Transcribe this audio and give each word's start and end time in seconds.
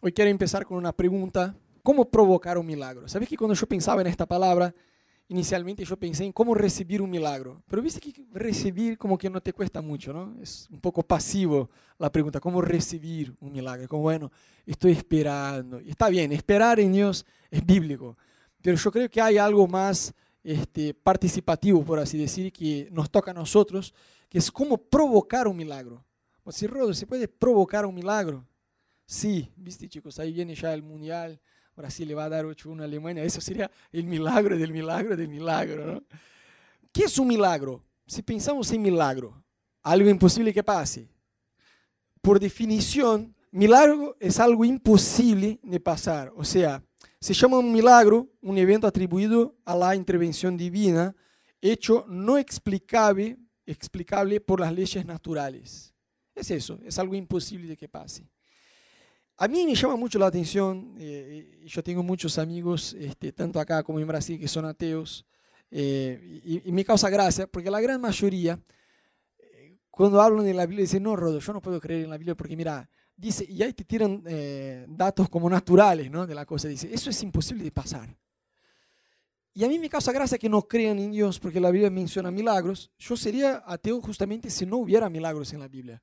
hoy 0.00 0.12
quiero 0.12 0.30
empezar 0.30 0.64
con 0.64 0.76
una 0.76 0.92
pregunta. 0.92 1.54
¿Cómo 1.82 2.04
provocar 2.04 2.58
un 2.58 2.66
milagro? 2.66 3.08
¿Sabes 3.08 3.28
que 3.28 3.36
cuando 3.36 3.54
yo 3.54 3.66
pensaba 3.66 4.00
en 4.00 4.06
esta 4.06 4.26
palabra, 4.26 4.74
inicialmente 5.28 5.84
yo 5.84 5.96
pensé 5.96 6.24
en 6.24 6.32
cómo 6.32 6.54
recibir 6.54 7.00
un 7.00 7.10
milagro? 7.10 7.62
Pero 7.68 7.80
viste 7.80 8.00
que 8.00 8.24
recibir 8.32 8.98
como 8.98 9.16
que 9.16 9.30
no 9.30 9.40
te 9.40 9.52
cuesta 9.52 9.80
mucho, 9.80 10.12
¿no? 10.12 10.36
Es 10.42 10.68
un 10.70 10.80
poco 10.80 11.02
pasivo 11.02 11.70
la 11.98 12.12
pregunta, 12.12 12.38
¿cómo 12.38 12.60
recibir 12.60 13.34
un 13.40 13.52
milagro? 13.52 13.88
Como, 13.88 14.02
bueno, 14.02 14.30
estoy 14.66 14.92
esperando. 14.92 15.80
Y 15.80 15.90
está 15.90 16.08
bien, 16.10 16.32
esperar 16.32 16.80
en 16.80 16.92
Dios 16.92 17.24
es 17.50 17.64
bíblico. 17.64 18.16
Pero 18.60 18.76
yo 18.76 18.92
creo 18.92 19.08
que 19.08 19.22
hay 19.22 19.38
algo 19.38 19.66
más 19.66 20.12
este, 20.44 20.92
participativo, 20.92 21.82
por 21.82 21.98
así 21.98 22.18
decir, 22.18 22.52
que 22.52 22.88
nos 22.92 23.10
toca 23.10 23.30
a 23.30 23.34
nosotros, 23.34 23.94
que 24.28 24.38
es 24.38 24.50
cómo 24.50 24.76
provocar 24.76 25.48
un 25.48 25.56
milagro. 25.56 26.04
O 26.44 26.52
si 26.52 26.66
Rodo, 26.66 26.92
¿se 26.92 27.06
puede 27.06 27.26
provocar 27.26 27.86
un 27.86 27.94
milagro? 27.94 28.46
Sí, 29.10 29.52
viste 29.56 29.88
chicos, 29.88 30.20
ahí 30.20 30.32
viene 30.32 30.54
ya 30.54 30.72
el 30.72 30.84
mundial, 30.84 31.40
Brasil 31.74 32.06
le 32.06 32.14
va 32.14 32.26
a 32.26 32.28
dar 32.28 32.44
8-1 32.44 32.82
a 32.82 32.84
Alemania, 32.84 33.24
eso 33.24 33.40
sería 33.40 33.68
el 33.90 34.04
milagro 34.04 34.56
del 34.56 34.72
milagro 34.72 35.16
del 35.16 35.26
milagro. 35.26 36.04
¿Qué 36.92 37.02
es 37.06 37.18
un 37.18 37.26
milagro? 37.26 37.84
Si 38.06 38.22
pensamos 38.22 38.70
en 38.70 38.80
milagro, 38.80 39.42
algo 39.82 40.08
imposible 40.08 40.54
que 40.54 40.62
pase. 40.62 41.08
Por 42.22 42.38
definición, 42.38 43.34
milagro 43.50 44.16
es 44.20 44.38
algo 44.38 44.64
imposible 44.64 45.58
de 45.60 45.80
pasar. 45.80 46.32
O 46.36 46.44
sea, 46.44 46.80
se 47.18 47.34
llama 47.34 47.58
un 47.58 47.72
milagro 47.72 48.28
un 48.40 48.58
evento 48.58 48.86
atribuido 48.86 49.56
a 49.64 49.74
la 49.74 49.96
intervención 49.96 50.56
divina, 50.56 51.16
hecho 51.60 52.04
no 52.06 52.38
explicable, 52.38 53.38
explicable 53.66 54.40
por 54.40 54.60
las 54.60 54.72
leyes 54.72 55.04
naturales. 55.04 55.92
Es 56.32 56.52
eso, 56.52 56.78
es 56.84 56.96
algo 56.96 57.16
imposible 57.16 57.66
de 57.66 57.76
que 57.76 57.88
pase. 57.88 58.30
A 59.42 59.48
mí 59.48 59.64
me 59.64 59.74
llama 59.74 59.96
mucho 59.96 60.18
la 60.18 60.26
atención, 60.26 60.96
eh, 60.98 61.62
yo 61.64 61.82
tengo 61.82 62.02
muchos 62.02 62.36
amigos, 62.36 62.94
este, 63.00 63.32
tanto 63.32 63.58
acá 63.58 63.82
como 63.82 63.98
en 63.98 64.06
Brasil, 64.06 64.38
que 64.38 64.46
son 64.46 64.66
ateos, 64.66 65.24
eh, 65.70 66.42
y, 66.44 66.68
y, 66.68 66.72
me 66.72 66.84
causa 66.84 67.08
gracia, 67.08 67.46
porque 67.46 67.70
la 67.70 67.80
gran 67.80 68.02
mayoría, 68.02 68.60
eh, 69.38 69.78
cuando 69.90 70.20
hablan 70.20 70.44
de 70.44 70.52
la 70.52 70.66
Biblia, 70.66 70.82
dicen, 70.82 71.02
no, 71.04 71.16
Rodo, 71.16 71.38
yo 71.38 71.54
no 71.54 71.62
puedo 71.62 71.80
creer 71.80 72.04
en 72.04 72.10
la 72.10 72.18
Biblia 72.18 72.34
porque 72.34 72.54
mira, 72.54 72.86
dice, 73.16 73.46
y 73.48 73.62
ahí 73.62 73.72
te 73.72 73.84
tiran 73.84 74.22
datos 74.86 75.30
como 75.30 75.48
naturales 75.48 76.10
¿no? 76.10 76.26
de 76.26 76.34
la 76.34 76.44
cosa, 76.44 76.68
dice, 76.68 76.92
eso 76.92 77.08
es 77.08 77.22
imposible 77.22 77.64
de 77.64 77.72
pasar. 77.72 78.14
Y 79.54 79.64
a 79.64 79.68
mí 79.68 79.78
me 79.78 79.88
causa 79.88 80.12
gracia 80.12 80.36
que 80.36 80.50
no 80.50 80.68
crean 80.68 80.98
en 80.98 81.12
Dios 81.12 81.40
porque 81.40 81.60
la 81.60 81.70
Biblia 81.70 81.88
menciona 81.88 82.30
milagros. 82.30 82.90
Yo 82.98 83.16
sería 83.16 83.62
ateo 83.66 84.02
justamente 84.02 84.50
si 84.50 84.66
no 84.66 84.76
hubiera 84.76 85.08
milagros 85.08 85.50
en 85.54 85.60
la 85.60 85.68
Biblia. 85.68 86.02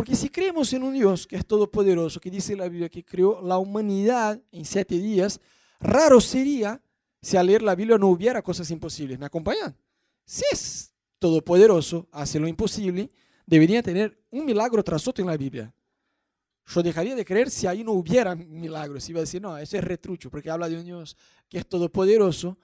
Porque 0.00 0.16
si 0.16 0.30
creemos 0.30 0.72
en 0.72 0.82
un 0.82 0.94
Dios 0.94 1.26
que 1.26 1.36
es 1.36 1.44
todopoderoso, 1.44 2.20
que 2.20 2.30
dice 2.30 2.56
la 2.56 2.70
Biblia 2.70 2.88
que 2.88 3.04
creó 3.04 3.42
la 3.42 3.58
humanidad 3.58 4.40
en 4.50 4.64
siete 4.64 4.94
días, 4.94 5.38
raro 5.78 6.22
sería 6.22 6.80
si 7.20 7.36
al 7.36 7.44
leer 7.44 7.60
la 7.60 7.74
Biblia 7.74 7.98
no 7.98 8.08
hubiera 8.08 8.40
cosas 8.40 8.70
imposibles. 8.70 9.18
¿Me 9.18 9.26
acompañan? 9.26 9.76
Si 10.24 10.42
es 10.50 10.94
todopoderoso, 11.18 12.08
hace 12.12 12.40
lo 12.40 12.48
imposible, 12.48 13.10
debería 13.44 13.82
tener 13.82 14.18
un 14.30 14.46
milagro 14.46 14.82
tras 14.82 15.06
otro 15.06 15.22
en 15.22 15.28
la 15.28 15.36
Biblia. 15.36 15.70
Yo 16.66 16.82
dejaría 16.82 17.14
de 17.14 17.26
creer 17.26 17.50
si 17.50 17.66
ahí 17.66 17.84
no 17.84 17.92
hubiera 17.92 18.34
milagros. 18.34 19.06
Iba 19.10 19.18
a 19.18 19.24
decir, 19.24 19.42
no, 19.42 19.58
eso 19.58 19.76
es 19.76 19.84
retrucho, 19.84 20.30
porque 20.30 20.48
habla 20.48 20.70
de 20.70 20.78
un 20.78 20.84
Dios 20.86 21.14
que 21.46 21.58
es 21.58 21.66
todopoderoso, 21.66 22.56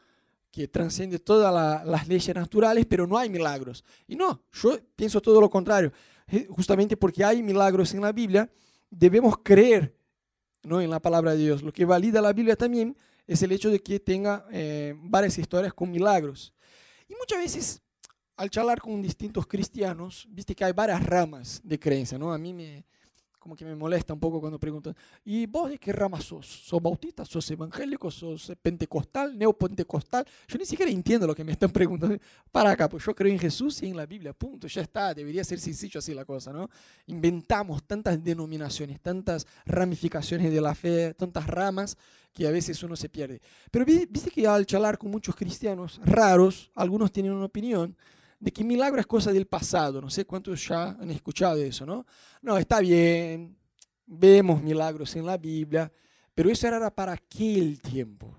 que 0.50 0.69
trasciende 0.69 1.19
todas 1.19 1.53
la, 1.53 1.84
las 1.84 2.09
leyes 2.09 2.34
naturales, 2.34 2.87
pero 2.87 3.06
no 3.06 3.19
hay 3.19 3.28
milagros. 3.28 3.84
Y 4.09 4.17
no, 4.17 4.43
yo 4.55 4.78
pienso 4.97 5.21
todo 5.21 5.39
lo 5.39 5.50
contrario. 5.50 5.93
Eh, 6.29 6.47
justamente 6.51 6.97
porque 6.97 7.25
hay 7.25 7.43
milagros 7.43 7.95
en 7.95 8.01
la 8.01 8.13
Biblia, 8.13 8.51
debemos 8.91 9.39
creer 9.43 9.97
¿no? 10.63 10.81
en 10.81 10.91
la 10.91 11.01
palabra 11.01 11.33
de 11.33 11.45
Dios. 11.45 11.63
Lo 11.63 11.73
que 11.73 11.85
valida 11.85 12.21
la 12.21 12.33
Biblia 12.33 12.57
también 12.57 12.97
es 13.27 13.43
el 13.43 13.53
hecho 13.53 13.71
de 13.71 13.81
que 13.81 14.01
tenga 14.01 14.47
eh, 14.51 14.95
varias 14.97 15.39
historias 15.39 15.73
con 15.73 15.91
milagros. 15.91 16.53
Y 17.09 17.15
muchas 17.15 17.39
veces, 17.39 17.83
al 18.37 18.51
charlar 18.51 18.81
con 18.81 19.00
distintos 19.03 19.47
cristianos, 19.47 20.27
viste 20.31 20.55
que 20.55 20.65
hay 20.65 20.73
varias 20.73 21.05
ramas 21.05 21.61
de 21.62 21.78
creencia, 21.78 22.19
¿no? 22.19 22.33
A 22.33 22.39
mí 22.39 22.53
me, 22.53 22.84
como 23.47 23.55
que 23.55 23.65
me 23.65 23.77
molesta 23.77 24.12
un 24.12 24.19
poco 24.19 24.41
cuando 24.41 24.59
preguntan, 24.59 24.97
¿y 25.25 25.47
vos 25.47 25.71
de 25.71 25.79
qué 25.79 25.93
rama 25.93 26.21
sos? 26.21 26.45
¿Sos 26.45 26.83
bautista? 26.83 27.25
¿Sos 27.25 27.49
evangélico? 27.49 28.11
¿Sos 28.11 28.53
pentecostal? 28.61 29.39
¿Neopentecostal? 29.39 30.27
Yo 30.49 30.59
ni 30.59 30.67
siquiera 30.67 30.91
entiendo 30.91 31.29
lo 31.29 31.34
que 31.34 31.45
me 31.45 31.53
están 31.53 31.71
preguntando. 31.73 32.19
Para 32.51 32.73
acá, 32.73 32.89
pues 32.89 33.05
yo 33.05 33.15
creo 33.15 33.31
en 33.31 33.39
Jesús 33.39 33.81
y 33.85 33.87
en 33.87 33.97
la 33.97 34.05
Biblia, 34.05 34.33
punto, 34.33 34.67
ya 34.67 34.83
está, 34.83 35.15
debería 35.15 35.45
ser 35.45 35.61
sencillo 35.61 36.01
así 36.01 36.12
la 36.12 36.25
cosa, 36.25 36.53
¿no? 36.53 36.69
Inventamos 37.06 37.85
tantas 37.85 38.23
denominaciones, 38.23 39.01
tantas 39.01 39.47
ramificaciones 39.65 40.53
de 40.53 40.61
la 40.61 40.75
fe, 40.75 41.15
tantas 41.15 41.47
ramas 41.47 41.97
que 42.35 42.49
a 42.49 42.51
veces 42.51 42.83
uno 42.83 42.97
se 42.97 43.09
pierde. 43.09 43.41
Pero 43.71 43.85
viste 43.85 44.29
que 44.29 44.45
al 44.49 44.67
charlar 44.67 44.99
con 44.99 45.12
muchos 45.12 45.37
cristianos 45.37 46.01
raros, 46.05 46.69
algunos 46.75 47.12
tienen 47.12 47.31
una 47.31 47.45
opinión, 47.45 47.97
de 48.39 48.53
que 48.53 48.65
milagro 48.65 49.01
es 49.01 49.07
cosa 49.07 49.33
del 49.33 49.47
pasado. 49.47 50.01
No 50.01 50.11
sé 50.11 50.25
cuántos 50.25 50.67
ya 50.67 50.91
han 50.91 51.11
escuchado 51.11 51.57
eso, 51.57 51.87
¿no? 51.87 52.07
No, 52.43 52.59
está 52.59 52.81
bien, 52.81 53.57
vemos 54.05 54.63
milagros 54.63 55.15
en 55.17 55.27
la 55.27 55.37
Biblia, 55.37 55.93
pero 56.35 56.51
eso 56.51 56.67
era 56.67 56.95
para 56.95 57.13
aquel 57.13 57.81
tiempo. 57.81 58.37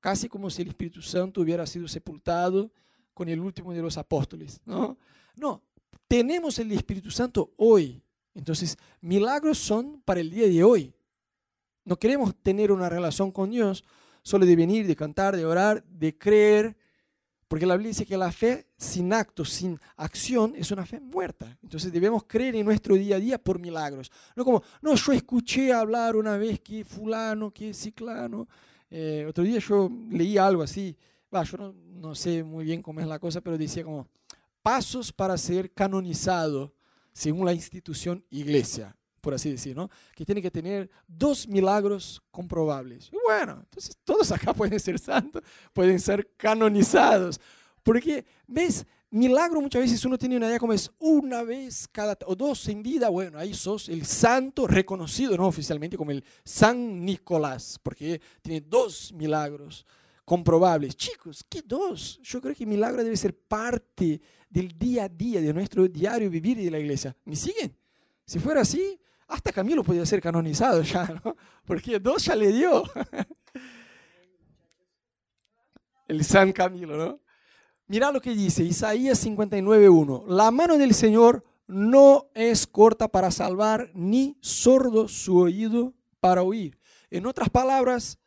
Casi 0.00 0.28
como 0.28 0.50
si 0.50 0.62
el 0.62 0.68
Espíritu 0.68 1.02
Santo 1.02 1.40
hubiera 1.40 1.66
sido 1.66 1.88
sepultado 1.88 2.70
con 3.14 3.28
el 3.28 3.40
último 3.40 3.72
de 3.72 3.82
los 3.82 3.98
apóstoles, 3.98 4.60
¿no? 4.64 4.96
No, 5.34 5.62
tenemos 6.06 6.58
el 6.58 6.70
Espíritu 6.72 7.10
Santo 7.10 7.52
hoy. 7.56 8.02
Entonces, 8.34 8.76
milagros 9.00 9.58
son 9.58 10.00
para 10.02 10.20
el 10.20 10.30
día 10.30 10.46
de 10.46 10.62
hoy. 10.62 10.94
No 11.84 11.96
queremos 11.96 12.34
tener 12.36 12.70
una 12.70 12.88
relación 12.88 13.32
con 13.32 13.50
Dios 13.50 13.84
solo 14.22 14.46
de 14.46 14.54
venir, 14.54 14.86
de 14.86 14.94
cantar, 14.94 15.36
de 15.36 15.44
orar, 15.44 15.82
de 15.84 16.16
creer, 16.16 16.76
porque 17.48 17.66
la 17.66 17.74
Biblia 17.74 17.88
dice 17.88 18.06
que 18.06 18.16
la 18.16 18.30
fe 18.30 18.67
sin 18.78 19.12
acto, 19.12 19.44
sin 19.44 19.78
acción, 19.96 20.54
es 20.56 20.70
una 20.70 20.86
fe 20.86 21.00
muerta. 21.00 21.58
Entonces 21.62 21.92
debemos 21.92 22.22
creer 22.24 22.54
en 22.54 22.64
nuestro 22.64 22.94
día 22.94 23.16
a 23.16 23.18
día 23.18 23.36
por 23.36 23.58
milagros. 23.58 24.10
No 24.36 24.44
como, 24.44 24.62
no, 24.80 24.94
yo 24.94 25.12
escuché 25.12 25.72
hablar 25.72 26.14
una 26.14 26.36
vez 26.36 26.60
que 26.60 26.84
fulano, 26.84 27.50
que 27.50 27.74
ciclano. 27.74 28.46
Eh, 28.88 29.26
otro 29.28 29.42
día 29.42 29.58
yo 29.58 29.90
leí 30.10 30.38
algo 30.38 30.62
así. 30.62 30.96
Va, 31.34 31.42
yo 31.42 31.58
no, 31.58 31.72
no 31.72 32.14
sé 32.14 32.44
muy 32.44 32.64
bien 32.64 32.80
cómo 32.80 33.00
es 33.00 33.06
la 33.06 33.18
cosa, 33.18 33.40
pero 33.40 33.58
decía 33.58 33.82
como, 33.82 34.06
pasos 34.62 35.12
para 35.12 35.36
ser 35.36 35.72
canonizado 35.72 36.72
según 37.12 37.46
la 37.46 37.52
institución 37.52 38.24
iglesia 38.30 38.94
por 39.20 39.34
así 39.34 39.50
decir, 39.50 39.76
¿no? 39.76 39.90
Que 40.14 40.24
tiene 40.24 40.40
que 40.40 40.50
tener 40.50 40.88
dos 41.06 41.46
milagros 41.46 42.22
comprobables. 42.30 43.10
Y 43.12 43.16
bueno, 43.26 43.58
entonces 43.60 43.98
todos 44.04 44.32
acá 44.32 44.54
pueden 44.54 44.80
ser 44.80 44.98
santos, 44.98 45.42
pueden 45.72 46.00
ser 46.00 46.30
canonizados. 46.36 47.40
Porque, 47.82 48.24
¿ves? 48.46 48.86
Milagro 49.10 49.62
muchas 49.62 49.80
veces 49.80 50.04
uno 50.04 50.18
tiene 50.18 50.36
una 50.36 50.48
idea 50.48 50.58
como 50.58 50.74
es 50.74 50.90
una 50.98 51.42
vez 51.42 51.88
cada 51.88 52.18
o 52.26 52.36
dos 52.36 52.68
en 52.68 52.82
vida, 52.82 53.08
bueno, 53.08 53.38
ahí 53.38 53.54
sos 53.54 53.88
el 53.88 54.04
santo 54.04 54.66
reconocido, 54.66 55.34
¿no? 55.34 55.46
Oficialmente 55.46 55.96
como 55.96 56.10
el 56.10 56.22
San 56.44 57.06
Nicolás, 57.06 57.80
porque 57.82 58.20
tiene 58.42 58.60
dos 58.60 59.10
milagros 59.14 59.86
comprobables. 60.26 60.94
Chicos, 60.94 61.42
¿qué 61.48 61.62
dos? 61.64 62.20
Yo 62.22 62.38
creo 62.42 62.54
que 62.54 62.66
milagro 62.66 63.02
debe 63.02 63.16
ser 63.16 63.34
parte 63.34 64.20
del 64.50 64.78
día 64.78 65.04
a 65.04 65.08
día, 65.08 65.40
de 65.40 65.54
nuestro 65.54 65.88
diario 65.88 66.28
vivir 66.28 66.58
de 66.58 66.70
la 66.70 66.78
iglesia. 66.78 67.16
¿Me 67.24 67.34
siguen? 67.34 67.74
Si 68.26 68.38
fuera 68.38 68.60
así, 68.60 69.00
hasta 69.26 69.52
Camilo 69.52 69.82
podía 69.82 70.04
ser 70.04 70.20
canonizado 70.20 70.82
ya, 70.82 71.18
¿no? 71.24 71.34
Porque 71.64 71.98
dos 71.98 72.26
ya 72.26 72.36
le 72.36 72.52
dio. 72.52 72.82
El 76.08 76.24
San 76.24 76.52
Camilo, 76.52 76.96
¿no? 76.96 77.20
Mira 77.88 78.12
lo 78.12 78.20
que 78.20 78.34
dice 78.34 78.62
Isaías 78.62 79.24
59.1. 79.26 80.26
La 80.28 80.50
mano 80.50 80.78
del 80.78 80.94
Señor 80.94 81.44
no 81.66 82.28
es 82.34 82.66
corta 82.66 83.08
para 83.08 83.30
salvar, 83.30 83.90
ni 83.94 84.36
sordo 84.40 85.08
su 85.08 85.38
oído 85.38 85.94
para 86.20 86.42
oír. 86.42 86.78
En 87.10 87.26
otras 87.26 87.50
palabras, 87.50 88.18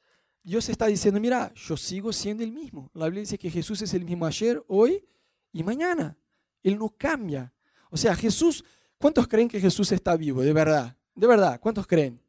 Dios 0.43 0.67
está 0.67 0.87
diciendo, 0.87 1.19
mira, 1.19 1.53
yo 1.55 1.77
sigo 1.77 2.11
siendo 2.11 2.43
el 2.43 2.51
mismo. 2.51 2.89
La 2.93 3.05
Biblia 3.05 3.21
dice 3.21 3.37
que 3.37 3.49
Jesús 3.49 3.81
es 3.81 3.93
el 3.93 4.03
mismo 4.03 4.25
ayer, 4.25 4.63
hoy 4.67 5.05
y 5.53 5.63
mañana. 5.63 6.17
Él 6.63 6.77
no 6.77 6.89
cambia. 6.89 7.53
O 7.89 7.97
sea, 7.97 8.15
Jesús 8.15 8.63
¿Cuántos 9.01 9.27
creen 9.27 9.47
que 9.47 9.59
Jesús 9.59 9.91
está 9.91 10.15
vivo? 10.15 10.43
De 10.43 10.53
verdad, 10.53 10.95
de 11.15 11.25
verdad, 11.25 11.59
¿cuántos 11.59 11.87
creen? 11.87 12.21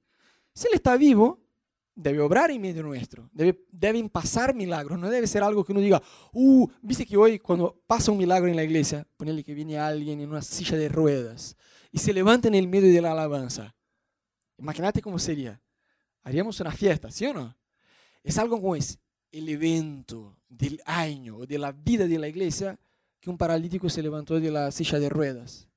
Si 0.55 0.67
Él 0.69 0.73
está 0.73 0.96
vivo, 0.96 1.38
debe 1.94 2.21
obrar 2.21 2.50
en 2.50 2.61
medio 2.61 2.83
nuestro, 2.83 3.29
debe, 3.33 3.65
deben 3.71 4.09
pasar 4.09 4.55
milagros, 4.55 4.99
no 4.99 5.11
debe 5.11 5.27
ser 5.27 5.43
algo 5.43 5.65
que 5.65 5.73
uno 5.73 5.81
diga, 5.81 6.03
uh, 6.33 6.69
viste 6.81 7.05
que 7.05 7.17
hoy 7.17 7.39
cuando 7.39 7.83
pasa 7.87 8.11
un 8.12 8.19
milagro 8.19 8.49
en 8.49 8.56
la 8.56 8.65
iglesia, 8.65 9.06
ponele 9.17 9.44
que 9.44 9.55
viene 9.55 9.79
alguien 9.79 10.21
en 10.21 10.31
una 10.31 10.43
silla 10.43 10.77
de 10.77 10.89
ruedas 10.89 11.56
y 11.91 11.99
se 11.99 12.12
levanta 12.12 12.49
en 12.49 12.55
el 12.55 12.69
medio 12.69 12.93
de 12.93 13.00
la 13.00 13.12
alabanza. 13.12 13.75
Imagínate 14.59 15.03
cómo 15.03 15.19
sería. 15.19 15.61
Haríamos 16.23 16.59
una 16.61 16.73
fiesta, 16.73 17.11
¿sí 17.11 17.27
o 17.27 17.35
no? 17.35 17.56
Es 18.23 18.38
algo 18.38 18.61
como 18.61 18.77
es 18.77 18.99
el 19.31 19.49
evento 19.49 20.37
del 20.49 20.81
año 20.85 21.38
o 21.38 21.47
de 21.47 21.59
la 21.59 21.73
vida 21.73 22.06
de 22.06 22.19
la 22.19 22.29
iglesia 22.29 22.79
que 23.21 23.31
un 23.31 23.37
paralítico 23.37 23.88
se 23.88 24.03
levantó 24.03 24.38
de 24.38 24.50
la 24.50 24.71
silla 24.71 24.99
de 24.99 25.09
ruedas 25.09 25.69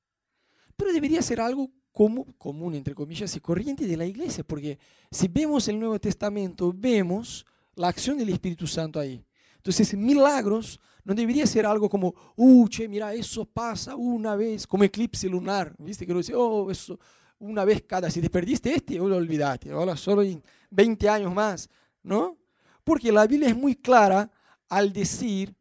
pero 0.76 0.92
debería 0.92 1.22
ser 1.22 1.40
algo 1.40 1.70
común, 1.96 2.74
entre 2.74 2.94
comillas, 2.94 3.34
y 3.34 3.40
corriente 3.40 3.86
de 3.86 3.96
la 3.96 4.04
iglesia, 4.04 4.44
porque 4.44 4.78
si 5.10 5.28
vemos 5.28 5.66
el 5.68 5.78
Nuevo 5.78 5.98
Testamento, 5.98 6.70
vemos 6.76 7.46
la 7.74 7.88
acción 7.88 8.18
del 8.18 8.28
Espíritu 8.28 8.66
Santo 8.66 9.00
ahí. 9.00 9.24
Entonces, 9.56 9.94
milagros 9.96 10.78
no 11.04 11.14
debería 11.14 11.46
ser 11.46 11.64
algo 11.64 11.88
como, 11.88 12.14
uh, 12.36 12.68
che, 12.68 12.86
mira, 12.86 13.14
eso 13.14 13.46
pasa 13.46 13.96
una 13.96 14.36
vez, 14.36 14.66
como 14.66 14.84
eclipse 14.84 15.26
lunar, 15.26 15.74
¿viste? 15.78 16.04
Que 16.04 16.12
uno 16.12 16.20
dice, 16.20 16.34
oh, 16.34 16.70
eso, 16.70 16.98
una 17.38 17.64
vez 17.64 17.82
cada, 17.86 18.10
si 18.10 18.20
te 18.20 18.28
perdiste 18.28 18.74
este, 18.74 18.96
lo 18.96 19.16
olvidaste, 19.16 19.70
ahora 19.70 19.96
solo 19.96 20.22
en 20.22 20.42
20 20.70 21.08
años 21.08 21.34
más, 21.34 21.70
¿no? 22.02 22.36
Porque 22.84 23.10
la 23.10 23.26
Biblia 23.26 23.48
es 23.48 23.56
muy 23.56 23.74
clara 23.74 24.30
al 24.68 24.92
decir 24.92 25.54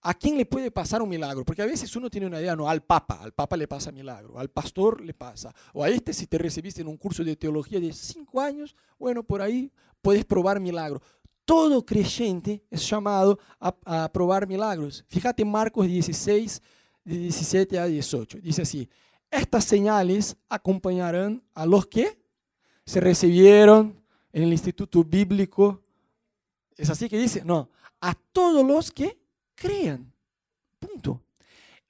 a 0.00 0.14
quién 0.14 0.36
le 0.36 0.46
puede 0.46 0.70
pasar 0.70 1.02
un 1.02 1.08
milagro, 1.08 1.44
porque 1.44 1.62
a 1.62 1.66
veces 1.66 1.94
uno 1.96 2.08
tiene 2.08 2.26
una 2.26 2.40
idea, 2.40 2.54
no, 2.54 2.68
al 2.68 2.82
Papa, 2.82 3.20
al 3.22 3.32
Papa 3.32 3.56
le 3.56 3.66
pasa 3.66 3.90
milagro, 3.90 4.38
al 4.38 4.48
pastor 4.48 5.00
le 5.00 5.14
pasa, 5.14 5.54
o 5.72 5.82
a 5.82 5.88
este 5.88 6.12
si 6.12 6.26
te 6.26 6.38
recibiste 6.38 6.82
en 6.82 6.88
un 6.88 6.96
curso 6.96 7.24
de 7.24 7.36
teología 7.36 7.80
de 7.80 7.92
5 7.92 8.40
años, 8.40 8.76
bueno, 8.98 9.22
por 9.22 9.42
ahí 9.42 9.72
puedes 10.00 10.24
probar 10.24 10.60
milagro 10.60 11.02
todo 11.48 11.82
creyente 11.82 12.62
es 12.70 12.86
llamado 12.86 13.38
a, 13.58 14.12
probar 14.12 14.46
milagros. 14.46 15.02
Fíjate 15.08 15.46
Marcos 15.46 15.86
16, 15.86 16.60
de 17.06 17.16
17 17.16 17.78
a 17.78 17.86
18. 17.86 18.40
Dice 18.42 18.60
así, 18.60 18.86
estas 19.30 19.64
señales 19.64 20.36
acompañarán 20.46 21.42
a 21.54 21.64
los 21.64 21.86
que 21.86 22.18
se 22.84 23.00
recibieron 23.00 23.98
en 24.30 24.42
el 24.42 24.52
instituto 24.52 25.02
bíblico. 25.02 25.82
¿Es 26.76 26.90
así 26.90 27.08
que 27.08 27.16
dice? 27.16 27.42
No, 27.42 27.70
a 27.98 28.12
todos 28.30 28.62
los 28.62 28.92
que 28.92 29.18
crean. 29.58 30.12
Punto. 30.78 31.20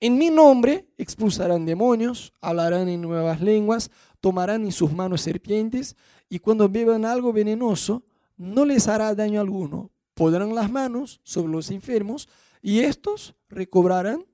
En 0.00 0.16
mi 0.16 0.30
nombre 0.30 0.86
expulsarán 0.96 1.66
demonios, 1.66 2.32
hablarán 2.40 2.88
en 2.88 3.02
nuevas 3.02 3.40
lenguas, 3.40 3.90
tomarán 4.20 4.64
en 4.64 4.72
sus 4.72 4.92
manos 4.92 5.22
serpientes 5.22 5.96
y 6.28 6.38
cuando 6.38 6.68
beban 6.68 7.04
algo 7.04 7.32
venenoso, 7.32 8.04
no 8.36 8.64
les 8.64 8.86
hará 8.86 9.14
daño 9.14 9.40
alguno. 9.40 9.90
Podrán 10.14 10.54
las 10.54 10.70
manos 10.70 11.20
sobre 11.24 11.52
los 11.52 11.70
enfermos 11.70 12.28
y 12.62 12.80
estos 12.80 13.34
recobrarán 13.48 14.24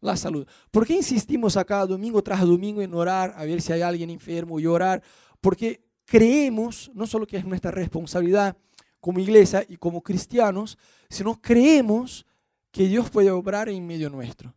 la 0.00 0.16
salud. 0.16 0.46
¿Por 0.70 0.86
qué 0.86 0.94
insistimos 0.94 1.56
acá 1.56 1.86
domingo 1.86 2.22
tras 2.22 2.40
domingo 2.40 2.82
en 2.82 2.94
orar 2.94 3.34
a 3.36 3.44
ver 3.44 3.60
si 3.60 3.72
hay 3.72 3.82
alguien 3.82 4.10
enfermo 4.10 4.58
y 4.58 4.66
orar? 4.66 5.02
Porque 5.40 5.82
creemos, 6.04 6.90
no 6.94 7.06
solo 7.06 7.26
que 7.26 7.36
es 7.36 7.44
nuestra 7.44 7.70
responsabilidad 7.70 8.56
como 9.00 9.20
iglesia 9.20 9.64
y 9.68 9.76
como 9.76 10.02
cristianos, 10.02 10.78
sino 11.08 11.40
creemos 11.40 12.26
que 12.72 12.88
Dios 12.88 13.10
puede 13.10 13.30
obrar 13.30 13.68
en 13.68 13.86
medio 13.86 14.10
nuestro. 14.10 14.52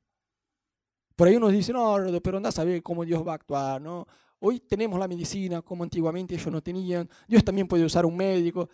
Por 1.16 1.28
ahí 1.28 1.36
uno 1.36 1.50
dice, 1.50 1.72
no, 1.72 1.98
pero 2.24 2.38
anda 2.38 2.50
a 2.50 2.52
saber 2.52 2.82
cómo 2.82 3.06
Dios 3.06 3.26
va 3.26 3.34
a 3.34 3.36
actuar, 3.36 3.82
¿no? 3.82 4.08
Hoy 4.40 4.60
tenemos 4.60 5.00
la 5.00 5.08
medicina 5.08 5.62
como 5.62 5.84
antiguamente 5.84 6.34
ellos 6.34 6.52
no 6.52 6.62
tenían. 6.62 7.10
Dios 7.28 7.44
también 7.44 7.68
puede 7.68 7.86
usar 7.86 8.06
un 8.06 8.16
médico. 8.16 8.70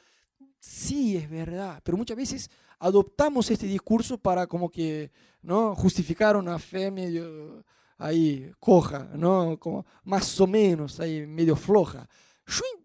Sí, 0.60 1.18
es 1.18 1.30
verdad, 1.30 1.82
pero 1.84 1.98
muchas 1.98 2.18
veces 2.18 2.50
adoptamos 2.80 3.50
este 3.50 3.66
discurso 3.66 4.18
para 4.18 4.48
como 4.48 4.70
que 4.70 5.12
¿no? 5.42 5.76
justificar 5.76 6.38
una 6.38 6.60
fe 6.60 6.92
medio 6.92 7.64
ahí 7.98 8.52
coja, 8.60 9.10
¿no? 9.16 9.58
como 9.60 9.86
más 10.04 10.40
o 10.40 10.48
menos 10.48 11.00
ahí 11.00 11.26
medio 11.26 11.56
floja. 11.56 12.08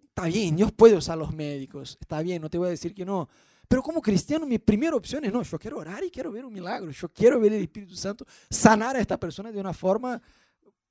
Está 0.08 0.24
bien, 0.26 0.56
Dios 0.56 0.72
puede 0.72 0.96
usar 0.96 1.18
los 1.18 1.34
médicos, 1.34 1.98
está 2.00 2.22
bien, 2.22 2.40
no 2.40 2.48
te 2.48 2.56
voy 2.56 2.68
a 2.68 2.70
decir 2.70 2.94
que 2.94 3.04
no. 3.04 3.28
Pero 3.68 3.82
como 3.82 4.00
cristiano, 4.00 4.46
mi 4.46 4.58
primera 4.58 4.96
opción 4.96 5.24
es, 5.24 5.32
no, 5.32 5.42
yo 5.42 5.58
quiero 5.58 5.78
orar 5.78 6.02
y 6.04 6.10
quiero 6.10 6.30
ver 6.30 6.44
un 6.44 6.52
milagro, 6.52 6.90
yo 6.90 7.08
quiero 7.08 7.40
ver 7.40 7.52
el 7.52 7.62
Espíritu 7.62 7.96
Santo 7.96 8.24
sanar 8.48 8.96
a 8.96 9.00
esta 9.00 9.18
persona 9.18 9.50
de 9.50 9.60
una 9.60 9.72
forma 9.72 10.20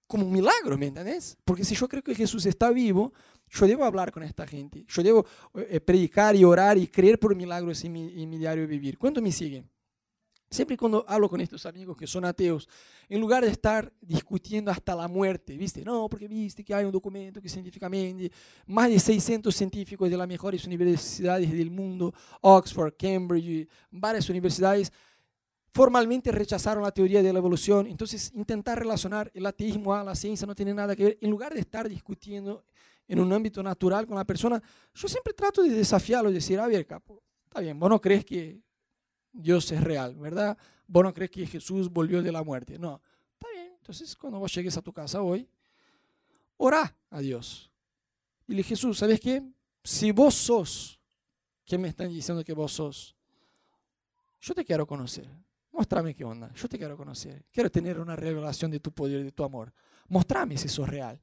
como 0.08 0.26
un 0.26 0.32
milagro, 0.32 0.78
¿me 0.78 0.88
entiendes? 0.88 1.38
Porque 1.44 1.64
si 1.64 1.76
yo 1.76 1.88
creo 1.88 2.04
que 2.04 2.14
Jesús 2.14 2.46
está 2.46 2.70
vivo, 2.70 3.14
yo 3.50 3.66
debo 3.66 3.86
hablar 3.86 4.12
con 4.12 4.24
esta 4.24 4.46
gente, 4.46 4.86
yo 4.88 5.04
debo 5.04 5.26
eh, 5.56 5.80
predicar 5.80 6.36
y 6.36 6.44
orar 6.44 6.78
y 6.78 6.88
creer 6.88 7.20
por 7.20 7.36
milagros 7.36 7.84
en 7.84 7.94
mi, 7.94 8.24
en 8.24 8.30
mi 8.30 8.38
diario 8.38 8.68
vivir. 8.68 8.98
¿Cuánto 8.98 9.22
me 9.22 9.32
siguen? 9.32 9.70
Siempre 10.50 10.78
cuando 10.78 11.04
hablo 11.08 11.28
con 11.28 11.42
estos 11.42 11.66
amigos 11.66 11.98
que 11.98 12.08
son 12.08 12.24
ateos, 12.24 12.70
en 13.10 13.20
lugar 13.20 13.44
de 13.44 13.52
estar 13.52 13.92
discutiendo 14.00 14.72
hasta 14.72 14.96
la 14.96 15.08
muerte, 15.08 15.58
¿viste? 15.58 15.84
No, 15.84 16.08
porque 16.08 16.28
viste 16.28 16.64
que 16.64 16.74
hay 16.74 16.86
un 16.86 16.92
documento 16.92 17.42
que 17.42 17.50
científicamente 17.50 18.32
más 18.68 18.90
de 18.90 19.00
600 19.00 19.54
científicos 19.54 20.10
de 20.10 20.16
las 20.16 20.28
mejores 20.28 20.66
universidades 20.66 21.52
del 21.52 21.72
mundo, 21.72 22.14
Oxford, 22.42 22.94
Cambridge, 22.98 23.68
varias 23.90 24.30
universidades, 24.30 24.92
formalmente 25.76 26.32
rechazaron 26.32 26.84
la 26.84 26.92
teoría 26.92 27.22
de 27.22 27.34
la 27.34 27.40
evolución. 27.40 27.88
Entonces, 27.88 28.32
intentar 28.34 28.80
relacionar 28.80 29.30
el 29.34 29.46
ateísmo 29.46 29.94
a 29.94 30.06
la 30.06 30.16
ciencia 30.16 30.48
no 30.48 30.56
tiene 30.56 30.74
nada 30.74 30.96
que 30.96 31.04
ver. 31.04 31.18
En 31.20 31.30
lugar 31.30 31.54
de 31.54 31.60
estar 31.60 31.90
discutiendo 31.90 32.64
en 33.08 33.20
un 33.20 33.34
ámbito 33.34 33.62
natural 33.62 34.08
con 34.08 34.16
la 34.16 34.24
persona, 34.24 34.62
yo 34.94 35.08
siempre 35.10 35.34
trato 35.34 35.64
de 35.64 35.70
desafiarlo 35.72 36.30
y 36.30 36.34
decir, 36.34 36.60
a 36.60 36.68
ver, 36.68 36.88
capo, 36.88 37.22
está 37.44 37.60
bien, 37.60 37.78
vos 37.78 37.90
no 37.90 38.00
crees 38.00 38.24
que 38.24 38.62
Dios 39.36 39.72
es 39.72 39.84
real, 39.84 40.16
¿verdad? 40.16 40.58
Vos 40.88 41.04
no 41.04 41.14
crees 41.14 41.32
que 41.32 41.46
Jesús 41.46 41.92
volvió 41.92 42.24
de 42.24 42.32
la 42.32 42.44
muerte. 42.44 42.80
No, 42.80 43.02
está 43.34 43.48
bien. 43.54 43.74
Entonces, 43.78 44.16
cuando 44.16 44.40
vos 44.40 44.54
llegues 44.54 44.78
a 44.78 44.82
tu 44.82 44.94
casa 44.94 45.22
hoy, 45.22 45.48
orá 46.58 46.96
a 47.10 47.20
Dios. 47.20 47.70
Y 48.48 48.54
le 48.54 48.64
Jesús, 48.64 48.98
¿sabes 49.00 49.20
qué? 49.20 49.44
Si 49.84 50.12
vos 50.12 50.34
sos, 50.34 51.00
¿qué 51.66 51.78
me 51.78 51.90
están 51.90 52.10
diciendo 52.10 52.44
que 52.44 52.54
vos 52.54 52.72
sos? 52.72 53.16
Yo 54.40 54.54
te 54.54 54.64
quiero 54.64 54.88
conocer. 54.88 55.30
Mostrame 55.72 56.16
qué 56.16 56.24
onda. 56.24 56.54
Yo 56.54 56.70
te 56.70 56.78
quiero 56.78 56.96
conocer. 56.96 57.46
Quiero 57.52 57.70
tener 57.70 58.00
una 58.00 58.16
revelación 58.16 58.72
de 58.72 58.80
tu 58.80 58.92
poder, 58.92 59.24
de 59.24 59.32
tu 59.32 59.44
amor. 59.44 59.74
Mostrame 60.08 60.58
si 60.58 60.70
sos 60.70 60.88
real. 60.88 61.20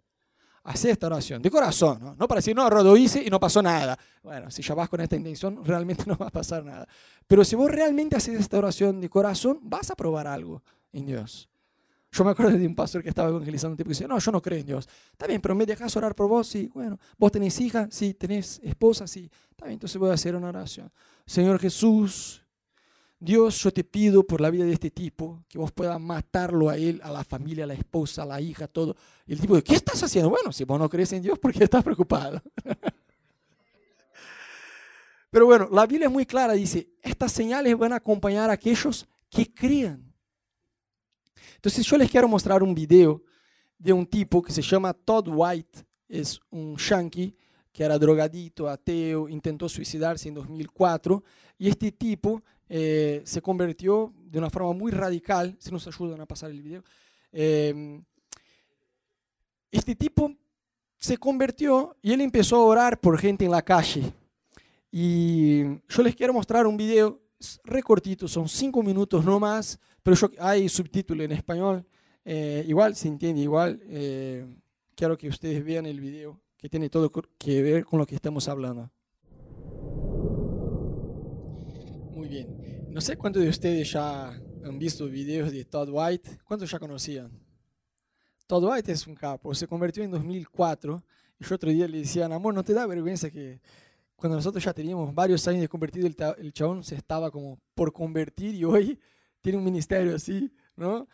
Haz 0.64 0.84
esta 0.84 1.08
oración, 1.08 1.42
de 1.42 1.50
corazón, 1.50 1.98
¿no? 2.00 2.14
No 2.14 2.28
para 2.28 2.38
decir, 2.38 2.54
no, 2.54 2.70
Rodo 2.70 2.96
hice 2.96 3.22
y 3.24 3.30
no 3.30 3.40
pasó 3.40 3.60
nada. 3.60 3.98
Bueno, 4.22 4.48
si 4.50 4.62
ya 4.62 4.74
vas 4.74 4.88
con 4.88 5.00
esta 5.00 5.16
intención, 5.16 5.60
realmente 5.64 6.04
no 6.06 6.16
va 6.16 6.28
a 6.28 6.30
pasar 6.30 6.64
nada. 6.64 6.86
Pero 7.26 7.44
si 7.44 7.56
vos 7.56 7.70
realmente 7.70 8.14
haces 8.14 8.38
esta 8.38 8.58
oración 8.58 9.00
de 9.00 9.08
corazón, 9.08 9.58
vas 9.62 9.90
a 9.90 9.96
probar 9.96 10.28
algo 10.28 10.62
en 10.92 11.06
Dios. 11.06 11.48
Yo 12.12 12.24
me 12.24 12.30
acuerdo 12.30 12.56
de 12.56 12.66
un 12.66 12.74
pastor 12.74 13.02
que 13.02 13.08
estaba 13.08 13.30
evangelizando 13.30 13.72
un 13.72 13.76
tipo 13.78 13.88
que 13.88 13.94
decía, 13.94 14.06
no, 14.06 14.18
yo 14.18 14.30
no 14.30 14.42
creo 14.42 14.58
en 14.58 14.66
Dios. 14.66 14.88
Está 15.10 15.26
bien, 15.26 15.40
pero 15.40 15.54
me 15.54 15.64
dejas 15.64 15.96
orar 15.96 16.14
por 16.14 16.28
vos, 16.28 16.46
sí. 16.46 16.70
Bueno, 16.74 16.98
vos 17.16 17.32
tenés 17.32 17.58
hija, 17.58 17.88
sí. 17.90 18.12
Tenés 18.12 18.60
esposa, 18.62 19.06
sí. 19.06 19.30
Está 19.50 19.64
bien, 19.64 19.74
entonces 19.74 19.96
voy 19.96 20.10
a 20.10 20.14
hacer 20.14 20.36
una 20.36 20.48
oración. 20.48 20.92
Señor 21.24 21.58
Jesús, 21.58 22.44
Dios, 23.24 23.62
yo 23.62 23.72
te 23.72 23.84
pido 23.84 24.26
por 24.26 24.40
la 24.40 24.50
vida 24.50 24.64
de 24.64 24.72
este 24.72 24.90
tipo 24.90 25.44
que 25.48 25.56
vos 25.56 25.70
puedas 25.70 26.00
matarlo 26.00 26.68
a 26.68 26.76
él, 26.76 27.00
a 27.04 27.12
la 27.12 27.22
familia, 27.22 27.62
a 27.62 27.68
la 27.68 27.74
esposa, 27.74 28.24
a 28.24 28.26
la 28.26 28.40
hija, 28.40 28.66
todo. 28.66 28.96
Y 29.24 29.34
el 29.34 29.40
tipo, 29.40 29.54
¿qué 29.62 29.76
estás 29.76 30.02
haciendo? 30.02 30.28
Bueno, 30.28 30.50
si 30.50 30.64
vos 30.64 30.76
no 30.76 30.88
crees 30.88 31.12
en 31.12 31.22
Dios, 31.22 31.38
¿por 31.38 31.52
qué 31.52 31.62
estás 31.62 31.84
preocupado? 31.84 32.42
Pero 35.30 35.46
bueno, 35.46 35.68
la 35.70 35.86
Biblia 35.86 36.08
es 36.08 36.12
muy 36.12 36.26
clara, 36.26 36.54
dice, 36.54 36.88
estas 37.00 37.30
señales 37.30 37.78
van 37.78 37.92
a 37.92 37.96
acompañar 37.96 38.50
a 38.50 38.54
aquellos 38.54 39.06
que 39.30 39.54
crean. 39.54 40.12
Entonces 41.54 41.86
yo 41.86 41.96
les 41.96 42.10
quiero 42.10 42.26
mostrar 42.26 42.60
un 42.60 42.74
video 42.74 43.22
de 43.78 43.92
un 43.92 44.04
tipo 44.04 44.42
que 44.42 44.52
se 44.52 44.62
llama 44.62 44.92
Todd 44.92 45.28
White, 45.28 45.86
es 46.08 46.40
un 46.50 46.76
yankee 46.76 47.36
que 47.72 47.84
era 47.84 48.00
drogadito, 48.00 48.68
ateo, 48.68 49.28
intentó 49.28 49.68
suicidarse 49.68 50.28
en 50.28 50.34
2004, 50.34 51.22
y 51.56 51.68
este 51.68 51.92
tipo 51.92 52.42
eh, 52.74 53.20
se 53.26 53.42
convirtió 53.42 54.14
de 54.30 54.38
una 54.38 54.48
forma 54.48 54.72
muy 54.72 54.92
radical, 54.92 55.54
si 55.58 55.70
nos 55.70 55.86
ayudan 55.86 56.22
a 56.22 56.26
pasar 56.26 56.50
el 56.50 56.62
video, 56.62 56.82
em, 57.30 58.02
este 59.70 59.94
tipo 59.94 60.34
se 60.96 61.18
convirtió 61.18 61.94
y 62.00 62.14
él 62.14 62.22
empezó 62.22 62.56
a 62.56 62.64
orar 62.64 62.98
por 62.98 63.18
gente 63.18 63.44
en 63.44 63.50
la 63.50 63.60
calle. 63.60 64.10
Y 64.90 65.64
yo 65.86 66.02
les 66.02 66.16
quiero 66.16 66.32
mostrar 66.32 66.66
un 66.66 66.78
video 66.78 67.20
recortito, 67.62 68.26
son 68.26 68.48
cinco 68.48 68.82
minutos 68.82 69.22
no 69.22 69.38
más, 69.38 69.78
pero 70.02 70.16
hay 70.38 70.66
subtítulo 70.70 71.22
en 71.22 71.32
español. 71.32 71.84
Eh, 72.24 72.64
igual 72.66 72.96
se 72.96 73.08
entiende, 73.08 73.42
igual 73.42 73.82
eh, 73.84 74.46
quiero 74.94 75.18
que 75.18 75.28
ustedes 75.28 75.62
vean 75.62 75.84
el 75.84 76.00
video 76.00 76.40
que 76.56 76.70
tiene 76.70 76.88
todo 76.88 77.12
que 77.36 77.60
ver 77.62 77.84
con 77.84 77.98
lo 77.98 78.06
que 78.06 78.14
estamos 78.14 78.48
hablando. 78.48 78.90
Muy 82.14 82.28
bien. 82.28 82.81
No 82.92 83.00
sé 83.00 83.16
cuántos 83.16 83.42
de 83.42 83.48
ustedes 83.48 83.90
ya 83.90 84.28
han 84.28 84.78
visto 84.78 85.06
videos 85.06 85.50
de 85.50 85.64
Todd 85.64 85.88
White. 85.90 86.40
¿Cuántos 86.44 86.70
ya 86.70 86.78
conocían? 86.78 87.32
Todd 88.46 88.64
White 88.64 88.92
es 88.92 89.06
un 89.06 89.14
capo. 89.14 89.54
Se 89.54 89.66
convirtió 89.66 90.04
en 90.04 90.10
2004. 90.10 91.02
Y 91.40 91.44
yo 91.46 91.54
otro 91.54 91.70
día 91.70 91.88
le 91.88 92.00
decía, 92.00 92.26
amor, 92.26 92.52
¿no 92.52 92.62
te 92.62 92.74
da 92.74 92.86
vergüenza 92.86 93.30
que 93.30 93.62
cuando 94.14 94.36
nosotros 94.36 94.62
ya 94.62 94.74
teníamos 94.74 95.14
varios 95.14 95.48
años 95.48 95.62
de 95.62 95.68
convertido, 95.68 96.06
el, 96.06 96.52
chabón 96.52 96.84
se 96.84 96.96
estaba 96.96 97.30
como 97.30 97.58
por 97.74 97.94
convertir 97.94 98.54
y 98.56 98.62
hoy 98.62 99.00
tiene 99.40 99.56
un 99.56 99.64
ministerio 99.64 100.14
así, 100.14 100.52
¿no? 100.76 101.08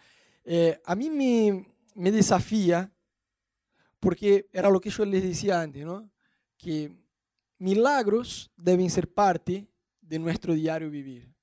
Eh, 0.44 0.80
a 0.84 0.96
mí 0.96 1.08
me, 1.08 1.64
me 1.94 2.10
desafía 2.10 2.92
porque 4.00 4.48
era 4.52 4.68
lo 4.68 4.80
que 4.80 4.90
yo 4.90 5.04
les 5.04 5.22
decía 5.22 5.60
antes, 5.60 5.86
¿no? 5.86 6.10
Que 6.56 6.92
milagros 7.56 8.50
deben 8.56 8.90
ser 8.90 9.08
parte 9.08 9.68
de 10.00 10.18
nuestro 10.18 10.54
diario 10.54 10.90
vivir 10.90 11.37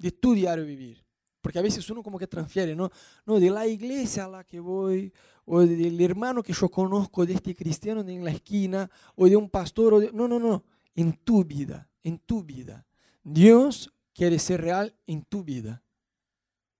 de 0.00 0.10
tu 0.10 0.34
diario 0.34 0.64
vivir. 0.64 1.04
Porque 1.40 1.58
a 1.58 1.62
veces 1.62 1.88
uno 1.90 2.02
como 2.02 2.18
que 2.18 2.26
transfiere, 2.26 2.74
¿no? 2.74 2.90
No, 3.24 3.38
de 3.38 3.50
la 3.50 3.66
iglesia 3.66 4.24
a 4.24 4.28
la 4.28 4.44
que 4.44 4.60
voy, 4.60 5.12
o 5.44 5.60
del 5.60 6.00
hermano 6.00 6.42
que 6.42 6.52
yo 6.52 6.68
conozco, 6.70 7.24
de 7.24 7.34
este 7.34 7.54
cristiano 7.54 8.00
en 8.00 8.24
la 8.24 8.30
esquina, 8.30 8.90
o 9.14 9.26
de 9.26 9.36
un 9.36 9.48
pastor, 9.48 9.94
o 9.94 10.00
no, 10.12 10.28
no, 10.28 10.38
no, 10.38 10.64
en 10.94 11.12
tu 11.12 11.44
vida, 11.44 11.88
en 12.02 12.18
tu 12.18 12.42
vida. 12.42 12.86
Dios 13.22 13.92
quiere 14.12 14.38
ser 14.38 14.60
real 14.60 14.94
en 15.06 15.22
tu 15.22 15.42
vida 15.42 15.82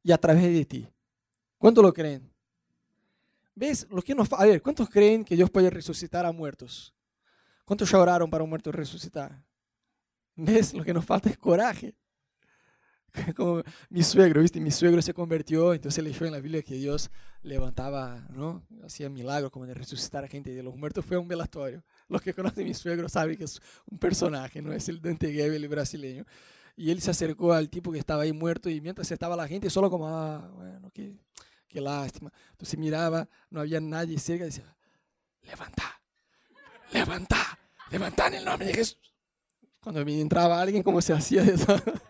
y 0.03 0.13
a 0.13 0.19
través 0.19 0.43
de 0.45 0.65
ti. 0.65 0.89
¿Cuántos 1.59 1.85
lo 1.85 1.93
creen? 1.93 2.31
¿Ves? 3.55 3.87
Lo 3.91 4.03
que 4.03 4.15
nos, 4.15 4.33
a 4.33 4.45
ver, 4.45 4.63
¿cuántos 4.63 4.89
creen 4.89 5.25
que 5.25 5.37
Dios 5.37 5.51
puede 5.51 5.69
resucitar 5.69 6.25
a 6.25 6.33
muertos? 6.33 6.95
¿Cuántos 7.65 7.91
ya 7.91 7.99
oraron 7.99 8.31
para 8.31 8.45
un 8.45 8.51
muerto 8.51 8.73
resucitar? 8.73 9.43
¿Ves? 10.35 10.75
Lo 10.75 10.85
que 10.85 10.95
nos 10.95 11.05
falta 11.05 11.29
es 11.29 11.39
coraje. 11.39 11.95
Como 13.37 13.63
mi 13.89 14.03
suegro, 14.03 14.43
¿viste? 14.43 14.61
Mi 14.61 14.71
suegro 14.71 15.03
se 15.03 15.15
convirtió, 15.15 15.75
entonces 15.75 16.03
leyó 16.03 16.27
en 16.27 16.33
la 16.33 16.41
Biblia 16.41 16.63
que 16.63 16.75
Dios 16.75 17.11
levantaba, 17.43 18.27
¿no? 18.31 18.63
Hacía 18.85 19.09
milagros 19.09 19.51
como 19.51 19.67
de 19.67 19.75
resucitar 19.75 20.25
a 20.25 20.29
gente 20.29 20.55
de 20.55 20.63
los 20.63 20.77
muertos. 20.77 21.05
Fue 21.05 21.17
un 21.17 21.29
velatorio. 21.29 21.83
Los 22.09 22.23
que 22.23 22.35
conocen 22.35 22.65
a 22.65 22.69
mi 22.69 22.75
suegro 22.75 23.09
saben 23.09 23.37
que 23.37 23.45
es 23.45 23.61
un 23.91 23.99
personaje, 23.99 24.61
no 24.63 24.73
es 24.73 24.89
el 24.89 25.01
Dante 25.01 25.33
Gebel 25.33 25.67
brasileño. 25.69 26.25
Y 26.77 26.91
él 26.91 27.01
se 27.01 27.11
acercó 27.11 27.53
al 27.53 27.69
tipo 27.69 27.93
que 27.93 27.99
estaba 27.99 28.23
ahí 28.23 28.33
muerto 28.33 28.71
y 28.71 28.81
mientras 28.81 29.11
estaba 29.11 29.37
la 29.37 29.47
gente, 29.47 29.69
solo 29.71 29.91
como, 29.91 30.09
ah, 30.09 30.51
bueno, 30.55 30.91
qué, 30.93 31.15
qué 31.69 31.81
lástima. 31.81 32.33
Entonces 32.53 32.79
miraba, 32.79 33.29
no 33.51 33.61
había 33.61 33.81
nadie 33.81 34.19
cerca 34.19 34.45
decía, 34.45 34.75
levanta, 35.43 36.01
levanta, 36.93 37.59
levanta 37.91 38.29
en 38.29 38.35
el 38.35 38.45
nombre 38.45 38.69
de 38.69 38.75
Jesús. 38.75 38.99
Cuando 39.81 40.01
entraba 40.03 40.61
alguien, 40.61 40.83
¿cómo 40.83 41.01
se 41.01 41.13
hacía 41.13 41.43
eso? 41.43 41.75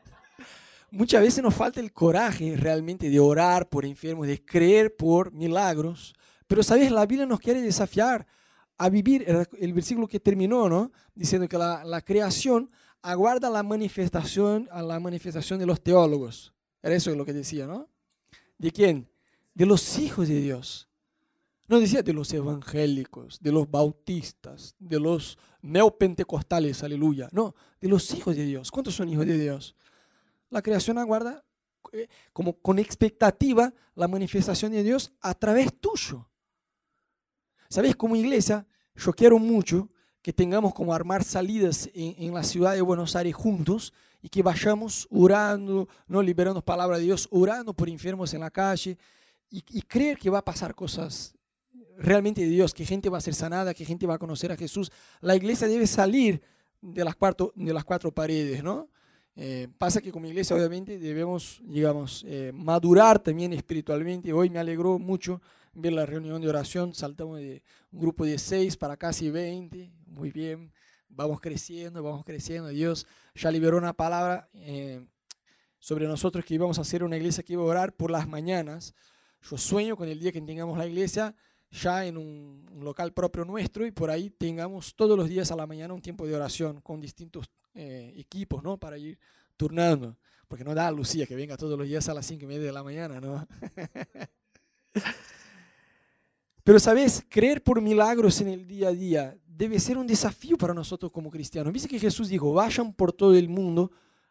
Muchas 0.93 1.23
veces 1.23 1.43
nos 1.43 1.55
falta 1.55 1.81
el 1.81 1.93
coraje 1.93 2.57
realmente 2.57 3.09
de 3.09 3.21
orar 3.21 3.69
por 3.69 3.85
enfermos, 3.85 4.27
de 4.27 4.45
creer 4.45 4.97
por 4.97 5.33
milagros. 5.33 6.15
Pero, 6.47 6.63
¿sabes? 6.63 6.91
La 6.91 7.07
Biblia 7.07 7.27
nos 7.27 7.39
quiere 7.39 7.63
desafiar 7.63 8.27
a 8.77 8.89
vivir 8.89 9.25
el, 9.59 9.73
versículo 9.73 10.09
que 10.09 10.19
terminó, 10.19 10.69
¿no? 10.69 10.91
Diciendo 11.15 11.47
que 11.47 11.59
la, 11.59 12.01
creación 12.01 12.71
aguarda 13.03 13.51
la 13.51 13.63
manifestación, 13.63 14.69
la 14.73 14.99
manifestación 14.99 15.59
de 15.61 15.67
los 15.67 15.81
teólogos. 15.81 16.53
Era 16.83 16.95
eso 16.95 17.15
lo 17.15 17.25
que 17.25 17.35
decía, 17.35 17.67
¿no? 17.67 17.89
¿De 18.59 18.73
quién? 18.73 19.09
De 19.55 19.67
los 19.67 19.99
hijos 19.99 20.29
de 20.29 20.41
Dios. 20.41 20.89
No 21.69 21.79
decía 21.79 22.03
de 22.03 22.13
los 22.13 22.33
evangélicos, 22.33 23.39
de 23.41 23.53
los 23.53 23.71
bautistas, 23.71 24.75
de 24.79 24.99
los 24.99 25.39
neopentecostales, 25.63 26.83
aleluya. 26.83 27.29
No, 27.31 27.55
de 27.81 27.89
los 27.89 28.13
hijos 28.13 28.35
de 28.35 28.45
Dios. 28.45 28.73
¿Cuántos 28.73 28.95
son 28.95 29.09
hijos 29.09 29.25
de 29.27 29.39
Dios? 29.39 29.77
La 30.51 30.63
creación 30.63 30.99
aguarda 30.99 31.45
eh, 31.93 32.09
como 32.33 32.55
con 32.61 32.79
expectativa 32.79 33.73
la 33.95 34.09
manifestación 34.09 34.73
de 34.73 34.83
Dios 34.83 35.13
a 35.21 35.35
través 35.35 35.73
tuyo. 35.81 36.29
¿Sabes? 37.69 37.97
Como 37.97 38.17
iglesia, 38.17 38.67
yo 38.95 39.13
quiero 39.13 39.39
mucho 39.39 39.89
que 40.23 40.33
tengamos 40.33 40.75
como 40.75 40.93
armar 40.93 41.25
salidas 41.25 41.89
en, 41.95 42.35
la 42.35 42.43
ciudad 42.43 42.75
de 42.75 42.83
Buenos 42.83 43.17
Aires 43.17 43.35
juntos 43.35 43.93
y 44.21 44.29
que 44.29 44.43
vayamos 44.43 45.07
orando, 45.11 45.89
no 46.07 46.21
liberando 46.21 46.63
palabra 46.63 46.99
de 46.99 47.05
Dios, 47.05 47.27
orando 47.31 47.73
por 47.73 47.89
enfermos 47.89 48.35
en 48.35 48.41
la 48.41 48.51
calle 48.51 48.99
y, 49.49 49.65
y 49.71 49.83
creer 49.83 50.19
que 50.19 50.29
va 50.29 50.39
a 50.39 50.45
pasar 50.45 50.75
cosas 50.75 51.35
realmente 51.97 52.43
de 52.43 52.49
Dios, 52.49 52.75
que 52.75 52.85
gente 52.85 53.09
va 53.09 53.19
a 53.19 53.23
ser 53.23 53.35
sanada, 53.35 53.73
que 53.73 53.85
gente 53.85 54.07
va 54.07 54.15
a 54.15 54.19
conocer 54.19 54.53
a 54.53 54.57
Jesús. 54.57 54.91
La 55.21 55.37
iglesia 55.37 55.69
debe 55.69 55.87
salir 55.87 56.43
de 56.81 57.05
las, 57.05 57.15
cuatro, 57.15 57.53
de 57.55 57.73
las 57.73 57.85
cuatro 57.85 58.13
paredes, 58.13 58.63
¿no? 58.63 58.89
Eh, 59.37 59.69
pasa 59.79 60.01
que 60.01 60.11
como 60.13 60.27
iglesia 60.27 60.57
obviamente 60.57 60.99
debemos, 60.99 61.61
digamos, 61.65 62.25
eh, 62.27 62.53
madurar 62.55 63.19
también 63.19 63.53
espiritualmente. 63.53 64.33
Hoy 64.33 64.51
me 64.51 64.59
alegró 64.59 64.99
mucho 64.99 65.41
ver 65.73 65.93
la 65.93 66.05
reunión 66.05 66.41
de 66.43 66.49
oración, 66.49 66.95
saltamos 66.95 67.39
de 67.39 67.63
un 67.93 68.01
grupo 68.01 68.25
de 68.25 68.39
seis 68.39 68.77
para 68.77 68.97
casi 68.97 69.31
20, 69.31 69.93
muy 70.07 70.31
bien, 70.31 70.73
vamos 71.09 71.41
creciendo, 71.41 72.03
vamos 72.03 72.25
creciendo. 72.25 72.69
Dios 72.69 73.07
ya 73.35 73.51
liberó 73.51 73.79
una 73.79 73.93
palabra 73.93 74.49
eh, 74.55 75.07
sobre 75.79 76.07
nosotros 76.07 76.45
que 76.45 76.55
íbamos 76.55 76.79
a 76.79 76.83
hacer 76.83 77.05
una 77.05 77.17
iglesia 77.17 77.43
que 77.43 77.53
iba 77.53 77.63
a 77.63 77.67
orar 77.67 77.93
por 77.95 78.11
las 78.11 78.29
mañanas. 78.29 78.95
Yo 79.43 79.57
sueño 79.57 79.97
con 79.97 80.09
el 80.09 80.19
día 80.19 80.33
que 80.33 80.41
tengamos 80.41 80.77
la 80.77 80.87
iglesia 80.87 81.35
ya 81.71 82.05
en 82.05 82.17
un, 82.17 82.67
local 82.81 83.13
propio 83.13 83.45
nuestro 83.45 83.87
y 83.87 83.91
por 83.91 84.11
ahí 84.11 84.31
tengamos 84.31 84.95
todos 84.95 85.17
los 85.17 85.29
días 85.29 85.51
a 85.53 85.57
la 85.57 85.67
mañana 85.67 85.93
un 85.93 86.01
tiempo 86.01 86.27
de 86.27 86.35
oración 86.35 86.81
con 86.81 87.01
distintos 87.01 87.51
eh, 87.75 88.15
equipos, 88.17 88.63
¿no? 88.63 88.79
Para 88.79 88.97
ir 88.97 89.19
turnando. 89.57 90.17
Porque 90.49 90.65
no 90.65 90.75
da 90.75 90.89
a 90.89 90.91
Lucía 90.91 91.27
que 91.27 91.37
venga 91.37 91.57
todos 91.57 91.79
los 91.79 91.87
días 91.87 92.09
a 92.09 92.15
las 92.15 92.27
cinco 92.27 92.45
y 92.45 92.49
media 92.49 92.67
de 92.67 92.73
la 92.73 92.83
mañana, 92.83 93.21
¿no? 93.21 93.47
Pero, 96.65 96.79
¿sabes? 96.79 97.25
Creer 97.29 97.63
por 97.63 97.81
milagros 97.81 98.41
en 98.41 98.49
el 98.49 98.67
día 98.67 98.89
a 98.89 98.93
día 98.93 99.37
debe 99.47 99.79
ser 99.79 99.99
un 99.99 100.07
desafío 100.07 100.57
para 100.57 100.75
nosotros 100.75 101.13
como 101.13 101.31
cristianos. 101.31 101.73
Viste 101.73 101.89
que 101.89 101.99
Jesús 101.99 102.29
dijo, 102.29 102.53
vayan 102.53 102.93
por 102.93 103.13
todo 103.13 103.35
el 103.35 103.49
mundo, 103.49 103.91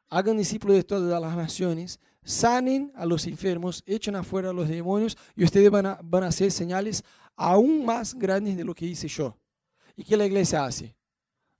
hagan 0.09 0.37
discípulos 0.37 0.75
de 0.77 0.83
todas 0.83 1.21
las 1.21 1.35
naciones, 1.35 1.99
sanen 2.23 2.91
a 2.95 3.05
los 3.05 3.27
enfermos, 3.27 3.83
echen 3.85 4.15
afuera 4.15 4.49
a 4.49 4.53
los 4.53 4.67
demonios 4.67 5.17
y 5.35 5.43
ustedes 5.43 5.69
van 5.69 5.85
a, 5.85 5.99
van 6.03 6.23
a 6.23 6.27
hacer 6.27 6.51
señales 6.51 7.03
aún 7.39 7.85
más 7.85 8.13
grandes 8.13 8.57
de 8.57 8.65
lo 8.65 8.75
que 8.75 8.85
hice 8.85 9.07
yo. 9.07 9.35
¿Y 9.95 10.03
qué 10.03 10.17
la 10.17 10.25
iglesia 10.25 10.65
hace? 10.65 10.93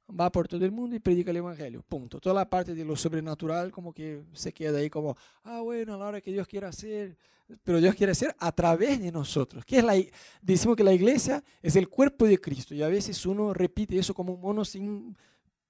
Va 0.07 0.29
por 0.31 0.47
todo 0.47 0.65
el 0.65 0.71
mundo 0.71 0.95
y 0.95 0.99
predica 0.99 1.31
el 1.31 1.37
Evangelio. 1.37 1.81
Punto. 1.87 2.19
Toda 2.19 2.35
la 2.35 2.49
parte 2.49 2.75
de 2.75 2.83
lo 2.83 2.95
sobrenatural 2.95 3.71
como 3.71 3.93
que 3.93 4.23
se 4.33 4.51
queda 4.51 4.79
ahí 4.79 4.89
como, 4.89 5.15
ah, 5.43 5.61
bueno, 5.61 5.93
a 5.93 5.97
la 5.97 6.05
hora 6.05 6.21
que 6.21 6.31
Dios 6.31 6.47
quiera 6.47 6.67
hacer, 6.67 7.15
pero 7.63 7.79
Dios 7.79 7.95
quiere 7.95 8.11
hacer 8.11 8.35
a 8.39 8.51
través 8.51 8.99
de 8.99 9.11
nosotros. 9.11 9.63
¿Qué 9.63 9.77
es 9.77 9.83
la, 9.83 9.95
decimos 10.41 10.75
que 10.75 10.83
la 10.83 10.93
iglesia 10.93 11.41
es 11.61 11.75
el 11.77 11.87
cuerpo 11.87 12.25
de 12.25 12.39
Cristo 12.39 12.75
y 12.75 12.81
a 12.81 12.87
veces 12.89 13.25
uno 13.25 13.53
repite 13.53 13.97
eso 13.97 14.13
como 14.13 14.33
un 14.33 14.41
mono 14.41 14.65
sin 14.65 15.15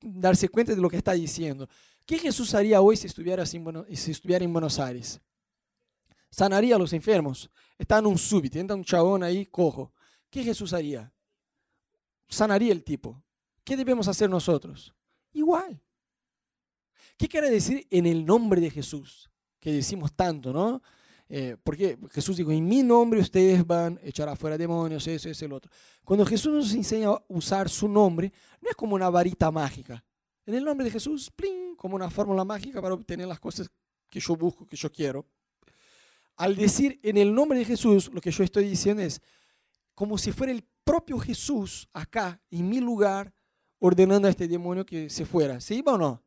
darse 0.02 0.50
cuenta 0.50 0.74
de 0.74 0.82
lo 0.82 0.90
que 0.90 0.98
está 0.98 1.12
diciendo. 1.12 1.70
¿Qué 2.06 2.18
Jesús 2.18 2.56
haría 2.56 2.82
hoy 2.82 2.98
si 2.98 3.06
estuviera, 3.06 3.46
si 3.46 3.62
estuviera 4.12 4.44
en 4.44 4.54
Buenos 4.54 4.80
Aires? 4.80 5.22
Sanaría 6.32 6.76
a 6.76 6.80
los 6.80 6.94
enfermos. 6.94 7.50
Está 7.78 8.00
en 8.00 8.08
un 8.08 8.18
súbito, 8.18 8.58
entra 8.58 8.76
un 8.76 8.84
chabón 8.84 9.24
ahí 9.24 9.46
cojo. 9.46 9.92
¿Qué 10.30 10.44
Jesús 10.44 10.74
haría? 10.74 11.12
Sanaría 12.28 12.72
el 12.72 12.84
tipo. 12.84 13.22
¿Qué 13.64 13.76
debemos 13.76 14.08
hacer 14.08 14.30
nosotros? 14.30 14.94
Igual. 15.34 15.82
¿Qué 17.18 17.28
quiere 17.28 17.50
decir 17.50 17.86
en 17.90 18.06
el 18.06 18.26
nombre 18.26 18.62
de 18.62 18.70
Jesús? 18.70 19.30
Que 19.60 19.74
decimos 19.74 20.14
tanto, 20.14 20.54
¿no? 20.54 20.82
Eh, 21.28 21.58
porque 21.64 21.98
Jesús 22.12 22.38
dijo, 22.38 22.52
en 22.52 22.68
mi 22.68 22.82
nombre 22.82 23.20
ustedes 23.20 23.66
van 23.66 24.00
a 24.04 24.08
echar 24.08 24.28
afuera 24.30 24.58
demonios, 24.58 25.06
eso, 25.06 25.30
es 25.30 25.42
el 25.42 25.54
otro. 25.54 25.72
Cuando 26.04 26.26
Jesús 26.26 26.52
nos 26.52 26.74
enseña 26.74 27.10
a 27.10 27.24
usar 27.28 27.70
su 27.70 27.88
nombre, 27.88 28.32
no 28.62 28.70
es 28.70 28.76
como 28.76 28.96
una 28.96 29.10
varita 29.10 29.52
mágica. 29.52 30.04
En 30.46 30.56
el 30.56 30.64
nombre 30.64 30.86
de 30.86 30.92
Jesús, 30.92 31.30
¡pling! 31.30 31.76
como 31.76 31.96
una 31.96 32.10
fórmula 32.10 32.44
mágica 32.44 32.82
para 32.82 32.96
obtener 32.96 33.28
las 33.28 33.40
cosas 33.40 33.70
que 34.10 34.20
yo 34.20 34.36
busco, 34.36 34.66
que 34.66 34.76
yo 34.76 34.92
quiero. 34.92 35.26
Al 36.36 36.56
decir 36.56 37.00
en 37.04 37.18
el 37.18 37.34
nombre 37.34 37.60
de 37.60 37.66
Jesús, 37.66 38.10
lo 38.12 38.22
que 38.22 38.32
yo 38.32 38.44
estoy 38.44 38.68
diciendo 38.68 39.04
es, 39.04 39.22
como 40.00 40.18
si 40.18 40.32
fuera 40.32 40.54
el 40.54 40.64
propio 40.86 41.20
Jesús 41.20 41.90
acá, 41.92 42.42
en 42.50 42.70
mi 42.70 42.80
lugar, 42.80 43.34
ordenando 43.80 44.30
a 44.30 44.32
este 44.32 44.48
demonio 44.48 44.86
que 44.86 45.10
se 45.10 45.26
fuera. 45.26 45.60
¿Sí 45.60 45.84
o 45.86 45.98
no? 45.98 46.24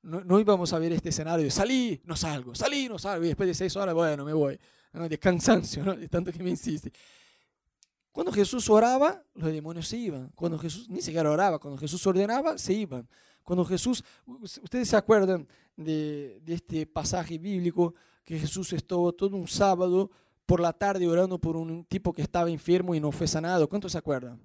No, 0.00 0.38
íbamos 0.38 0.72
a 0.72 0.78
ver 0.78 0.92
este 0.92 1.08
escenario 1.08 1.44
de 1.44 1.50
salí, 1.50 2.00
no 2.04 2.14
salgo, 2.14 2.54
salí, 2.54 2.88
no 2.88 3.00
salgo, 3.00 3.24
y 3.24 3.26
después 3.26 3.48
de 3.48 3.54
seis 3.54 3.74
horas, 3.74 3.96
bueno, 3.96 4.24
me 4.24 4.32
voy. 4.32 4.60
De 4.92 5.18
cansancio, 5.18 5.84
¿no? 5.84 5.96
de 5.96 6.08
tanto 6.08 6.30
que 6.30 6.40
me 6.40 6.50
insiste. 6.50 6.92
Cuando 8.12 8.30
Jesús 8.30 8.70
oraba, 8.70 9.20
los 9.34 9.50
demonios 9.50 9.88
se 9.88 9.96
iban. 9.96 10.30
Cuando 10.36 10.56
Jesús 10.56 10.88
ni 10.88 11.02
siquiera 11.02 11.32
oraba, 11.32 11.58
cuando 11.58 11.80
Jesús 11.80 12.06
ordenaba, 12.06 12.58
se 12.58 12.74
iban. 12.74 13.08
Cuando 13.42 13.64
Jesús, 13.64 14.04
ustedes 14.24 14.88
se 14.88 14.96
acuerdan 14.96 15.48
de 15.74 16.40
este 16.46 16.86
pasaje 16.86 17.38
bíblico 17.38 17.92
que 18.22 18.38
Jesús 18.38 18.72
estuvo 18.72 19.12
todo 19.12 19.36
un 19.36 19.48
sábado 19.48 20.12
por 20.50 20.58
la 20.58 20.72
tarde 20.72 21.06
orando 21.06 21.38
por 21.38 21.56
un 21.56 21.84
tipo 21.84 22.12
que 22.12 22.22
estaba 22.22 22.50
enfermo 22.50 22.92
y 22.92 22.98
no 22.98 23.12
fue 23.12 23.28
sanado. 23.28 23.68
¿Cuántos 23.68 23.92
se 23.92 23.98
acuerdan? 23.98 24.44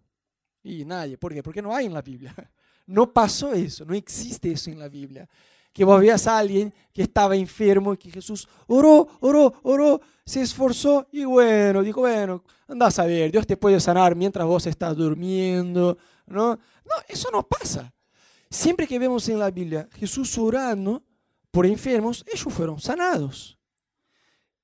Y 0.61 0.85
nadie. 0.85 1.17
¿Por 1.17 1.33
qué? 1.33 1.41
Porque 1.41 1.63
no 1.63 1.73
hay 1.73 1.87
en 1.87 1.93
la 1.95 2.03
Biblia. 2.03 2.31
No 2.87 3.11
pasó 3.11 3.51
eso, 3.51 3.83
no 3.83 3.95
existe 3.95 4.51
eso 4.51 4.69
en 4.69 4.77
la 4.77 4.87
Biblia. 4.87 5.27
Que 5.73 5.83
vos 5.83 5.99
veas 5.99 6.27
a 6.27 6.37
alguien 6.37 6.71
que 6.93 7.01
estaba 7.01 7.35
enfermo 7.35 7.95
y 7.95 7.97
que 7.97 8.11
Jesús 8.11 8.47
oró, 8.67 9.07
oró, 9.21 9.51
oró, 9.63 9.99
se 10.23 10.43
esforzó 10.43 11.07
y 11.11 11.23
bueno, 11.25 11.81
dijo, 11.81 12.01
bueno, 12.01 12.43
anda 12.67 12.85
a 12.85 12.91
saber, 12.91 13.31
Dios 13.31 13.47
te 13.47 13.57
puede 13.57 13.79
sanar 13.79 14.15
mientras 14.15 14.45
vos 14.45 14.67
estás 14.67 14.95
durmiendo. 14.95 15.97
No, 16.27 16.49
no 16.51 16.93
eso 17.07 17.31
no 17.31 17.41
pasa. 17.41 17.91
Siempre 18.51 18.85
que 18.85 18.99
vemos 18.99 19.27
en 19.29 19.39
la 19.39 19.49
Biblia 19.49 19.89
Jesús 19.93 20.37
orando 20.37 21.01
por 21.49 21.65
enfermos, 21.65 22.23
ellos 22.31 22.53
fueron 22.53 22.79
sanados. 22.79 23.54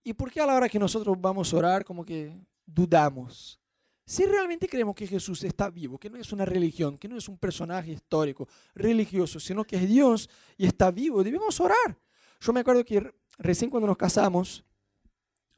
¿Y 0.04 0.14
por 0.14 0.32
qué 0.32 0.42
a 0.42 0.46
la 0.46 0.56
hora 0.56 0.70
que 0.70 0.80
nosotros 0.80 1.16
vamos 1.20 1.54
a 1.54 1.58
orar 1.58 1.86
como 1.86 2.04
que 2.04 2.36
dudamos? 2.66 3.60
Si 4.06 4.26
realmente 4.26 4.68
creemos 4.68 4.96
que 4.96 5.08
Jesús 5.08 5.44
está 5.44 5.70
vivo, 5.70 5.98
que 5.98 6.10
no 6.10 6.18
es 6.18 6.34
una 6.34 6.44
religión, 6.44 6.98
que 6.98 7.08
no 7.08 7.18
es 7.18 7.30
un 7.30 7.38
personaje 7.38 7.92
histórico, 7.92 8.48
religioso, 8.74 9.40
sino 9.40 9.64
que 9.64 9.78
es 9.78 9.88
Dios 9.88 10.30
y 10.58 10.66
está 10.66 10.92
vivo, 10.92 11.24
debemos 11.24 11.60
orar. 11.60 11.98
Yo 12.40 12.52
me 12.52 12.62
acuerdo 12.62 12.84
que 12.84 13.14
recién 13.38 13.70
cuando 13.70 13.88
nos 13.88 13.98
casamos, 13.98 14.66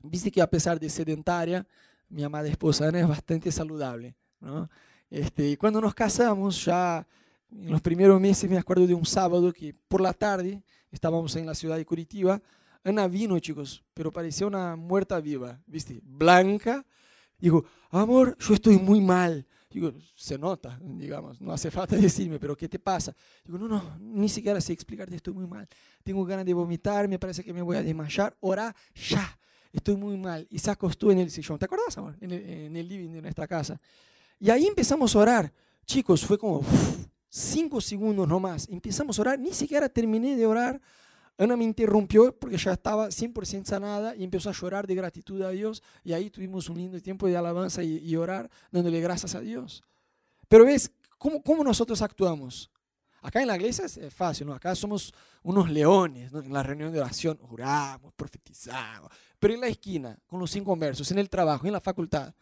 Viste 0.05 0.29
que 0.29 0.41
a 0.41 0.49
pesar 0.49 0.77
de 0.81 0.89
sedentaria, 0.89 1.65
mi 2.09 2.23
amada 2.23 2.49
esposa 2.49 2.89
Ana 2.89 2.99
es 2.99 3.07
bastante 3.07 3.49
saludable, 3.53 4.15
¿no? 4.41 4.69
Este, 5.09 5.57
cuando 5.57 5.79
nos 5.79 5.95
casamos, 5.95 6.65
ya 6.65 7.07
en 7.49 7.71
los 7.71 7.81
primeros 7.81 8.19
meses 8.19 8.49
me 8.49 8.57
acuerdo 8.57 8.85
de 8.85 8.93
un 8.93 9.05
sábado 9.05 9.53
que 9.53 9.73
por 9.87 10.01
la 10.01 10.11
tarde 10.11 10.61
estábamos 10.91 11.33
en 11.37 11.45
la 11.45 11.55
ciudad 11.55 11.77
de 11.77 11.85
Curitiba. 11.85 12.41
Ana 12.83 13.07
vino, 13.07 13.39
chicos, 13.39 13.83
pero 13.93 14.11
parecía 14.11 14.45
una 14.45 14.75
muerta 14.75 15.19
viva, 15.21 15.61
¿viste? 15.65 16.01
Blanca. 16.03 16.85
Digo, 17.39 17.65
amor, 17.89 18.37
yo 18.37 18.53
estoy 18.53 18.77
muy 18.77 18.99
mal. 18.99 19.45
Digo, 19.69 19.91
se 20.15 20.37
nota, 20.37 20.79
digamos, 20.81 21.41
no 21.41 21.51
hace 21.51 21.71
falta 21.71 21.95
decirme, 21.97 22.39
pero 22.39 22.55
¿qué 22.55 22.69
te 22.69 22.77
pasa? 22.77 23.15
Digo, 23.43 23.57
no, 23.57 23.67
no, 23.67 23.97
ni 23.99 24.29
siquiera 24.29 24.61
sé 24.61 24.73
explicarte, 24.73 25.15
estoy 25.15 25.33
muy 25.33 25.47
mal. 25.47 25.67
Tengo 26.03 26.23
ganas 26.25 26.45
de 26.45 26.53
vomitar, 26.53 27.07
me 27.07 27.17
parece 27.17 27.43
que 27.43 27.53
me 27.53 27.61
voy 27.61 27.77
a 27.77 27.83
desmayar. 27.83 28.35
Ora 28.41 28.75
ya, 29.09 29.39
estoy 29.71 29.95
muy 29.95 30.17
mal. 30.17 30.45
Y 30.49 30.59
se 30.59 30.69
acostó 30.69 31.09
en 31.09 31.19
el 31.19 31.31
sillón. 31.31 31.57
¿Te 31.57 31.65
acuerdas, 31.65 31.97
amor? 31.97 32.15
En 32.21 32.31
el, 32.31 32.49
en 32.49 32.75
el 32.75 32.87
living 32.87 33.09
de 33.09 33.21
nuestra 33.21 33.47
casa. 33.47 33.79
Y 34.39 34.49
ahí 34.49 34.67
empezamos 34.67 35.15
a 35.15 35.19
orar. 35.19 35.53
Chicos, 35.85 36.23
fue 36.23 36.37
como 36.37 36.63
cinco 37.29 37.81
segundos 37.81 38.27
nomás. 38.27 38.67
Empezamos 38.69 39.17
a 39.17 39.21
orar, 39.21 39.39
ni 39.39 39.53
siquiera 39.53 39.89
terminé 39.89 40.35
de 40.35 40.45
orar. 40.45 40.79
Ana 41.37 41.57
me 41.57 41.63
interrumpió 41.63 42.37
porque 42.37 42.57
ya 42.57 42.73
estaba 42.73 43.07
100% 43.07 43.65
sanada 43.65 44.15
y 44.15 44.23
empezó 44.23 44.49
a 44.49 44.53
llorar 44.53 44.85
de 44.85 44.95
gratitud 44.95 45.41
a 45.41 45.49
Dios. 45.49 45.81
Y 46.03 46.13
ahí 46.13 46.29
tuvimos 46.29 46.69
un 46.69 46.77
lindo 46.77 46.99
tiempo 47.01 47.27
de 47.27 47.35
alabanza 47.35 47.83
y, 47.83 48.15
orar, 48.15 48.49
dándole 48.71 49.01
gracias 49.01 49.35
a 49.35 49.41
Dios. 49.41 49.83
Pero 50.47 50.65
ves, 50.65 50.91
¿cómo, 51.17 51.41
cómo 51.41 51.63
nosotros 51.63 52.01
actuamos? 52.01 52.69
Acá 53.21 53.41
en 53.41 53.47
la 53.47 53.55
iglesia 53.55 53.85
es 53.85 54.13
fácil, 54.13 54.47
¿no? 54.47 54.53
Acá 54.53 54.75
somos 54.75 55.13
unos 55.41 55.69
leones, 55.69 56.31
¿no? 56.31 56.39
En 56.39 56.51
la 56.51 56.61
reunión 56.61 56.91
de 56.91 56.99
oración 56.99 57.39
oramos, 57.49 58.13
profetizamos. 58.13 59.09
Pero 59.39 59.53
en 59.53 59.61
la 59.61 59.67
esquina, 59.67 60.19
con 60.27 60.39
los 60.39 60.51
cinco 60.51 60.75
versos, 60.75 61.09
en 61.11 61.19
el 61.19 61.29
trabajo, 61.29 61.65
en 61.65 61.73
la 61.73 61.81
facultad, 61.81 62.33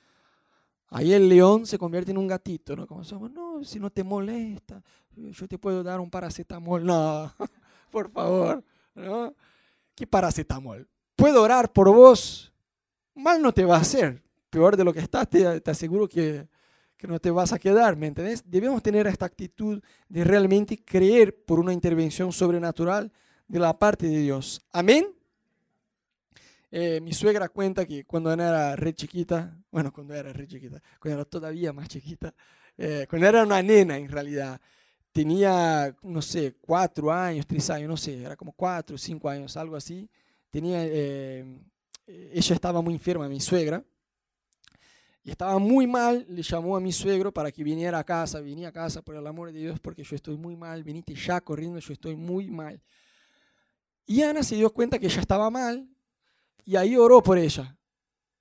Ahí 0.94 1.14
el 1.14 1.30
león 1.30 1.66
se 1.66 1.78
convierte 1.78 2.12
en 2.12 2.18
un 2.18 2.28
gatito, 2.28 2.76
¿no? 2.76 2.86
Como 2.86 3.06
somos, 3.06 3.32
no, 3.32 3.64
si 3.64 3.80
no 3.80 3.90
te 3.90 4.04
molesta, 4.04 4.84
yo 5.16 5.48
te 5.48 5.58
puedo 5.58 5.84
dar 5.84 6.00
un 6.00 6.10
paracetamol. 6.10 6.84
No, 6.86 7.34
por 7.90 8.12
favor, 8.12 8.64
¿no? 8.96 9.36
¿Qué 9.96 10.08
paracetamol? 10.08 10.88
Puedo 11.16 11.42
orar 11.44 11.72
por 11.72 11.90
vos, 11.94 12.52
mal 13.16 13.42
no 13.42 13.54
te 13.54 13.66
va 13.66 13.78
a 13.78 13.82
hacer. 13.82 14.22
Peor 14.50 14.76
de 14.76 14.84
lo 14.84 14.94
que 14.94 15.00
estás, 15.00 15.30
te, 15.30 15.62
te 15.62 15.72
aseguro 15.72 16.08
que, 16.08 16.48
que 16.98 17.08
no 17.08 17.20
te 17.20 17.32
vas 17.32 17.54
a 17.54 17.60
quedar, 17.60 17.96
¿me 17.96 18.08
entendés? 18.08 18.44
Debemos 18.46 18.84
tener 18.84 19.08
esta 19.08 19.26
actitud 19.26 19.82
de 20.10 20.24
realmente 20.24 20.84
creer 20.84 21.44
por 21.46 21.60
una 21.60 21.74
intervención 21.74 22.32
sobrenatural 22.32 23.12
de 23.48 23.60
la 23.60 23.78
parte 23.78 24.08
de 24.08 24.20
Dios. 24.20 24.62
Amén. 24.72 25.08
Eh, 26.74 27.02
mi 27.02 27.12
suegra 27.12 27.50
cuenta 27.50 27.86
que 27.86 28.06
cuando 28.06 28.32
era 28.32 28.78
re 28.78 28.94
chiquita, 28.94 29.58
bueno, 29.72 29.92
cuando 29.92 30.14
era 30.14 30.32
re 30.32 30.48
chiquita, 30.48 30.82
cuando 31.00 31.22
era 31.22 31.26
todavía 31.26 31.74
más 31.74 31.90
chiquita, 31.90 32.34
eh, 32.78 33.06
cuando 33.10 33.28
era 33.28 33.44
una 33.44 33.62
nena 33.62 33.98
en 33.98 34.08
realidad, 34.08 34.60
tenía, 35.12 35.96
no 36.02 36.22
sé, 36.22 36.56
cuatro 36.62 37.12
años, 37.12 37.46
tres 37.46 37.70
años, 37.70 37.90
no 37.90 37.98
sé, 37.98 38.22
era 38.22 38.36
como 38.36 38.52
cuatro, 38.54 38.98
cinco 38.98 39.30
años, 39.30 39.58
algo 39.58 39.76
así. 39.76 40.10
Tenía, 40.50 40.86
eh, 40.86 41.46
ella 42.08 42.56
estaba 42.56 42.82
muy 42.82 42.94
enferma, 42.94 43.28
mi 43.28 43.40
suegra, 43.40 43.84
y 45.24 45.30
estaba 45.30 45.60
muy 45.60 45.86
mal, 45.86 46.26
le 46.28 46.42
llamó 46.42 46.76
a 46.76 46.80
mi 46.80 46.92
suegro 46.92 47.32
para 47.32 47.52
que 47.52 47.64
viniera 47.64 48.00
a 48.00 48.04
casa, 48.04 48.42
venía 48.42 48.70
a 48.70 48.72
casa 48.72 49.02
por 49.02 49.16
el 49.16 49.28
amor 49.28 49.52
de 49.52 49.60
Dios, 49.60 49.80
porque 49.80 50.04
yo 50.04 50.16
estoy 50.16 50.36
muy 50.36 50.56
mal, 50.56 50.84
venite 50.84 51.14
ya 51.14 51.40
corriendo, 51.42 51.80
yo 51.80 51.94
estoy 51.94 52.16
muy 52.16 52.50
mal. 52.50 52.82
Y 54.08 54.24
Ana 54.24 54.42
se 54.42 54.56
dio 54.56 54.72
cuenta 54.74 54.98
que 54.98 55.06
ella 55.06 55.22
estaba 55.22 55.50
mal, 55.50 55.88
y 56.66 56.76
ahí 56.76 56.96
oró 56.98 57.22
por 57.22 57.38
ella. 57.38 57.78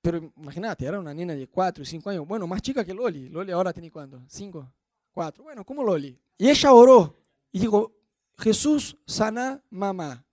Pero 0.00 0.32
imagínate, 0.36 0.86
era 0.86 0.98
una 0.98 1.12
nena 1.12 1.34
de 1.34 1.46
4 1.46 1.82
o 1.82 1.84
5 1.84 2.10
años. 2.10 2.26
Bueno, 2.26 2.46
más 2.46 2.62
chica 2.62 2.84
que 2.84 2.94
Loli. 2.94 3.28
Loli 3.28 3.52
ahora 3.52 3.72
tiene 3.72 3.90
cuánto? 3.90 4.22
5, 4.26 4.72
4. 5.12 5.42
Bueno, 5.42 5.64
como 5.64 5.82
Loli. 5.84 6.18
Y 6.38 6.48
ella 6.48 6.72
oró 6.72 7.16
y 7.52 7.60
dijo, 7.60 7.92
Jesús 8.38 8.96
sana 9.06 9.62
mamá. 9.70 10.24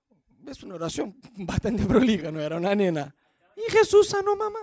Es 0.46 0.64
una 0.64 0.76
oración 0.76 1.16
bastante 1.38 1.86
prolija, 1.86 2.32
no 2.32 2.40
era 2.40 2.58
una 2.58 2.74
nena. 2.74 3.14
Y 3.56 3.72
Jesús 3.72 4.08
sanó 4.08 4.36
mamá. 4.36 4.60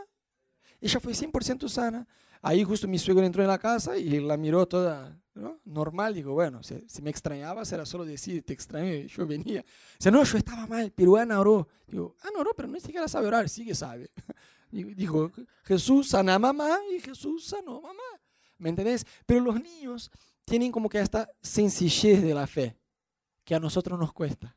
Ella 0.81 1.00
fue 1.00 1.12
100% 1.12 1.68
sana. 1.68 2.07
Ahí 2.40 2.62
justo 2.62 2.87
mi 2.87 2.98
suegro 2.98 3.24
entró 3.24 3.42
en 3.42 3.48
la 3.48 3.59
casa 3.59 3.96
y 3.96 4.20
la 4.20 4.37
miró 4.37 4.66
toda 4.66 5.18
normal. 5.64 6.14
Digo, 6.14 6.33
bueno, 6.33 6.62
si, 6.62 7.03
me 7.03 7.11
extrañabas 7.11 7.72
era 7.72 7.87
solo 7.87 8.05
decir, 8.05 8.42
te 8.44 8.53
extrañé, 8.53 9.07
yo 9.09 9.27
venía. 9.27 9.64
Dice, 9.98 10.11
no, 10.11 10.22
yo 10.24 10.38
estaba 10.38 10.66
mal, 10.66 10.92
pero 10.94 11.16
Ana 11.16 11.40
oró. 11.40 11.68
Digo, 11.87 12.16
Ana 12.22 12.40
oró, 12.40 12.53
pero 12.55 12.68
no 12.68 12.79
siquiera 12.81 13.09
sabe 13.09 13.29
orar, 13.29 13.48
sí 13.48 13.64
que 13.64 13.74
sabe. 13.74 14.11
Dijo, 14.70 15.31
Jesús 15.64 16.09
sana 16.09 16.38
mamá 16.38 16.79
y 16.94 17.00
Jesús 17.00 17.46
sanó 17.46 17.81
mamá. 17.81 18.03
¿Me 18.64 18.70
entendés? 18.70 19.05
Pero 19.27 19.40
los 19.40 19.62
niños 19.62 20.11
tienen 20.46 20.72
como 20.72 20.88
que 20.88 20.98
esta 20.98 21.31
sencillez 21.42 22.22
de 22.22 22.33
la 22.33 22.46
fe 22.46 22.74
que 23.44 23.55
a 23.55 23.61
nosotros 23.61 23.98
nos 23.98 24.11
cuesta. 24.14 24.57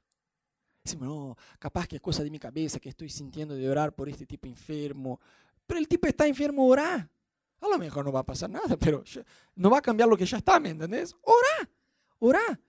Decimos, 0.81 1.09
no, 1.09 1.37
capaz 1.59 1.87
que 1.87 1.97
es 1.97 2.01
cosa 2.01 2.23
de 2.23 2.31
mi 2.31 2.39
cabeza 2.39 2.79
que 2.79 2.87
estoy 2.87 3.09
sintiendo 3.09 3.53
de 3.53 3.69
orar 3.69 3.93
por 3.93 4.07
este 4.07 4.25
tipo 4.25 4.47
enfermo. 4.47 5.19
Pero 5.65 5.81
el 5.81 5.89
tipo 5.89 6.07
está 6.07 6.25
enfermo, 6.25 6.65
orar. 6.65 7.09
A 7.59 7.67
lo 7.67 7.77
mejor 7.77 8.05
no 8.05 8.13
va 8.13 8.21
a 8.21 8.25
pasar 8.25 8.49
nada, 8.49 8.77
pero 8.79 9.03
no 9.55 9.69
va 9.69 9.79
a 9.79 9.81
cambiar 9.81 10.07
lo 10.07 10.15
que 10.15 10.25
ya 10.25 10.37
está, 10.37 10.57
¿me 10.57 10.69
entendés? 10.69 11.13
Ora, 11.23 11.69
ora. 12.19 12.59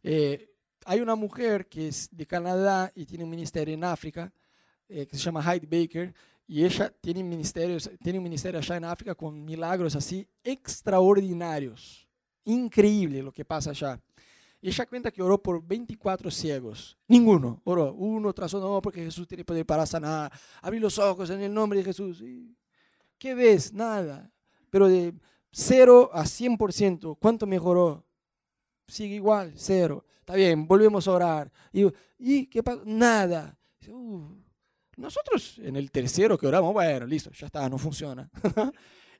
Eh, 0.00 0.48
hay 0.84 1.00
una 1.00 1.16
mujer 1.16 1.66
que 1.66 1.88
es 1.88 2.08
de 2.12 2.24
Canadá 2.24 2.92
y 2.94 3.04
tiene 3.04 3.24
un 3.24 3.30
ministerio 3.30 3.74
en 3.74 3.82
África, 3.82 4.32
eh, 4.88 5.08
que 5.08 5.16
se 5.16 5.24
llama 5.24 5.42
Hyde 5.42 5.66
Baker, 5.66 6.14
y 6.46 6.64
ella 6.64 6.92
tiene, 7.00 7.22
ministerios, 7.22 7.90
tiene 8.02 8.18
un 8.18 8.24
ministerio 8.24 8.58
allá 8.58 8.76
en 8.76 8.84
África 8.84 9.14
con 9.14 9.44
milagros 9.44 9.96
así 9.96 10.26
extraordinarios. 10.42 12.06
Increíble 12.44 13.22
lo 13.22 13.32
que 13.32 13.44
pasa 13.44 13.70
allá. 13.70 14.00
Y 14.60 14.68
ella 14.68 14.86
cuenta 14.86 15.10
que 15.10 15.22
oró 15.22 15.42
por 15.42 15.62
24 15.62 16.30
ciegos. 16.30 16.96
Ninguno. 17.08 17.60
Oró 17.64 17.92
uno 17.94 18.32
tras 18.32 18.52
uno, 18.54 18.74
no, 18.74 18.82
porque 18.82 19.04
Jesús 19.04 19.26
tiene 19.26 19.44
poder 19.44 19.64
para 19.64 19.86
sanar. 19.86 20.32
Abrí 20.62 20.78
los 20.78 20.98
ojos 20.98 21.30
en 21.30 21.42
el 21.42 21.52
nombre 21.52 21.78
de 21.78 21.84
Jesús. 21.84 22.22
¿Qué 23.18 23.34
ves? 23.34 23.72
Nada 23.72 24.30
pero 24.74 24.88
de 24.88 25.14
0 25.52 26.10
a 26.12 26.24
100%, 26.24 27.16
¿cuánto 27.20 27.46
mejoró? 27.46 28.04
Sigue 28.88 29.14
igual, 29.14 29.52
cero. 29.54 30.04
Está 30.18 30.34
bien, 30.34 30.66
volvemos 30.66 31.06
a 31.06 31.12
orar. 31.12 31.52
Y, 31.72 31.86
¿y 32.18 32.46
qué 32.46 32.60
pasa? 32.60 32.82
Nada. 32.84 33.56
Uh, 33.86 34.34
nosotros 34.96 35.58
en 35.58 35.76
el 35.76 35.90
tercero 35.90 36.38
que 36.38 36.46
oramos, 36.46 36.72
bueno, 36.72 37.06
listo, 37.06 37.30
ya 37.32 37.46
está, 37.46 37.68
no 37.68 37.78
funciona. 37.78 38.28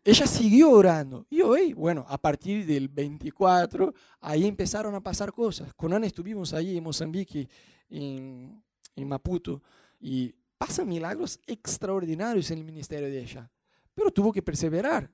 Ella 0.05 0.27
siguió 0.27 0.71
orando. 0.71 1.27
Y 1.31 1.41
hoy, 1.41 1.73
bueno, 1.73 2.05
a 2.09 2.19
partir 2.19 2.67
del 2.67 2.89
24, 2.89 3.95
ahí 4.21 4.47
empezaron 4.47 4.95
a 4.95 5.01
pasar 5.01 5.33
cosas. 5.33 5.73
Con 5.75 5.95
Ana 5.95 6.07
estuvimos 6.07 6.53
allí 6.53 6.77
en 6.77 6.85
Mozambique, 6.85 7.49
en, 7.89 8.63
en 8.95 9.09
Maputo, 9.09 9.63
y 9.99 10.35
pasan 10.59 10.89
milagros 10.89 11.41
extraordinarios 11.47 12.51
en 12.51 12.59
el 12.59 12.65
ministerio 12.65 13.09
de 13.09 13.19
ella. 13.19 13.51
Pero 13.95 14.11
tuvo 14.11 14.31
que 14.31 14.43
perseverar. 14.43 15.11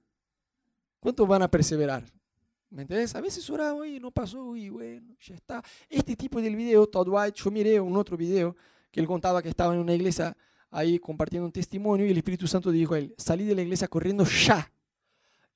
¿Cuántos 0.99 1.27
van 1.29 1.43
a 1.43 1.51
perseverar? 1.51 2.05
¿Me 2.71 2.83
entiendes? 2.83 3.15
A 3.15 3.21
veces 3.21 3.49
oramos 3.51 3.87
y 3.87 3.99
no 3.99 4.11
pasó 4.11 4.55
y 4.57 4.69
bueno, 4.69 5.17
ya 5.21 5.35
está. 5.35 5.63
Este 5.89 6.15
tipo 6.15 6.41
del 6.41 6.55
video, 6.55 6.87
Todd 6.87 7.09
White, 7.09 7.41
yo 7.43 7.51
miré 7.51 7.81
un 7.81 7.97
otro 7.97 8.17
video 8.17 8.55
que 8.91 9.01
él 9.01 9.07
contaba 9.07 9.43
que 9.43 9.49
estaba 9.49 9.75
en 9.75 9.81
una 9.81 9.95
iglesia 9.95 10.37
ahí 10.71 10.99
compartiendo 10.99 11.47
un 11.47 11.53
testimonio 11.53 12.07
y 12.07 12.11
el 12.11 12.17
Espíritu 12.17 12.47
Santo 12.47 12.71
dijo 12.71 12.95
a 12.95 12.99
él, 12.99 13.15
salí 13.19 13.45
de 13.45 13.55
la 13.55 13.63
iglesia 13.63 13.89
corriendo 13.89 14.25
ya. 14.25 14.71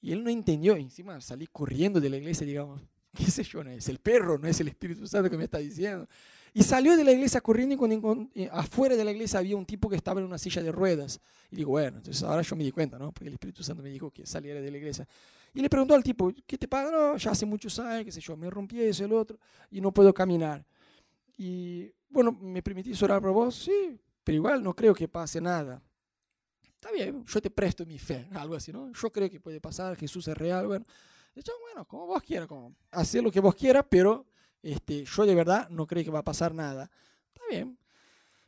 Y 0.00 0.12
él 0.12 0.22
no 0.22 0.30
entendió, 0.30 0.76
encima 0.76 1.20
salí 1.20 1.46
corriendo 1.46 2.00
de 2.00 2.10
la 2.10 2.16
iglesia, 2.16 2.46
digamos, 2.46 2.82
qué 3.16 3.30
sé 3.30 3.42
yo, 3.42 3.64
no 3.64 3.70
es 3.70 3.88
el 3.88 3.98
perro, 3.98 4.38
no 4.38 4.48
es 4.48 4.60
el 4.60 4.68
Espíritu 4.68 5.06
Santo 5.06 5.30
que 5.30 5.36
me 5.36 5.44
está 5.44 5.58
diciendo. 5.58 6.06
Y 6.52 6.62
salió 6.62 6.96
de 6.96 7.02
la 7.02 7.10
iglesia 7.10 7.40
corriendo 7.40 7.74
y 8.34 8.46
afuera 8.46 8.94
de 8.94 9.04
la 9.04 9.10
iglesia 9.10 9.40
había 9.40 9.56
un 9.56 9.66
tipo 9.66 9.88
que 9.88 9.96
estaba 9.96 10.20
en 10.20 10.26
una 10.26 10.38
silla 10.38 10.62
de 10.62 10.70
ruedas. 10.70 11.20
Y 11.50 11.56
digo, 11.56 11.72
bueno, 11.72 11.96
entonces 11.96 12.22
ahora 12.22 12.42
yo 12.42 12.54
me 12.54 12.62
di 12.62 12.70
cuenta, 12.70 12.96
¿no? 12.96 13.10
Porque 13.10 13.26
el 13.26 13.34
Espíritu 13.34 13.64
Santo 13.64 13.82
me 13.82 13.90
dijo 13.90 14.10
que 14.12 14.24
saliera 14.24 14.60
de 14.60 14.70
la 14.70 14.76
iglesia. 14.76 15.08
Y 15.52 15.60
le 15.60 15.68
preguntó 15.68 15.94
al 15.94 16.04
tipo, 16.04 16.32
¿qué 16.46 16.56
te 16.56 16.68
pasa? 16.68 16.92
No, 16.92 17.16
ya 17.16 17.32
hace 17.32 17.44
muchos 17.44 17.76
años, 17.80 18.04
qué 18.04 18.12
sé 18.12 18.20
yo, 18.20 18.36
me 18.36 18.48
rompí 18.50 18.80
eso, 18.80 19.04
el 19.04 19.12
otro, 19.12 19.38
y 19.70 19.80
no 19.80 19.92
puedo 19.92 20.14
caminar. 20.14 20.64
Y 21.36 21.90
bueno, 22.08 22.30
¿me 22.40 22.62
permitís 22.62 23.02
orar 23.02 23.20
por 23.20 23.32
vos? 23.32 23.54
Sí, 23.56 23.98
pero 24.24 24.36
igual 24.36 24.62
no 24.62 24.74
creo 24.74 24.94
que 24.94 25.06
pase 25.06 25.40
nada. 25.40 25.82
Está 26.64 26.90
bien, 26.90 27.24
yo 27.24 27.40
te 27.40 27.50
presto 27.50 27.86
mi 27.86 27.98
fe, 27.98 28.28
algo 28.34 28.56
así, 28.56 28.72
¿no? 28.72 28.92
Yo 28.92 29.12
creo 29.12 29.30
que 29.30 29.40
puede 29.40 29.60
pasar, 29.60 29.96
Jesús 29.96 30.26
es 30.28 30.36
real, 30.36 30.66
bueno. 30.66 30.84
Yo, 31.36 31.52
bueno, 31.60 31.84
como 31.86 32.06
vos 32.06 32.22
quieras, 32.22 32.46
como, 32.46 32.74
hacer 32.90 33.22
lo 33.22 33.30
que 33.30 33.40
vos 33.40 33.54
quieras, 33.54 33.84
pero 33.88 34.26
este, 34.62 35.04
yo 35.04 35.26
de 35.26 35.34
verdad 35.34 35.68
no 35.68 35.86
creo 35.86 36.04
que 36.04 36.10
va 36.10 36.20
a 36.20 36.24
pasar 36.24 36.54
nada. 36.54 36.90
Está 37.32 37.42
bien. 37.50 37.76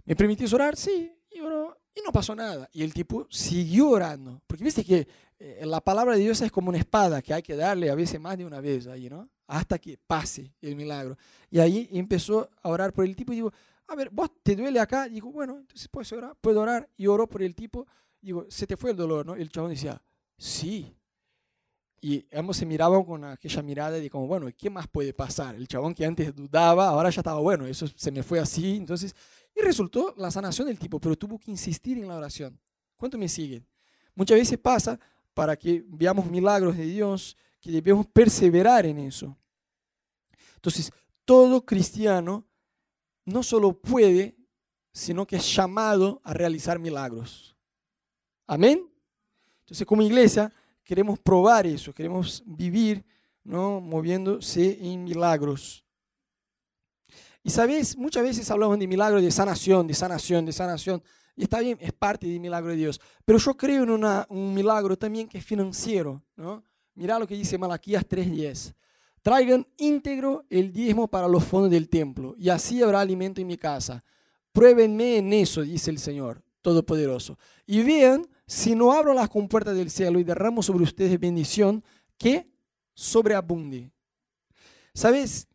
¿Me 0.05 0.15
permitís 0.15 0.53
orar? 0.53 0.77
Sí. 0.77 1.13
Y, 1.31 1.39
y 1.39 2.03
no 2.05 2.13
pasó 2.13 2.35
nada. 2.35 2.69
Y 2.73 2.83
el 2.85 2.95
tipo 2.95 3.27
siguió 3.29 3.91
orando. 3.91 4.41
Porque 4.47 4.63
viste 4.63 4.85
que 4.85 5.09
eh, 5.39 5.63
la 5.65 5.81
palabra 5.81 6.15
de 6.15 6.21
Dios 6.21 6.41
es 6.41 6.53
como 6.53 6.69
una 6.69 6.79
espada 6.79 7.21
que 7.21 7.35
hay 7.35 7.43
que 7.43 7.57
darle 7.57 7.91
a 7.91 7.95
veces 7.95 8.21
más 8.21 8.39
de 8.39 8.45
una 8.45 8.61
vez 8.61 8.87
ahí, 8.87 9.11
¿no? 9.11 9.29
Hasta 9.47 9.79
que 9.79 9.99
pase 9.99 10.55
el 10.61 10.77
milagro. 10.77 11.17
Y 11.51 11.59
ahí 11.59 11.89
empezó 11.93 12.49
a 12.63 12.69
orar 12.69 12.93
por 12.93 13.05
el 13.05 13.17
tipo 13.17 13.33
y 13.33 13.37
digo, 13.37 13.53
a 13.89 13.95
ver, 13.95 14.11
¿vos 14.11 14.31
te 14.43 14.57
duele 14.57 14.81
acá? 14.81 15.09
Digo, 15.09 15.31
bueno, 15.31 15.59
entonces 15.59 15.89
puedes 15.89 16.13
orar, 16.13 16.37
puedo 16.41 16.61
orar. 16.61 16.89
Y 16.97 17.07
oró 17.07 17.29
por 17.29 17.43
el 17.43 17.55
tipo 17.55 17.87
digo, 18.27 18.45
¿se 18.49 18.67
te 18.67 18.77
fue 18.77 18.91
el 18.91 18.97
dolor? 18.97 19.25
¿no? 19.25 19.35
el 19.35 19.51
chabón 19.51 19.71
decía, 19.71 20.03
sí. 20.37 20.93
Y 22.01 22.27
ambos 22.37 22.57
se 22.57 22.67
miraban 22.67 23.05
con 23.05 23.25
aquella 23.25 23.63
mirada 23.63 23.93
de 23.93 24.11
como, 24.11 24.27
bueno, 24.27 24.49
¿qué 24.57 24.69
más 24.69 24.87
puede 24.89 25.15
pasar? 25.15 25.55
El 25.55 25.67
chabón 25.67 25.95
que 25.95 26.05
antes 26.05 26.35
dudaba, 26.35 26.89
ahora 26.89 27.09
ya 27.11 27.21
estaba, 27.21 27.41
bueno, 27.41 27.67
eso 27.67 27.87
se 27.95 28.11
me 28.11 28.23
fue 28.23 28.39
así. 28.41 28.77
Entonces, 28.77 29.15
y 29.55 29.61
resultó 29.61 30.13
la 30.17 30.31
sanación 30.31 30.67
del 30.67 30.79
tipo, 30.79 31.01
pero 31.01 31.17
tuvo 31.17 31.39
que 31.39 31.51
insistir 31.51 31.99
en 31.99 32.09
la 32.09 32.17
oración. 32.17 32.61
¿Cuánto 32.97 33.17
me 33.17 33.29
siguen? 33.29 33.67
Muchas 34.15 34.39
veces 34.39 34.59
pasa 34.59 34.99
para 35.33 35.57
que 35.57 35.85
veamos 35.87 36.27
milagros 36.27 36.77
de 36.77 36.85
Dios, 36.85 37.37
que 37.61 37.71
debemos 37.71 38.07
perseverar 38.07 38.87
en 38.87 38.99
eso. 38.99 39.37
Entonces, 40.57 40.91
todo 41.25 41.65
cristiano 41.65 42.45
no 43.27 43.43
solo 43.43 43.79
puede, 43.79 44.37
sino 44.93 45.27
que 45.27 45.37
es 45.37 45.55
llamado 45.55 46.23
a 46.25 46.33
realizar 46.33 46.79
milagros. 46.79 47.55
Amén. 48.47 48.91
Entonces, 49.61 49.87
como 49.87 50.03
iglesia, 50.03 50.51
queremos 50.83 51.19
probar 51.19 51.67
eso, 51.67 51.93
queremos 51.93 52.43
vivir, 52.47 53.05
¿no? 53.45 53.81
Moviéndose 53.81 54.79
en 54.81 55.05
milagros. 55.05 55.85
Y 57.43 57.51
sabes, 57.51 57.97
muchas 57.97 58.23
veces 58.23 58.51
hablamos 58.51 58.79
de 58.79 58.87
milagros 58.87 59.23
de 59.23 59.31
sanación, 59.31 59.87
de 59.87 59.95
sanación, 59.95 60.47
de 60.47 60.53
sanación. 60.53 61.03
Y 61.37 61.43
está 61.43 61.61
bien, 61.61 61.77
es 61.81 61.93
parte 61.93 62.27
del 62.27 62.41
milagro 62.41 62.71
de 62.71 62.77
Dios. 62.77 63.01
Pero 63.25 63.39
yo 63.39 63.57
creo 63.57 63.85
en 63.85 63.91
un 64.31 64.55
milagro 64.55 64.97
también 64.97 65.29
que 65.29 65.39
es 65.39 65.45
financiero. 65.45 66.23
¿no? 66.37 66.65
Mira 66.95 67.19
lo 67.19 67.27
que 67.27 67.35
dice 67.35 67.59
Malaquías 67.59 68.09
3.10. 68.09 68.75
Traigan 69.27 69.67
íntegro 69.79 70.45
el 70.49 70.73
diezmo 70.73 71.09
para 71.09 71.27
los 71.27 71.43
fondos 71.43 71.69
del 71.69 71.89
templo, 71.89 72.37
y 72.39 72.49
así 72.49 72.81
habrá 72.81 73.01
alimento 73.01 73.41
en 73.41 73.49
mi 73.49 73.57
casa. 73.57 74.05
Pruébenme 74.53 75.17
en 75.17 75.33
eso, 75.33 75.63
dice 75.63 75.91
el 75.91 75.99
Señor 75.99 76.45
Todopoderoso. 76.63 77.37
Y 77.67 77.83
vean 77.83 78.25
si 78.47 78.77
no 78.77 78.93
abro 78.93 79.13
las 79.15 79.29
compuertas 79.29 79.75
del 79.75 79.91
cielo 79.91 80.21
y 80.21 80.23
derramo 80.23 80.63
sobre 80.63 80.85
ustedes 80.85 81.19
bendición 81.19 81.83
que 82.17 82.49
sobreabunde. 82.95 83.91
¿Sabes? 84.95 85.49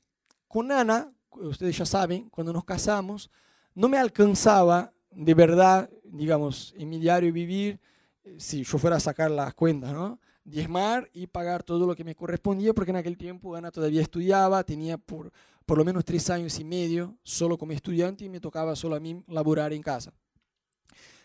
Con 0.49 0.69
Ana, 0.73 1.09
ustedes 1.29 1.77
ya 1.77 1.85
saben, 1.85 2.27
cuando 2.27 2.51
nos 2.51 2.65
casamos, 2.65 3.31
no 3.73 3.87
me 3.87 3.97
alcanzaba 3.97 4.91
de 5.11 5.33
verdad, 5.33 5.89
digamos, 6.03 6.73
en 6.77 6.89
mi 6.89 6.99
diario 6.99 7.31
vivir, 7.31 7.79
eh, 8.25 8.35
si 8.37 8.65
yo 8.65 8.77
fuera 8.77 8.97
a 8.97 8.99
sacar 8.99 9.31
las 9.31 9.53
cuentas, 9.53 9.93
¿no? 9.93 10.19
Diezmar 10.43 11.09
y 11.13 11.27
pagar 11.27 11.63
todo 11.63 11.85
lo 11.85 11.95
que 11.95 12.03
me 12.03 12.15
correspondía, 12.15 12.73
porque 12.73 12.91
en 12.91 12.97
aquel 12.97 13.17
tiempo 13.17 13.55
Ana 13.55 13.71
todavía 13.71 14.01
estudiaba, 14.01 14.63
tenía 14.63 14.97
por, 14.97 15.31
por 15.65 15.77
lo 15.77 15.85
menos 15.85 16.03
tres 16.03 16.29
años 16.29 16.59
y 16.59 16.63
medio 16.63 17.17
solo 17.23 17.57
como 17.57 17.73
estudiante 17.73 18.25
y 18.25 18.29
me 18.29 18.39
tocaba 18.39 18.75
solo 18.75 18.95
a 18.95 18.99
mí 18.99 19.23
laborar 19.27 19.73
en 19.73 19.81
casa. 19.81 20.13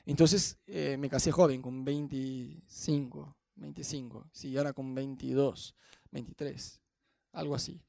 Entonces 0.04 0.58
eh, 0.66 0.96
me 0.98 1.08
casé 1.08 1.32
joven, 1.32 1.62
con 1.62 1.84
25, 1.84 3.36
25, 3.56 4.28
sí, 4.32 4.56
ahora 4.56 4.72
con 4.72 4.94
22, 4.94 5.74
23, 6.10 6.80
algo 7.32 7.54
así 7.54 7.80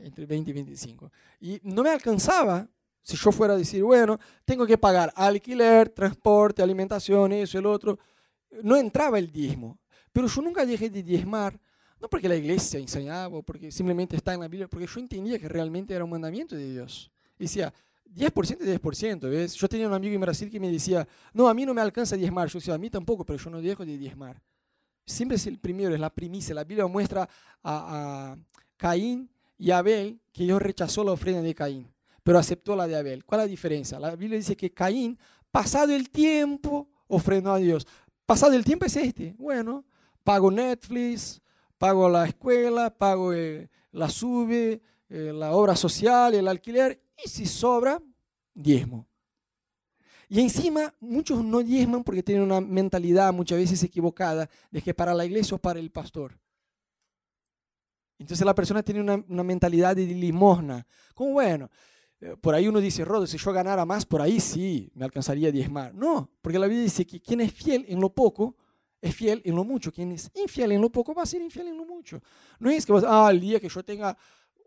entre 0.00 0.26
20 0.26 0.50
y 0.50 0.54
25. 0.54 1.12
Y 1.40 1.60
no 1.64 1.82
me 1.82 1.90
alcanzaba 1.90 2.68
si 3.02 3.16
yo 3.16 3.32
fuera 3.32 3.54
a 3.54 3.56
decir, 3.56 3.82
bueno, 3.82 4.18
tengo 4.44 4.64
que 4.66 4.78
pagar 4.78 5.12
alquiler, 5.16 5.88
transporte, 5.88 6.62
alimentación, 6.62 7.32
eso, 7.32 7.58
el 7.58 7.66
otro. 7.66 7.98
No 8.62 8.76
entraba 8.76 9.18
el 9.18 9.30
diezmo. 9.30 9.78
Pero 10.12 10.26
yo 10.26 10.42
nunca 10.42 10.64
dejé 10.66 10.90
de 10.90 11.02
diezmar, 11.02 11.58
no 12.00 12.08
porque 12.08 12.28
la 12.28 12.36
iglesia 12.36 12.78
enseñaba 12.78 13.38
o 13.38 13.42
porque 13.42 13.70
simplemente 13.70 14.16
está 14.16 14.34
en 14.34 14.40
la 14.40 14.48
Biblia, 14.48 14.68
porque 14.68 14.86
yo 14.86 15.00
entendía 15.00 15.38
que 15.38 15.48
realmente 15.48 15.94
era 15.94 16.04
un 16.04 16.10
mandamiento 16.10 16.54
de 16.56 16.70
Dios. 16.70 17.10
decía, 17.38 17.72
10% 18.14 18.58
y 18.60 18.64
10%, 18.64 19.20
¿ves? 19.30 19.54
Yo 19.54 19.68
tenía 19.68 19.88
un 19.88 19.94
amigo 19.94 20.14
en 20.14 20.20
Brasil 20.20 20.50
que 20.50 20.60
me 20.60 20.70
decía, 20.70 21.06
no, 21.32 21.48
a 21.48 21.54
mí 21.54 21.64
no 21.64 21.72
me 21.72 21.80
alcanza 21.80 22.16
diezmar. 22.16 22.48
Yo 22.48 22.58
decía, 22.58 22.74
a 22.74 22.78
mí 22.78 22.90
tampoco, 22.90 23.24
pero 23.24 23.38
yo 23.38 23.50
no 23.50 23.62
dejo 23.62 23.86
de 23.86 23.96
diezmar. 23.96 24.40
Siempre 25.06 25.36
es 25.36 25.46
el 25.46 25.58
primero, 25.58 25.94
es 25.94 26.00
la 26.00 26.10
primicia. 26.10 26.54
La 26.54 26.64
Biblia 26.64 26.86
muestra 26.86 27.28
a, 27.62 28.32
a 28.32 28.36
Caín 28.76 29.30
y 29.56 29.70
Abel 29.70 30.20
que 30.32 30.44
Dios 30.44 30.60
rechazó 30.60 31.04
la 31.04 31.12
ofrenda 31.12 31.40
de 31.40 31.54
Caín, 31.54 31.88
pero 32.22 32.38
aceptó 32.38 32.76
la 32.76 32.86
de 32.86 32.96
Abel. 32.96 33.24
¿Cuál 33.24 33.40
es 33.40 33.46
la 33.46 33.50
diferencia? 33.50 33.98
La 33.98 34.14
Biblia 34.14 34.36
dice 34.36 34.56
que 34.56 34.72
Caín, 34.72 35.18
pasado 35.50 35.92
el 35.92 36.10
tiempo, 36.10 36.88
ofrendó 37.06 37.52
a 37.52 37.58
Dios. 37.58 37.86
Pasado 38.26 38.52
el 38.54 38.64
tiempo 38.64 38.84
es 38.86 38.96
este. 38.96 39.34
Bueno, 39.38 39.84
pago 40.22 40.50
Netflix, 40.50 41.40
pago 41.78 42.08
la 42.08 42.26
escuela, 42.26 42.90
pago 42.96 43.32
eh, 43.32 43.68
la 43.90 44.08
sube, 44.08 44.80
eh, 45.08 45.32
la 45.34 45.52
obra 45.52 45.76
social, 45.76 46.34
el 46.34 46.48
alquiler, 46.48 47.02
y 47.24 47.28
si 47.28 47.46
sobra, 47.46 48.00
diezmo. 48.54 49.06
Y 50.28 50.40
encima, 50.40 50.94
muchos 50.98 51.44
no 51.44 51.62
diezman 51.62 52.02
porque 52.02 52.22
tienen 52.22 52.44
una 52.44 52.60
mentalidad 52.60 53.32
muchas 53.34 53.58
veces 53.58 53.82
equivocada 53.82 54.48
de 54.70 54.80
que 54.80 54.94
para 54.94 55.12
la 55.12 55.26
iglesia 55.26 55.56
o 55.56 55.58
para 55.58 55.78
el 55.78 55.90
pastor. 55.90 56.38
Entonces 58.18 58.46
la 58.46 58.54
persona 58.54 58.82
tiene 58.82 59.00
una, 59.00 59.42
mentalidad 59.42 59.94
de 59.94 60.06
limosna. 60.06 60.86
Como 61.14 61.32
bueno, 61.32 61.68
eh, 62.20 62.36
por 62.40 62.54
ahí 62.54 62.68
uno 62.68 62.80
dice, 62.80 63.04
Rodo, 63.04 63.26
si 63.26 63.36
yo 63.36 63.52
ganara 63.52 63.84
más, 63.84 64.06
por 64.06 64.22
ahí 64.22 64.40
sí, 64.40 64.90
me 64.94 65.04
alcanzaría 65.04 65.48
a 65.48 65.52
diezmar. 65.52 65.92
No, 65.94 66.30
porque 66.40 66.58
la 66.58 66.66
Biblia 66.66 66.84
dice 66.84 67.04
que 67.04 67.20
quien 67.20 67.40
es 67.40 67.52
fiel 67.52 67.84
en 67.88 68.00
lo 68.00 68.14
poco, 68.14 68.56
es 69.02 69.14
fiel 69.14 69.42
en 69.44 69.56
lo 69.56 69.64
mucho. 69.64 69.92
Quien 69.92 70.12
es 70.12 70.30
infiel 70.34 70.72
en 70.72 70.80
lo 70.80 70.88
poco, 70.88 71.12
va 71.12 71.24
a 71.24 71.26
ser 71.26 71.42
infiel 71.42 71.68
en 71.68 71.76
lo 71.76 71.84
mucho. 71.84 72.22
No 72.60 72.70
es 72.70 72.86
que 72.86 72.92
vas, 72.92 73.04
ah, 73.06 73.28
el 73.30 73.40
día 73.40 73.60
que 73.60 73.68
yo 73.68 73.82
tenga 73.82 74.16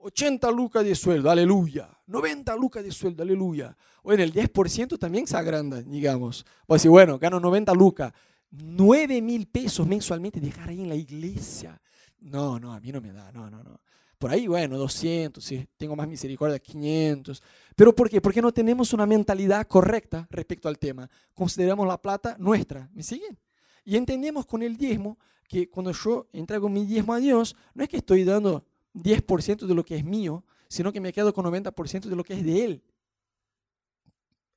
80 0.01 0.51
lucas 0.51 0.83
de 0.83 0.93
sueldo, 0.93 1.31
aleluya. 1.31 1.89
90 2.05 2.55
lucas 2.57 2.83
de 2.83 2.91
sueldo, 2.91 3.23
aleluya. 3.23 3.75
O 4.03 4.11
en 4.13 4.19
el 4.19 4.33
10% 4.33 4.99
también 4.99 5.25
se 5.25 5.37
agranda, 5.37 5.81
digamos. 5.81 6.45
O 6.67 6.73
decir, 6.73 6.91
bueno, 6.91 7.17
gano 7.17 7.39
90 7.39 7.73
lucas. 7.73 8.11
9 8.51 9.21
mil 9.21 9.47
pesos 9.47 9.87
mensualmente 9.87 10.39
dejar 10.39 10.69
ahí 10.69 10.81
en 10.81 10.89
la 10.89 10.95
iglesia. 10.95 11.81
No, 12.19 12.59
no, 12.59 12.73
a 12.73 12.79
mí 12.79 12.91
no 12.91 12.99
me 12.99 13.13
da, 13.13 13.31
no, 13.31 13.49
no, 13.49 13.63
no. 13.63 13.79
Por 14.17 14.31
ahí, 14.31 14.47
bueno, 14.47 14.77
200, 14.77 15.43
si 15.43 15.67
tengo 15.77 15.95
más 15.95 16.07
misericordia, 16.07 16.59
500. 16.59 17.41
¿Pero 17.75 17.95
por 17.95 18.09
qué? 18.09 18.21
Porque 18.21 18.41
no 18.41 18.51
tenemos 18.51 18.93
una 18.93 19.05
mentalidad 19.05 19.65
correcta 19.67 20.27
respecto 20.29 20.67
al 20.67 20.77
tema. 20.77 21.09
Consideramos 21.33 21.87
la 21.87 22.01
plata 22.01 22.35
nuestra, 22.39 22.89
¿me 22.93 23.03
siguen? 23.03 23.37
Y 23.85 23.95
entendemos 23.95 24.45
con 24.45 24.63
el 24.63 24.75
diezmo 24.75 25.17
que 25.47 25.69
cuando 25.69 25.91
yo 25.91 26.27
entrego 26.33 26.67
mi 26.67 26.85
diezmo 26.85 27.13
a 27.13 27.19
Dios, 27.19 27.55
no 27.73 27.83
es 27.83 27.89
que 27.89 27.97
estoy 27.97 28.23
dando 28.23 28.65
10% 28.95 29.65
de 29.65 29.75
lo 29.75 29.85
que 29.85 29.95
es 29.95 30.03
mío, 30.03 30.43
sino 30.67 30.91
que 30.91 30.99
me 30.99 31.13
quedo 31.13 31.33
con 31.33 31.45
90% 31.45 32.05
de 32.05 32.15
lo 32.15 32.23
que 32.23 32.33
es 32.33 32.43
de 32.43 32.65
Él. 32.65 32.83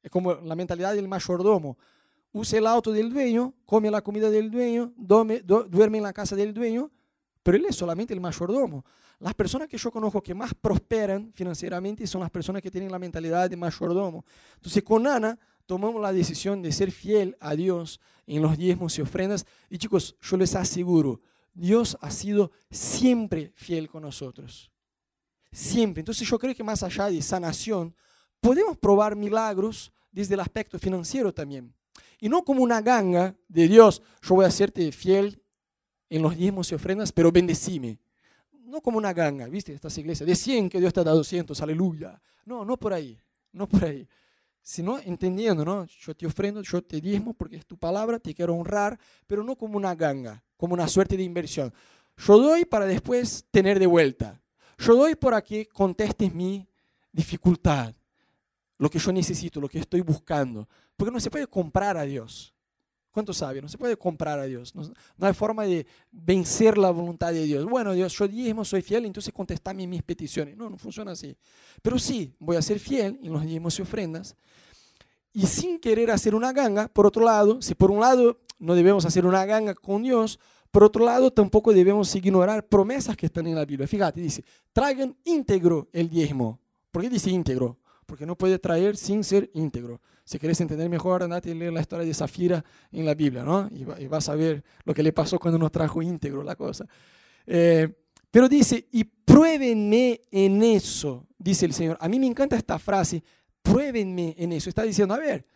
Es 0.02 0.10
como 0.10 0.34
la 0.34 0.56
mentalidad 0.56 0.94
del 0.94 1.06
mayordomo. 1.06 1.76
Usa 2.32 2.58
el 2.58 2.66
auto 2.66 2.92
del 2.92 3.12
dueño, 3.12 3.54
come 3.66 3.90
la 3.90 4.00
comida 4.00 4.30
del 4.30 4.50
dueño, 4.50 4.92
duerme 4.96 5.98
en 5.98 6.04
la 6.04 6.12
casa 6.12 6.34
del 6.34 6.54
dueño, 6.54 6.90
pero 7.42 7.56
él 7.56 7.66
es 7.66 7.76
solamente 7.76 8.14
el 8.14 8.20
mayordomo. 8.20 8.84
Las 9.18 9.34
personas 9.34 9.68
que 9.68 9.78
yo 9.78 9.90
conozco 9.90 10.22
que 10.22 10.34
más 10.34 10.54
prosperan 10.54 11.32
financieramente 11.32 12.06
son 12.06 12.20
las 12.20 12.30
personas 12.30 12.62
que 12.62 12.70
tienen 12.70 12.92
la 12.92 12.98
mentalidad 12.98 13.48
de 13.50 13.56
mayordomo. 13.56 14.24
Entonces 14.56 14.82
con 14.82 15.06
Ana 15.06 15.38
tomamos 15.68 16.00
la 16.00 16.14
decisión 16.14 16.62
de 16.62 16.72
ser 16.72 16.90
fiel 16.90 17.36
a 17.40 17.54
Dios 17.54 18.00
en 18.26 18.40
los 18.40 18.56
diezmos 18.56 18.98
y 18.98 19.02
ofrendas. 19.02 19.44
Y 19.68 19.76
chicos, 19.76 20.16
yo 20.22 20.38
les 20.38 20.54
aseguro, 20.54 21.20
Dios 21.52 21.98
ha 22.00 22.10
sido 22.10 22.50
siempre 22.70 23.52
fiel 23.54 23.86
con 23.86 24.02
nosotros. 24.02 24.72
Siempre. 25.52 26.00
Entonces 26.00 26.26
yo 26.26 26.38
creo 26.38 26.54
que 26.54 26.64
más 26.64 26.82
allá 26.82 27.10
de 27.10 27.20
sanación, 27.20 27.94
podemos 28.40 28.78
probar 28.78 29.14
milagros 29.14 29.92
desde 30.10 30.34
el 30.34 30.40
aspecto 30.40 30.78
financiero 30.78 31.34
también. 31.34 31.74
Y 32.18 32.30
no 32.30 32.42
como 32.44 32.62
una 32.62 32.80
ganga 32.80 33.36
de 33.46 33.68
Dios, 33.68 34.00
yo 34.22 34.36
voy 34.36 34.46
a 34.46 34.48
hacerte 34.48 34.90
fiel 34.90 35.42
en 36.08 36.22
los 36.22 36.34
diezmos 36.34 36.72
y 36.72 36.76
ofrendas, 36.76 37.12
pero 37.12 37.30
bendecime. 37.30 37.98
No 38.64 38.80
como 38.80 38.96
una 38.96 39.12
ganga, 39.12 39.46
¿viste? 39.48 39.74
Estas 39.74 39.98
iglesias, 39.98 40.26
de 40.26 40.34
100 40.34 40.70
que 40.70 40.80
Dios 40.80 40.94
te 40.94 41.00
ha 41.00 41.04
dado 41.04 41.18
200, 41.18 41.60
aleluya. 41.60 42.18
No, 42.46 42.64
no 42.64 42.78
por 42.78 42.94
ahí, 42.94 43.20
no 43.52 43.68
por 43.68 43.84
ahí. 43.84 44.08
Sino 44.68 44.98
entendiendo, 44.98 45.64
¿no? 45.64 45.86
Yo 45.86 46.14
te 46.14 46.26
ofrendo, 46.26 46.60
yo 46.60 46.82
te 46.82 47.00
diezmo 47.00 47.32
porque 47.32 47.56
es 47.56 47.64
tu 47.64 47.78
palabra, 47.78 48.18
te 48.18 48.34
quiero 48.34 48.54
honrar, 48.54 49.00
pero 49.26 49.42
no 49.42 49.56
como 49.56 49.78
una 49.78 49.94
ganga, 49.94 50.44
como 50.58 50.74
una 50.74 50.86
suerte 50.86 51.16
de 51.16 51.22
inversión. 51.22 51.72
Yo 52.18 52.38
doy 52.38 52.66
para 52.66 52.84
después 52.84 53.46
tener 53.50 53.78
de 53.78 53.86
vuelta. 53.86 54.42
Yo 54.76 54.94
doy 54.94 55.14
para 55.14 55.40
que 55.40 55.66
contestes 55.68 56.34
mi 56.34 56.68
dificultad, 57.10 57.94
lo 58.76 58.90
que 58.90 58.98
yo 58.98 59.10
necesito, 59.10 59.58
lo 59.58 59.70
que 59.70 59.78
estoy 59.78 60.02
buscando. 60.02 60.68
Porque 60.98 61.12
no 61.12 61.18
se 61.18 61.30
puede 61.30 61.46
comprar 61.46 61.96
a 61.96 62.02
Dios. 62.02 62.52
¿Cuánto 63.18 63.34
sabe? 63.34 63.60
No 63.60 63.68
se 63.68 63.76
puede 63.76 63.96
comprar 63.96 64.38
a 64.38 64.44
Dios. 64.44 64.72
No, 64.76 65.26
hay 65.26 65.34
forma 65.34 65.64
de 65.64 65.84
vencer 66.12 66.78
la 66.78 66.92
voluntad 66.92 67.32
de 67.32 67.42
Dios. 67.42 67.64
Bueno, 67.64 67.92
Dios, 67.92 68.16
yo 68.16 68.28
diezmo, 68.28 68.64
soy 68.64 68.80
fiel, 68.80 69.06
entonces 69.06 69.34
contestame 69.34 69.88
mis 69.88 70.04
peticiones. 70.04 70.56
No, 70.56 70.70
no 70.70 70.78
funciona 70.78 71.10
así. 71.10 71.36
Pero 71.82 71.98
sí, 71.98 72.32
voy 72.38 72.54
a 72.54 72.62
ser 72.62 72.78
fiel 72.78 73.18
en 73.20 73.32
los 73.32 73.44
diezmos 73.44 73.76
y 73.76 73.82
ofrendas. 73.82 74.36
Y 75.32 75.48
sin 75.48 75.80
querer 75.80 76.12
hacer 76.12 76.32
una 76.32 76.52
ganga, 76.52 76.86
por 76.86 77.06
otro 77.06 77.24
lado, 77.24 77.60
si 77.60 77.74
por 77.74 77.90
un 77.90 77.98
lado 77.98 78.38
no 78.60 78.76
debemos 78.76 79.04
hacer 79.04 79.26
una 79.26 79.44
ganga 79.44 79.74
con 79.74 80.04
Dios, 80.04 80.38
por 80.70 80.84
otro 80.84 81.04
lado 81.04 81.32
tampoco 81.32 81.72
debemos 81.72 82.14
ignorar 82.14 82.68
promesas 82.68 83.16
que 83.16 83.26
están 83.26 83.48
en 83.48 83.56
la 83.56 83.64
Biblia. 83.64 83.88
Fíjate, 83.88 84.20
dice, 84.20 84.44
traigan 84.72 85.16
íntegro 85.24 85.88
el 85.92 86.08
diezmo. 86.08 86.60
¿Por 86.92 87.02
qué 87.02 87.10
dice 87.10 87.30
íntegro? 87.30 87.78
porque 88.08 88.24
no 88.24 88.38
puede 88.38 88.58
traer 88.58 88.96
sin 88.96 89.22
ser 89.22 89.50
íntegro. 89.52 90.00
Si 90.28 90.38
quieres 90.38 90.60
entender 90.60 90.90
mejor, 90.90 91.22
andate 91.22 91.48
y 91.48 91.54
leer 91.54 91.72
la 91.72 91.80
historia 91.80 92.04
de 92.04 92.12
Zafira 92.12 92.62
en 92.92 93.06
la 93.06 93.14
Biblia, 93.14 93.42
¿no? 93.42 93.66
Y, 93.70 94.06
vas 94.08 94.28
a 94.28 94.34
ver 94.34 94.62
lo 94.84 94.92
que 94.92 95.02
le 95.02 95.10
pasó 95.10 95.38
cuando 95.38 95.58
no 95.58 95.70
trajo 95.70 96.02
íntegro 96.02 96.42
la 96.42 96.54
cosa. 96.54 96.84
Eh, 97.46 97.88
pero 98.30 98.46
dice, 98.46 98.88
y 98.92 99.04
pruébenme 99.04 100.20
en 100.30 100.62
eso, 100.62 101.26
dice 101.38 101.64
el 101.64 101.72
Señor. 101.72 101.96
A 101.98 102.10
mí 102.10 102.20
me 102.20 102.26
encanta 102.26 102.56
esta 102.56 102.78
frase, 102.78 103.24
pruébenme 103.62 104.34
en 104.36 104.52
eso. 104.52 104.68
Está 104.68 104.82
diciendo, 104.82 105.14
a 105.14 105.18
ver, 105.18 105.46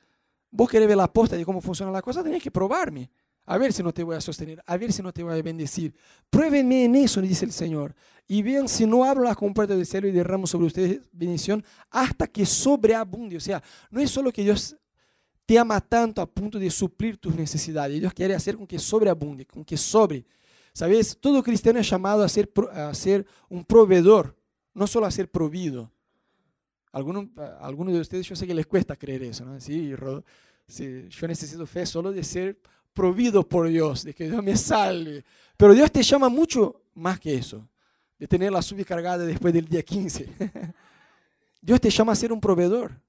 vos 0.50 0.70
querés 0.70 0.88
ver 0.88 0.96
la 0.96 1.12
posta 1.12 1.36
de 1.36 1.44
cómo 1.44 1.60
funciona 1.60 1.92
la 1.92 2.00
cosa, 2.00 2.22
tenés 2.22 2.42
que 2.42 2.50
probarme. 2.50 3.10
A 3.44 3.58
ver 3.58 3.72
si 3.72 3.82
no 3.82 3.92
te 3.92 4.02
voy 4.02 4.16
a 4.16 4.20
sostener, 4.20 4.62
a 4.64 4.76
ver 4.76 4.92
si 4.92 5.02
no 5.02 5.12
te 5.12 5.22
voy 5.22 5.38
a 5.38 5.42
bendecir. 5.42 5.94
Pruébenme 6.30 6.84
en 6.84 6.94
eso, 6.94 7.20
dice 7.20 7.44
el 7.44 7.52
Señor. 7.52 7.94
Y 8.28 8.42
vean 8.42 8.68
si 8.68 8.86
no 8.86 9.04
abro 9.04 9.24
las 9.24 9.36
compuertas 9.36 9.76
del 9.76 9.84
cielo 9.84 10.06
y 10.06 10.12
derramo 10.12 10.46
sobre 10.46 10.66
ustedes 10.66 11.00
bendición 11.12 11.64
hasta 11.90 12.26
que 12.26 12.46
sobreabunde. 12.46 13.36
O 13.36 13.40
sea, 13.40 13.62
no 13.90 14.00
es 14.00 14.10
solo 14.10 14.32
que 14.32 14.42
Dios 14.42 14.76
te 15.44 15.58
ama 15.58 15.80
tanto 15.80 16.22
a 16.22 16.26
punto 16.26 16.58
de 16.58 16.70
suplir 16.70 17.18
tus 17.18 17.34
necesidades. 17.34 17.98
Dios 18.00 18.14
quiere 18.14 18.34
hacer 18.34 18.56
con 18.56 18.66
que 18.66 18.78
sobreabunde, 18.78 19.44
con 19.44 19.64
que 19.64 19.76
sobre. 19.76 20.24
¿Sabes? 20.72 21.18
Todo 21.20 21.42
cristiano 21.42 21.80
es 21.80 21.90
llamado 21.90 22.22
a 22.22 22.28
ser, 22.28 22.50
a 22.72 22.94
ser 22.94 23.26
un 23.48 23.64
proveedor, 23.64 24.34
no 24.72 24.86
solo 24.86 25.04
a 25.04 25.10
ser 25.10 25.30
provido. 25.30 25.90
Algunos, 26.92 27.26
algunos 27.60 27.92
de 27.92 28.00
ustedes 28.00 28.26
yo 28.26 28.36
sé 28.36 28.46
que 28.46 28.54
les 28.54 28.66
cuesta 28.66 28.96
creer 28.96 29.24
eso, 29.24 29.44
¿no? 29.44 29.60
Sí, 29.60 29.92
sí, 30.66 31.08
yo 31.08 31.28
necesito 31.28 31.66
fe 31.66 31.84
solo 31.84 32.12
de 32.12 32.22
ser 32.22 32.58
provido 32.92 33.46
por 33.46 33.68
Dios, 33.68 34.04
de 34.04 34.14
que 34.14 34.28
Dios 34.28 34.42
me 34.42 34.56
salve. 34.56 35.24
Pero 35.56 35.74
Dios 35.74 35.90
te 35.90 36.02
llama 36.02 36.28
mucho 36.28 36.82
más 36.94 37.18
que 37.18 37.34
eso, 37.34 37.68
de 38.18 38.26
tener 38.26 38.52
la 38.52 38.62
sube 38.62 38.84
cargada 38.84 39.24
después 39.24 39.52
del 39.54 39.66
día 39.66 39.82
15. 39.82 40.28
Dios 41.60 41.80
te 41.80 41.90
llama 41.90 42.12
a 42.12 42.16
ser 42.16 42.32
un 42.32 42.40
proveedor. 42.40 43.00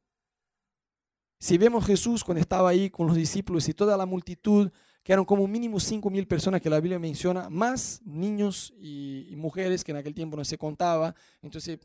Si 1.39 1.58
vemos 1.58 1.86
Jesús 1.86 2.24
cuando 2.24 2.39
estaba 2.39 2.69
ahí 2.69 2.89
con 2.89 3.08
los 3.08 3.15
discípulos 3.15 3.67
y 3.67 3.74
toda 3.74 3.98
la 3.98 4.06
multitud, 4.06 4.72
que 5.04 5.12
eran 5.12 5.26
como 5.26 5.46
mínimo 5.48 5.80
5 5.80 6.10
mil 6.10 6.26
personas 6.26 6.62
que 6.62 6.69
la 6.69 6.80
Biblia 6.80 6.98
menciona, 6.98 7.50
más 7.50 8.02
niños 8.06 8.74
y, 8.80 9.28
y, 9.30 9.36
mujeres 9.36 9.84
que 9.84 9.91
en 9.91 9.98
aquel 9.98 10.13
tiempo 10.13 10.38
no 10.38 10.46
se 10.46 10.58
contaba, 10.58 11.13
entonces 11.41 11.80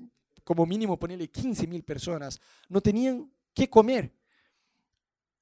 como 0.44 0.64
mínimo 0.64 0.98
ponerle 0.98 1.28
15 1.28 1.66
mil 1.66 1.82
personas, 1.82 2.40
no 2.68 2.80
tenían 2.80 3.30
qué 3.52 3.68
comer. 3.68 4.12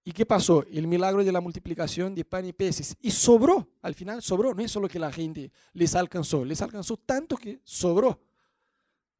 ¿Y 0.08 0.12
qué 0.12 0.24
pasó? 0.24 0.64
El 0.70 0.86
milagro 0.86 1.24
de 1.24 1.32
la 1.32 1.40
multiplicación 1.40 2.14
de 2.14 2.24
pan 2.24 2.46
y 2.46 2.52
peces. 2.52 2.96
Y 3.02 3.10
sobró, 3.10 3.68
al 3.82 3.92
final 3.92 4.22
sobró. 4.22 4.54
No 4.54 4.62
es 4.62 4.70
solo 4.70 4.86
que 4.86 5.00
la 5.00 5.10
gente 5.10 5.50
les 5.72 5.96
alcanzó, 5.96 6.44
les 6.44 6.62
alcanzó 6.62 6.96
tanto 6.96 7.36
que 7.36 7.58
sobró. 7.64 8.22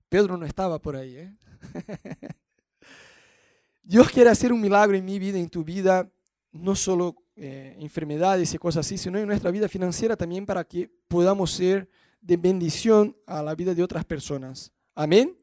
Pedro 0.09 0.37
no 0.37 0.47
estaba 0.47 0.81
por 0.81 0.95
ahí. 0.95 1.17
¿eh? 1.17 1.35
Dios 3.83 4.09
quiere 4.11 4.31
hacer 4.31 4.53
un 4.53 4.61
milagro 4.61 4.97
en 4.97 5.05
mi 5.05 5.19
vida, 5.19 5.41
en 5.41 5.49
tu 5.49 5.65
vida, 5.65 6.09
no 6.53 6.77
solo 6.77 7.17
eh, 7.35 7.77
enfermedades 7.81 8.55
y 8.55 8.59
cosas 8.59 8.87
así, 8.87 8.97
sino 8.97 9.19
en 9.19 9.27
nuestra 9.27 9.51
vida 9.51 9.69
financiera 9.69 10.17
también 10.17 10.47
para 10.47 10.63
que 10.63 10.89
podamos 11.09 11.51
ser 11.51 11.91
de 12.21 12.37
bendición 12.37 13.17
a 13.27 13.43
la 13.43 13.57
vida 13.57 13.75
de 13.75 13.83
otras 13.83 14.05
personas. 14.05 14.71
Amén. 14.95 15.37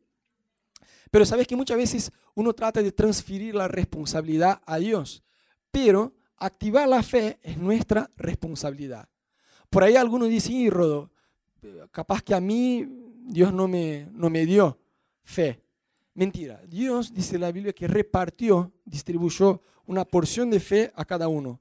Pero 1.11 1.25
sabes 1.25 1.45
que 1.47 1.57
muchas 1.57 1.75
veces 1.75 2.11
uno 2.33 2.53
trata 2.53 2.81
de 2.81 2.93
transferir 2.93 3.53
la 3.53 3.67
responsabilidad 3.67 4.61
a 4.65 4.77
Dios 4.77 5.21
pero 5.73 6.13
activar 6.37 6.87
la 6.87 7.01
fe 7.01 7.39
es 7.41 7.57
nuestra 7.57 8.07
responsabilidad. 8.15 9.09
Por 9.71 9.83
ahí 9.83 9.95
algunos 9.95 10.29
dicen, 10.29 10.53
y 10.53 10.69
Rodo, 10.69 11.09
capaz 11.89 12.21
que 12.21 12.35
a 12.35 12.39
mí 12.39 12.85
Dios 13.25 13.51
no 13.51 13.67
me, 13.67 14.07
no 14.11 14.29
me 14.29 14.45
dio 14.45 14.77
fe. 15.23 15.63
Mentira, 16.13 16.61
Dios 16.67 17.11
dice 17.11 17.39
la 17.39 17.51
Biblia 17.51 17.73
que 17.73 17.87
repartió, 17.87 18.71
distribuyó 18.85 19.63
una 19.87 20.05
porción 20.05 20.51
de 20.51 20.59
fe 20.59 20.91
a 20.95 21.05
cada 21.05 21.27
uno. 21.27 21.59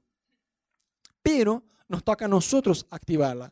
Pero 1.23 1.63
nos 1.87 2.03
toca 2.03 2.25
a 2.25 2.27
nosotros 2.27 2.85
activarla, 2.91 3.51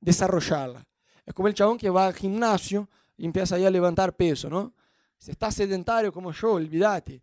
desarrollarla. 0.00 0.86
Es 1.26 1.34
como 1.34 1.48
el 1.48 1.54
chabón 1.54 1.76
que 1.76 1.90
va 1.90 2.06
al 2.06 2.14
gimnasio 2.14 2.88
y 3.16 3.26
empieza 3.26 3.56
ahí 3.56 3.64
a 3.64 3.70
levantar 3.70 4.14
peso, 4.14 4.48
¿no? 4.48 4.74
Si 5.18 5.32
está 5.32 5.50
sedentario 5.50 6.12
como 6.12 6.30
yo, 6.30 6.52
olvídate. 6.52 7.20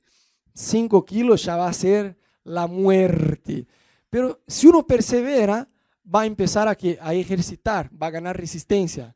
5 0.54 1.06
kilos 1.06 1.46
ya 1.46 1.56
va 1.56 1.70
a 1.70 1.74
ser 1.74 2.20
la 2.50 2.68
muerte. 2.68 3.68
Pero 4.10 4.42
si 4.48 4.68
uno 4.68 4.86
persevera, 4.86 5.70
va 6.04 6.22
a 6.22 6.26
empezar 6.26 6.68
a, 6.68 6.76
que, 6.76 6.98
a 7.00 7.14
ejercitar, 7.14 7.90
va 7.96 8.08
a 8.08 8.12
ganar 8.12 8.36
resistencia. 8.36 9.16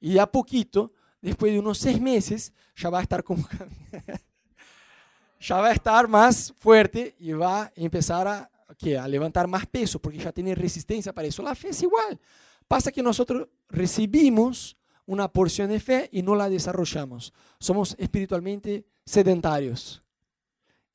Y 0.00 0.16
a 0.16 0.26
poquito, 0.26 0.94
después 1.20 1.52
de 1.52 1.58
unos 1.58 1.78
seis 1.78 2.00
meses, 2.00 2.52
ya 2.74 2.88
va 2.88 3.00
a 3.00 3.02
estar 3.02 3.22
ya 5.40 5.56
va 5.56 5.68
a 5.68 5.72
estar 5.72 6.08
más 6.08 6.54
fuerte 6.58 7.14
y 7.18 7.32
va 7.32 7.64
a 7.64 7.72
empezar 7.76 8.26
a, 8.26 8.50
a 8.98 9.08
levantar 9.08 9.46
más 9.46 9.66
peso 9.66 10.00
porque 10.00 10.18
ya 10.18 10.32
tiene 10.32 10.54
resistencia 10.54 11.12
para 11.12 11.28
eso. 11.28 11.42
La 11.42 11.54
fe 11.54 11.68
es 11.68 11.82
igual. 11.82 12.18
Pasa 12.66 12.90
que 12.90 13.02
nosotros 13.02 13.46
recibimos 13.68 14.78
una 15.04 15.30
porción 15.30 15.68
de 15.68 15.80
fe 15.80 16.08
y 16.12 16.22
no 16.22 16.34
la 16.34 16.48
desarrollamos. 16.48 17.34
Somos 17.58 17.94
espiritualmente 17.98 18.86
sedentarios. 19.04 20.02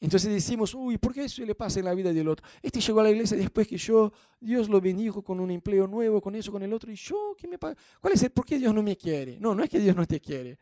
Entonces 0.05 0.31
decimos, 0.31 0.75
uy, 0.75 0.99
¿por 0.99 1.15
qué 1.15 1.23
eso 1.23 1.43
le 1.43 1.55
pasa 1.55 1.79
en 1.79 1.85
la 1.85 1.95
vida 1.95 2.13
del 2.13 2.27
otro? 2.27 2.45
Este 2.61 2.79
llegó 2.79 2.99
a 2.99 3.03
la 3.03 3.09
iglesia 3.09 3.35
después 3.35 3.67
que 3.67 3.75
yo, 3.75 4.13
Dios 4.39 4.69
lo 4.69 4.79
bendijo 4.79 5.23
con 5.23 5.39
un 5.39 5.49
empleo 5.49 5.87
nuevo, 5.87 6.21
con 6.21 6.35
eso, 6.35 6.51
con 6.51 6.61
el 6.61 6.71
otro, 6.73 6.91
y 6.91 6.95
yo, 6.95 7.35
¿qué 7.35 7.47
me 7.47 7.57
pasa? 7.57 7.75
¿Cuál 7.99 8.13
es 8.13 8.21
el 8.21 8.29
por 8.29 8.45
qué 8.45 8.59
Dios 8.59 8.71
no 8.71 8.83
me 8.83 8.95
quiere? 8.95 9.39
No, 9.39 9.55
no 9.55 9.63
es 9.63 9.69
que 9.69 9.79
Dios 9.79 9.95
no 9.95 10.05
te 10.05 10.19
quiere. 10.19 10.59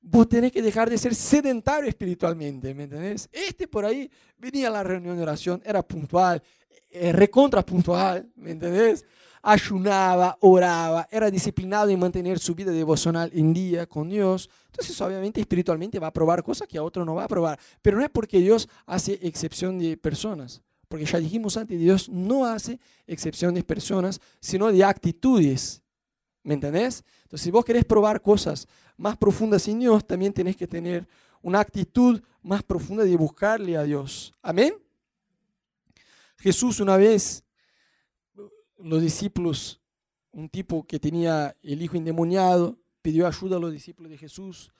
Vos 0.00 0.28
tenés 0.28 0.52
que 0.52 0.62
dejar 0.62 0.88
de 0.88 0.98
ser 0.98 1.16
sedentario 1.16 1.88
espiritualmente, 1.88 2.72
¿me 2.74 2.84
entendés? 2.84 3.28
Este 3.32 3.66
por 3.66 3.84
ahí 3.84 4.08
venía 4.38 4.68
a 4.68 4.70
la 4.70 4.84
reunión 4.84 5.16
de 5.16 5.22
oración, 5.24 5.60
era 5.64 5.82
puntual, 5.82 6.40
eh, 6.88 7.10
recontra 7.10 7.66
puntual, 7.66 8.30
¿me 8.36 8.52
entendés? 8.52 9.04
Ayunaba, 9.46 10.36
oraba, 10.40 11.06
era 11.08 11.30
disciplinado 11.30 11.88
en 11.90 12.00
mantener 12.00 12.40
su 12.40 12.52
vida 12.52 12.72
devocional 12.72 13.30
en 13.32 13.54
día 13.54 13.86
con 13.86 14.08
Dios. 14.08 14.50
Entonces, 14.66 15.00
obviamente, 15.00 15.40
espiritualmente 15.40 16.00
va 16.00 16.08
a 16.08 16.12
probar 16.12 16.42
cosas 16.42 16.66
que 16.66 16.78
a 16.78 16.82
otro 16.82 17.04
no 17.04 17.14
va 17.14 17.24
a 17.24 17.28
probar. 17.28 17.56
Pero 17.80 17.96
no 17.96 18.02
es 18.02 18.10
porque 18.10 18.40
Dios 18.40 18.68
hace 18.86 19.20
excepción 19.22 19.78
de 19.78 19.96
personas. 19.96 20.62
Porque 20.88 21.04
ya 21.04 21.20
dijimos 21.20 21.56
antes, 21.56 21.78
Dios 21.78 22.08
no 22.08 22.44
hace 22.44 22.80
excepción 23.06 23.54
de 23.54 23.62
personas, 23.62 24.20
sino 24.40 24.72
de 24.72 24.82
actitudes. 24.82 25.80
¿Me 26.42 26.54
entendés? 26.54 27.04
Entonces, 27.22 27.44
si 27.44 27.52
vos 27.52 27.64
querés 27.64 27.84
probar 27.84 28.20
cosas 28.20 28.66
más 28.96 29.16
profundas 29.16 29.68
en 29.68 29.78
Dios, 29.78 30.04
también 30.04 30.32
tenés 30.32 30.56
que 30.56 30.66
tener 30.66 31.06
una 31.40 31.60
actitud 31.60 32.20
más 32.42 32.64
profunda 32.64 33.04
de 33.04 33.16
buscarle 33.16 33.76
a 33.76 33.84
Dios. 33.84 34.34
Amén. 34.42 34.74
Jesús 36.36 36.80
una 36.80 36.96
vez 36.96 37.44
los 38.78 39.00
discípulos, 39.00 39.80
un 40.32 40.48
tipo 40.48 40.86
que 40.86 40.98
tenía 40.98 41.56
el 41.62 41.82
hijo 41.82 41.96
endemoniado, 41.96 42.78
pidió 43.02 43.26
ayuda 43.26 43.56
a 43.56 43.60
los 43.60 43.72
discípulos 43.72 44.10
de 44.10 44.18
Jesús, 44.18 44.72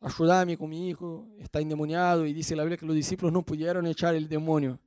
ayúdame 0.00 0.56
con 0.56 0.70
mi 0.70 0.88
hijo, 0.88 1.26
está 1.38 1.60
endemoniado, 1.60 2.26
y 2.26 2.32
dice 2.32 2.54
la 2.56 2.62
Biblia 2.62 2.78
que 2.78 2.86
los 2.86 2.96
discípulos 2.96 3.32
no 3.32 3.42
pudieron 3.42 3.86
echar 3.86 4.14
el 4.14 4.28
demonio 4.28 4.78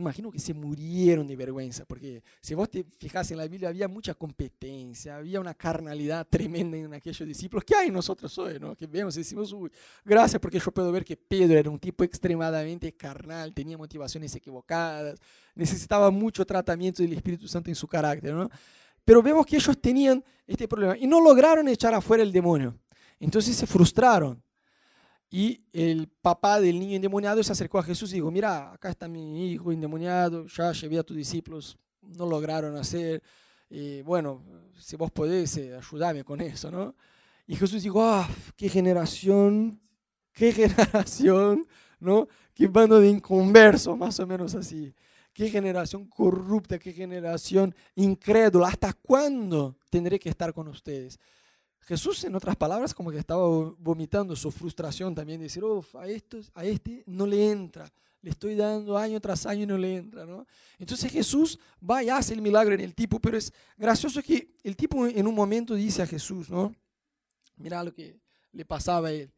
imagino 0.00 0.30
que 0.30 0.38
se 0.38 0.52
murieron 0.52 1.26
de 1.26 1.36
vergüenza, 1.36 1.84
porque 1.86 2.22
si 2.40 2.54
vos 2.54 2.68
te 2.68 2.84
fijas 2.84 3.30
en 3.30 3.38
la 3.38 3.48
Biblia 3.48 3.70
había 3.70 3.88
mucha 3.88 4.14
competencia, 4.14 5.16
había 5.16 5.40
una 5.40 5.54
carnalidad 5.54 6.26
tremenda 6.28 6.76
en 6.76 6.92
aquellos 6.92 7.26
discípulos 7.26 7.64
que 7.64 7.74
hay 7.74 7.90
nosotros 7.90 8.36
hoy, 8.38 8.58
¿no? 8.60 8.76
que 8.76 8.86
vemos 8.86 9.16
y 9.16 9.20
decimos, 9.20 9.52
Uy, 9.52 9.70
gracias 10.04 10.40
porque 10.40 10.58
yo 10.58 10.70
puedo 10.70 10.92
ver 10.92 11.04
que 11.04 11.16
Pedro 11.16 11.58
era 11.58 11.70
un 11.70 11.78
tipo 11.78 12.04
extremadamente 12.04 12.92
carnal, 12.92 13.54
tenía 13.54 13.78
motivaciones 13.78 14.34
equivocadas, 14.34 15.18
necesitaba 15.54 16.10
mucho 16.10 16.44
tratamiento 16.44 17.02
del 17.02 17.14
Espíritu 17.14 17.48
Santo 17.48 17.70
en 17.70 17.74
su 17.74 17.88
carácter, 17.88 18.34
¿no? 18.34 18.50
Pero 19.04 19.22
vemos 19.22 19.46
que 19.46 19.56
ellos 19.56 19.80
tenían 19.80 20.22
este 20.46 20.66
problema 20.68 20.96
y 20.98 21.06
no 21.06 21.20
lograron 21.20 21.68
echar 21.68 21.94
afuera 21.94 22.22
el 22.22 22.32
demonio. 22.32 22.76
Entonces 23.20 23.56
se 23.56 23.66
frustraron. 23.66 24.42
Y 25.30 25.60
el 25.72 26.08
papá 26.08 26.60
del 26.60 26.78
niño 26.78 26.96
endemoniado 26.96 27.42
se 27.42 27.52
acercó 27.52 27.78
a 27.78 27.82
Jesús 27.82 28.12
y 28.12 28.16
dijo, 28.16 28.30
mira, 28.30 28.72
acá 28.72 28.90
está 28.90 29.08
mi 29.08 29.52
hijo 29.52 29.72
endemoniado, 29.72 30.46
ya 30.46 30.72
llevé 30.72 30.98
a 30.98 31.02
tus 31.02 31.16
discípulos, 31.16 31.76
no 32.00 32.26
lograron 32.26 32.76
hacer, 32.76 33.22
y 33.68 34.02
bueno, 34.02 34.42
si 34.78 34.96
vos 34.96 35.10
podés, 35.10 35.56
eh, 35.56 35.74
ayúdame 35.76 36.22
con 36.22 36.40
eso, 36.40 36.70
¿no? 36.70 36.94
Y 37.46 37.56
Jesús 37.56 37.82
dijo, 37.82 38.02
ah, 38.02 38.28
qué 38.56 38.68
generación, 38.68 39.80
qué 40.32 40.52
generación, 40.52 41.66
¿no? 41.98 42.28
Qué 42.54 42.68
bando 42.68 43.00
de 43.00 43.08
inconversos, 43.08 43.96
más 43.96 44.18
o 44.20 44.26
menos 44.26 44.54
así. 44.54 44.94
Qué 45.32 45.50
generación 45.50 46.06
corrupta, 46.06 46.78
qué 46.78 46.92
generación 46.92 47.74
incrédula. 47.94 48.68
¿Hasta 48.68 48.92
cuándo 48.94 49.76
tendré 49.90 50.18
que 50.18 50.30
estar 50.30 50.54
con 50.54 50.68
ustedes? 50.68 51.18
Jesús, 51.86 52.24
en 52.24 52.34
otras 52.34 52.56
palabras, 52.56 52.92
como 52.92 53.12
que 53.12 53.18
estaba 53.18 53.46
vomitando 53.78 54.34
su 54.34 54.50
frustración 54.50 55.14
también, 55.14 55.38
de 55.38 55.44
decir, 55.44 55.62
a, 55.94 56.06
estos, 56.08 56.50
a 56.52 56.64
este 56.64 57.04
no 57.06 57.26
le 57.26 57.50
entra, 57.50 57.88
le 58.22 58.30
estoy 58.30 58.56
dando 58.56 58.98
año 58.98 59.20
tras 59.20 59.46
año 59.46 59.62
y 59.62 59.66
no 59.66 59.78
le 59.78 59.96
entra. 59.96 60.26
¿no? 60.26 60.44
Entonces 60.80 61.12
Jesús 61.12 61.60
va 61.88 62.02
y 62.02 62.08
hace 62.08 62.34
el 62.34 62.42
milagro 62.42 62.74
en 62.74 62.80
el 62.80 62.92
tipo, 62.92 63.20
pero 63.20 63.36
es 63.36 63.52
gracioso 63.76 64.20
que 64.20 64.56
el 64.64 64.76
tipo 64.76 65.06
en 65.06 65.28
un 65.28 65.34
momento 65.34 65.74
dice 65.74 66.02
a 66.02 66.06
Jesús, 66.06 66.50
¿no? 66.50 66.74
Mira 67.56 67.84
lo 67.84 67.94
que 67.94 68.18
le 68.50 68.64
pasaba 68.64 69.08
a 69.08 69.12
él. 69.12 69.32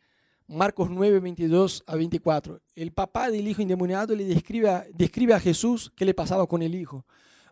Marcos 0.47 0.89
9, 0.89 1.21
22 1.21 1.85
a 1.87 1.97
24. 1.97 2.63
El 2.75 2.93
papá 2.93 3.31
del 3.31 3.47
hijo 3.47 3.61
endemoniado 3.61 4.17
le 4.17 4.25
describe 4.25 4.71
a, 4.71 4.87
describe 4.95 5.35
a 5.35 5.41
Jesús 5.41 5.93
qué 5.95 6.07
le 6.07 6.15
pasaba 6.15 6.47
con 6.47 6.63
el 6.63 6.75
hijo. 6.75 7.05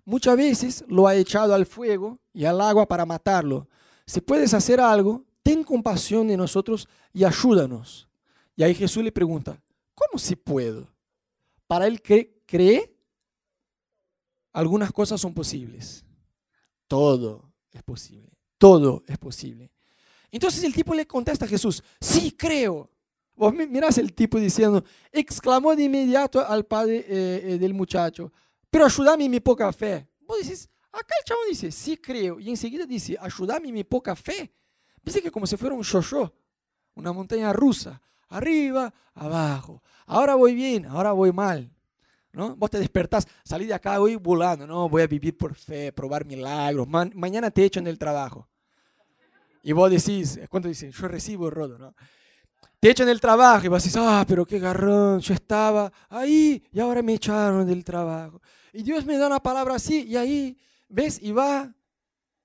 Muchas 0.06 0.36
veces 0.38 0.84
lo 0.88 1.06
ha 1.06 1.14
echado 1.14 1.52
al 1.52 1.66
fuego 1.66 2.18
y 2.32 2.46
al 2.46 2.62
agua 2.62 2.88
para 2.88 3.04
matarlo. 3.04 3.68
Si 4.06 4.20
puedes 4.20 4.54
hacer 4.54 4.80
algo, 4.80 5.24
ten 5.42 5.64
compasión 5.64 6.28
de 6.28 6.36
nosotros 6.36 6.88
y 7.12 7.24
ayúdanos. 7.24 8.08
Y 8.54 8.62
ahí 8.62 8.74
Jesús 8.74 9.02
le 9.02 9.12
pregunta, 9.12 9.60
¿cómo 9.94 10.18
si 10.18 10.36
puedo? 10.36 10.88
Para 11.66 11.86
él 11.86 12.00
que 12.00 12.42
cree, 12.46 12.96
algunas 14.52 14.92
cosas 14.92 15.20
son 15.20 15.34
posibles. 15.34 16.04
Todo 16.88 17.52
es 17.72 17.82
posible. 17.82 18.30
Todo 18.58 19.02
es 19.06 19.18
posible. 19.18 19.70
Entonces 20.30 20.64
el 20.64 20.74
tipo 20.74 20.94
le 20.94 21.06
contesta 21.06 21.44
a 21.44 21.48
Jesús, 21.48 21.82
sí 22.00 22.32
creo. 22.32 22.90
Vos 23.34 23.52
mirás 23.52 23.98
el 23.98 24.14
tipo 24.14 24.38
diciendo, 24.38 24.82
exclamó 25.12 25.76
de 25.76 25.84
inmediato 25.84 26.46
al 26.46 26.64
padre 26.64 27.04
eh, 27.06 27.40
eh, 27.44 27.58
del 27.58 27.74
muchacho, 27.74 28.32
pero 28.70 28.86
ayúdame 28.86 29.26
en 29.26 29.30
mi 29.32 29.40
poca 29.40 29.70
fe. 29.72 30.08
Vos 30.20 30.38
acá 30.96 31.14
el 31.18 31.24
chabón 31.24 31.44
dice, 31.48 31.70
sí 31.70 31.96
creo, 31.96 32.40
y 32.40 32.50
enseguida 32.50 32.86
dice, 32.86 33.16
ayúdame 33.20 33.72
mi 33.72 33.84
poca 33.84 34.14
fe. 34.16 34.52
Dice 35.02 35.22
que 35.22 35.30
como 35.30 35.46
si 35.46 35.56
fuera 35.56 35.74
un 35.74 35.82
yo-yo, 35.82 36.32
una 36.94 37.12
montaña 37.12 37.52
rusa, 37.52 38.00
arriba, 38.28 38.92
abajo. 39.14 39.82
Ahora 40.06 40.34
voy 40.34 40.54
bien, 40.54 40.86
ahora 40.86 41.12
voy 41.12 41.32
mal. 41.32 41.70
¿No? 42.32 42.54
Vos 42.54 42.70
te 42.70 42.78
despertás, 42.78 43.26
salí 43.44 43.64
de 43.64 43.72
acá 43.72 43.98
hoy 43.98 44.16
volando, 44.16 44.66
no, 44.66 44.90
voy 44.90 45.00
a 45.00 45.06
vivir 45.06 45.38
por 45.38 45.54
fe, 45.54 45.90
probar 45.90 46.26
milagros, 46.26 46.86
mañana 46.86 47.50
te 47.50 47.64
echan 47.64 47.84
del 47.84 47.98
trabajo. 47.98 48.46
Y 49.62 49.72
vos 49.72 49.90
decís, 49.90 50.38
¿cuánto 50.50 50.68
dicen? 50.68 50.92
Yo 50.92 51.08
recibo 51.08 51.46
el 51.46 51.52
rodo, 51.52 51.78
¿no? 51.78 51.94
Te 52.78 52.90
echan 52.90 53.06
del 53.06 53.20
trabajo 53.20 53.64
y 53.64 53.68
vos 53.68 53.82
decís, 53.82 53.96
ah, 53.98 54.24
pero 54.28 54.44
qué 54.44 54.58
garrón, 54.58 55.20
yo 55.20 55.32
estaba 55.32 55.90
ahí 56.10 56.62
y 56.70 56.78
ahora 56.78 57.02
me 57.02 57.14
echaron 57.14 57.66
del 57.66 57.82
trabajo. 57.82 58.42
Y 58.72 58.82
Dios 58.82 59.06
me 59.06 59.16
da 59.16 59.26
una 59.26 59.40
palabra 59.40 59.76
así 59.76 60.04
y 60.04 60.16
ahí, 60.16 60.58
¿ves? 60.88 61.18
Y 61.22 61.32
va. 61.32 61.74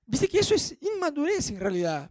Viste 0.06 0.28
que 0.28 0.38
eso 0.38 0.54
es 0.54 0.76
inmadurez 0.80 1.50
en 1.50 1.60
realidad. 1.60 2.10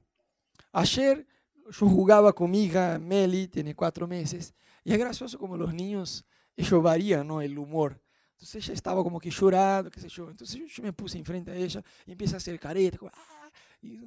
Ayer 0.72 1.26
yo 1.70 1.88
jugaba 1.88 2.34
con 2.34 2.50
mi 2.50 2.66
hija 2.66 2.98
Meli, 3.00 3.48
tiene 3.48 3.76
cuatro 3.76 4.08
meses, 4.08 4.54
y 4.84 4.94
es 4.94 5.00
gracioso 5.00 5.38
como 5.38 5.58
los 5.58 5.74
niños 5.74 6.26
ellos 6.56 6.82
varían 6.82 7.28
¿no? 7.28 7.42
el 7.42 7.58
humor. 7.58 8.02
Entonces 8.34 8.64
ella 8.64 8.74
estaba 8.74 9.04
como 9.04 9.20
que 9.20 9.30
llorando, 9.30 9.92
qué 9.92 10.00
sé 10.00 10.10
yo. 10.10 10.30
Entonces 10.30 10.60
yo, 10.68 10.84
me 10.84 10.94
puse 10.94 11.18
enfrente 11.18 11.52
a 11.52 11.56
ella 11.56 11.84
y 12.06 12.12
empieza 12.12 12.36
a 12.36 12.38
hacer 12.38 12.60
careta, 12.60 12.98
ah", 13.14 13.52
y 13.82 14.00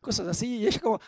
cosas 0.00 0.26
así. 0.26 0.56
Y 0.58 0.66
ella 0.66 0.80
como, 0.80 1.00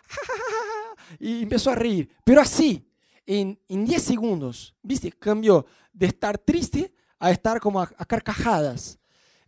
y 1.18 1.42
empezó 1.42 1.70
a 1.70 1.74
reír. 1.74 2.08
Pero 2.24 2.40
así, 2.40 2.86
en, 3.26 3.58
en 3.68 3.84
10 3.84 4.02
segundos, 4.02 4.74
¿viste? 4.82 5.10
Cambió 5.12 5.66
de 5.92 6.06
estar 6.06 6.38
triste 6.38 6.92
a 7.18 7.30
estar 7.30 7.60
como 7.60 7.80
a, 7.80 7.86
carcajadas. 7.86 8.98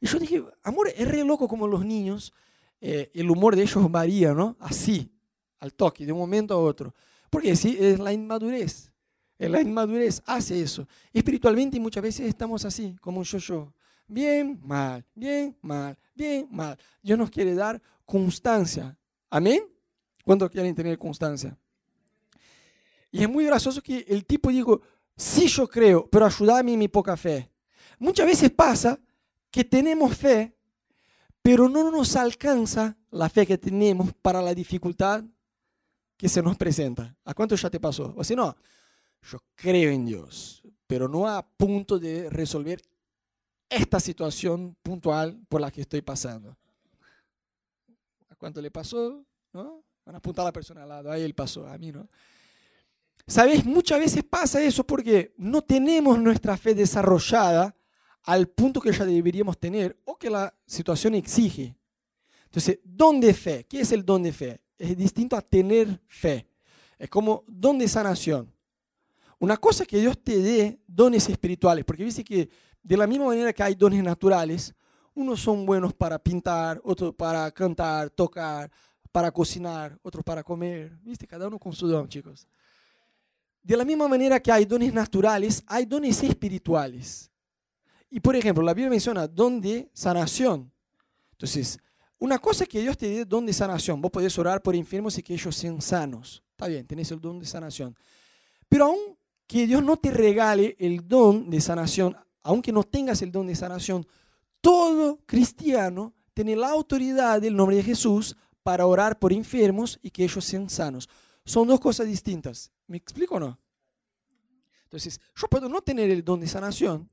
Y 0.05 0.07
yo 0.07 0.19
dije, 0.19 0.45
amor, 0.63 0.93
es 0.95 1.09
re 1.09 1.25
loco 1.25 1.49
como 1.49 1.67
los 1.67 1.83
niños, 1.83 2.35
eh, 2.79 3.11
el 3.15 3.31
humor 3.31 3.57
de 3.57 3.63
ellos 3.63 3.91
varía, 3.91 4.35
¿no? 4.35 4.55
Así, 4.61 5.11
al 5.59 5.73
toque, 5.73 6.05
de 6.05 6.13
un 6.13 6.19
momento 6.19 6.53
a 6.53 6.59
otro. 6.59 6.95
Porque 7.31 7.57
sí, 7.57 7.75
es 7.81 7.99
la 7.99 8.13
inmadurez. 8.13 8.93
La 9.39 9.63
inmadurez 9.63 10.23
hace 10.27 10.61
eso. 10.61 10.87
Espiritualmente 11.11 11.81
muchas 11.81 12.03
veces 12.03 12.29
estamos 12.29 12.67
así, 12.67 12.95
como 13.01 13.21
un 13.21 13.25
yo-yo. 13.25 13.73
Bien, 14.07 14.61
mal, 14.63 15.03
bien, 15.15 15.57
mal, 15.63 15.97
bien, 16.15 16.49
mal. 16.51 16.77
Dios 17.03 17.19
nos 17.19 17.31
quiere 17.31 17.55
dar 17.55 17.81
constancia. 18.05 18.95
Amén. 19.31 19.63
¿Cuántos 20.23 20.51
quieren 20.51 20.75
tener 20.75 20.99
constancia? 20.99 21.57
Y 23.11 23.23
es 23.23 23.29
muy 23.31 23.47
gracioso 23.47 23.81
que 23.81 24.05
el 24.07 24.27
tipo 24.27 24.51
dijo, 24.51 24.83
sí 25.17 25.47
yo 25.47 25.67
creo, 25.67 26.07
pero 26.11 26.27
ayúdame 26.27 26.75
en 26.75 26.79
mi 26.81 26.89
poca 26.89 27.17
fe. 27.17 27.51
Muchas 27.99 28.27
veces 28.27 28.51
pasa 28.51 29.01
que 29.55 29.63
tenemos 29.63 30.17
fe, 30.17 30.53
pero 31.41 31.69
no 31.69 31.89
nos 31.89 32.17
alcanza 32.17 32.97
la 33.13 33.29
fe 33.29 33.47
que 33.47 33.57
tenemos 33.57 34.13
para 34.15 34.43
la 34.43 34.53
dificultad 34.53 35.23
que 36.17 36.29
se 36.29 36.43
nos 36.43 36.57
presenta. 36.57 37.17
¿A 37.25 37.35
cuánto 37.35 37.55
ya 37.55 37.71
te 37.71 37.79
pasó? 37.79 38.13
O 38.17 38.25
si 38.25 38.35
no, 38.35 38.57
yo 39.23 39.39
creo 39.55 39.93
en 39.93 40.07
Dios, 40.07 40.61
pero 40.89 41.07
no 41.07 41.29
a 41.29 41.47
punto 41.47 42.01
de 42.01 42.29
resolver 42.31 42.83
esta 43.69 44.01
situación 44.01 44.77
puntual 44.83 45.41
por 45.49 45.61
la 45.61 45.71
que 45.71 45.83
estoy 45.83 46.03
pasando. 46.03 46.59
¿A 48.31 48.35
cuánto 48.35 48.61
le 48.61 48.73
pasó? 48.73 49.25
¿No? 49.53 49.85
Van 50.05 50.17
a 50.17 50.19
apuntar 50.19 50.43
a 50.43 50.49
la 50.49 50.53
persona 50.53 50.83
al 50.83 50.89
lado, 50.89 51.13
ahí 51.13 51.23
él 51.23 51.35
pasó, 51.37 51.65
a 51.65 51.79
mí 51.79 51.93
no. 51.93 52.09
¿Sabes? 53.25 53.65
Muchas 53.65 54.01
veces 54.01 54.25
pasa 54.25 54.61
eso 54.61 54.85
porque 54.85 55.33
no 55.37 55.63
tenemos 55.63 56.19
nuestra 56.19 56.57
fe 56.57 56.75
desarrollada 56.75 57.73
al 58.25 58.49
punto 58.49 58.81
que 58.81 58.93
ya 58.93 59.05
deberíamos 59.05 59.59
tener 59.59 59.97
o 60.05 60.17
que 60.17 60.31
la 60.31 60.53
situación 60.67 61.15
exige. 61.15 61.77
Entonces, 62.47 62.79
don 62.85 63.21
de 63.21 63.35
fe, 63.35 63.67
¿qué 63.69 63.81
es 63.81 63.93
el 63.93 64.05
don 64.05 64.23
de 64.23 64.33
fe? 64.33 64.61
Es 64.79 64.97
distinto 64.97 65.37
a 65.37 65.43
tener 65.43 66.01
fe. 66.07 66.47
Es 66.99 67.11
como 67.11 67.45
don 67.47 67.79
de 67.79 67.89
sanación. 67.89 68.53
Una 69.39 69.57
cosa 69.57 69.83
es 69.83 69.89
que 69.89 69.99
Dios 69.99 70.17
te 70.23 70.39
dé 70.39 70.81
dones 70.87 71.29
espirituales, 71.29 71.85
porque 71.85 72.05
dice 72.05 72.25
que 72.25 72.49
de 72.83 72.97
la 72.97 73.07
misma 73.07 73.27
manera 73.27 73.53
que 73.53 73.63
hay 73.63 73.75
dones 73.75 74.03
naturales, 74.03 74.75
unos 75.15 75.41
son 75.41 75.67
buenos 75.67 75.93
para 75.93 76.19
pintar, 76.19 76.81
otros 76.83 77.15
para 77.15 77.51
cantar, 77.51 78.11
tocar, 78.11 78.71
para 79.13 79.31
cocinar, 79.31 79.99
otros 80.03 80.25
para 80.25 80.43
comer. 80.43 80.97
¿Viste? 81.03 81.27
Cada 81.27 81.47
uno 81.47 81.59
con 81.59 81.73
su 81.73 81.87
don, 81.87 82.09
chicos. 82.09 82.47
De 83.63 83.77
la 83.77 83.85
misma 83.85 84.09
manera 84.09 84.41
que 84.41 84.51
hay 84.51 84.65
dones 84.65 84.93
naturales, 84.93 85.63
hay 85.67 85.85
dones 85.85 86.23
espirituales. 86.23 87.31
Y 88.15 88.21
por 88.21 88.37
ejemplo, 88.37 88.63
la 88.63 88.73
Biblia 88.75 88.91
menciona 88.91 89.27
don 89.27 89.61
de 89.61 89.91
sanación. 89.93 90.71
Entonces, 91.33 91.81
una 92.17 92.39
cosa 92.39 92.63
es 92.63 92.71
que 92.71 92.81
Dios 92.81 92.97
te 92.97 93.09
dé 93.09 93.25
don 93.25 93.45
de 93.45 93.53
sanación. 93.53 94.01
Vos 94.01 94.13
podés 94.13 94.39
orar 94.39 94.63
por 94.63 94.77
enfermos 94.77 95.19
y 95.19 95.23
que 95.25 95.35
ellos 95.35 95.57
sean 95.57 95.83
sanos. 95.83 96.41
Está 96.53 96.69
bien, 96.69 96.87
tenés 96.87 97.11
el 97.11 97.21
don 97.21 97.41
de 97.41 97.45
sanación. 97.45 97.97
Pero 98.69 98.85
aún 98.85 99.19
que 99.49 99.67
Dios 99.67 99.83
no 99.83 99.97
te 99.97 100.13
regale 100.13 100.77
el 100.79 101.09
don 101.09 101.51
de 101.51 101.61
sanación, 101.61 102.17
aunque 102.45 102.71
no 102.71 102.85
tengas 102.85 103.21
el 103.21 103.33
don 103.33 103.49
de 103.49 103.57
sanación, 103.57 104.07
todo 104.61 105.19
cristiano 105.27 106.15
tiene 106.35 106.55
la 106.55 106.71
autoridad 106.71 107.41
del 107.41 107.57
nombre 107.57 107.75
de 107.75 107.83
Jesús 107.83 108.37
para 108.63 108.87
orar 108.87 109.19
por 109.19 109.33
enfermos 109.33 109.99
y 110.01 110.11
que 110.11 110.23
ellos 110.23 110.45
sean 110.45 110.71
sanos. 110.71 111.09
Son 111.45 111.67
dos 111.67 111.81
cosas 111.81 112.07
distintas. 112.07 112.71
¿Me 112.87 112.97
explico 112.97 113.35
o 113.35 113.41
no? 113.41 113.59
Entonces, 114.85 115.21
yo 115.35 115.49
puedo 115.49 115.69
no 115.69 115.81
tener 115.81 116.09
el 116.11 116.25
don 116.25 116.39
de 116.39 116.47
sanación, 116.47 117.11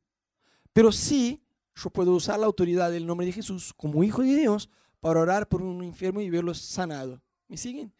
pero 0.73 0.91
sí 0.91 1.43
yo 1.75 1.89
puedo 1.89 2.13
usar 2.13 2.39
la 2.39 2.45
autoridad 2.45 2.91
del 2.91 3.05
nombre 3.05 3.25
de 3.25 3.33
Jesús 3.33 3.73
como 3.73 4.03
hijo 4.03 4.21
de 4.21 4.35
Dios 4.35 4.69
para 4.99 5.19
orar 5.19 5.47
por 5.47 5.61
un 5.61 5.83
enfermo 5.83 6.21
y 6.21 6.29
verlo 6.29 6.53
sanado. 6.53 7.21
¿Me 7.47 7.57
siguen? 7.57 7.91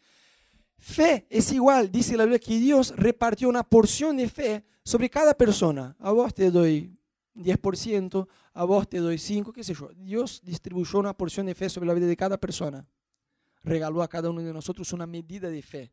Fe 0.78 1.26
es 1.30 1.52
igual, 1.52 1.90
dice 1.90 2.16
la 2.16 2.24
Biblia, 2.24 2.38
que 2.38 2.58
Dios 2.58 2.92
repartió 2.96 3.48
una 3.48 3.62
porción 3.62 4.16
de 4.16 4.28
fe 4.28 4.64
sobre 4.84 5.08
cada 5.08 5.34
persona. 5.34 5.96
A 6.00 6.10
vos 6.10 6.34
te 6.34 6.50
doy 6.50 6.96
10%, 7.34 8.26
a 8.52 8.64
vos 8.64 8.88
te 8.88 8.98
doy 8.98 9.18
5, 9.18 9.52
qué 9.52 9.62
sé 9.62 9.74
yo. 9.74 9.90
Dios 9.94 10.40
distribuyó 10.44 10.98
una 10.98 11.16
porción 11.16 11.46
de 11.46 11.54
fe 11.54 11.68
sobre 11.68 11.86
la 11.86 11.94
vida 11.94 12.06
de 12.06 12.16
cada 12.16 12.36
persona. 12.36 12.86
Regaló 13.62 14.02
a 14.02 14.08
cada 14.08 14.30
uno 14.30 14.42
de 14.42 14.52
nosotros 14.52 14.92
una 14.92 15.06
medida 15.06 15.48
de 15.48 15.62
fe. 15.62 15.92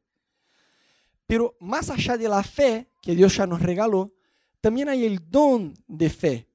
Pero 1.28 1.56
más 1.60 1.92
allá 1.92 2.18
de 2.18 2.28
la 2.28 2.42
fe 2.42 2.90
que 3.02 3.14
Dios 3.14 3.36
ya 3.36 3.46
nos 3.46 3.62
regaló, 3.62 4.12
también 4.60 4.90
hay 4.90 5.06
el 5.06 5.30
don 5.30 5.74
de 5.88 6.10
fe, 6.10 6.49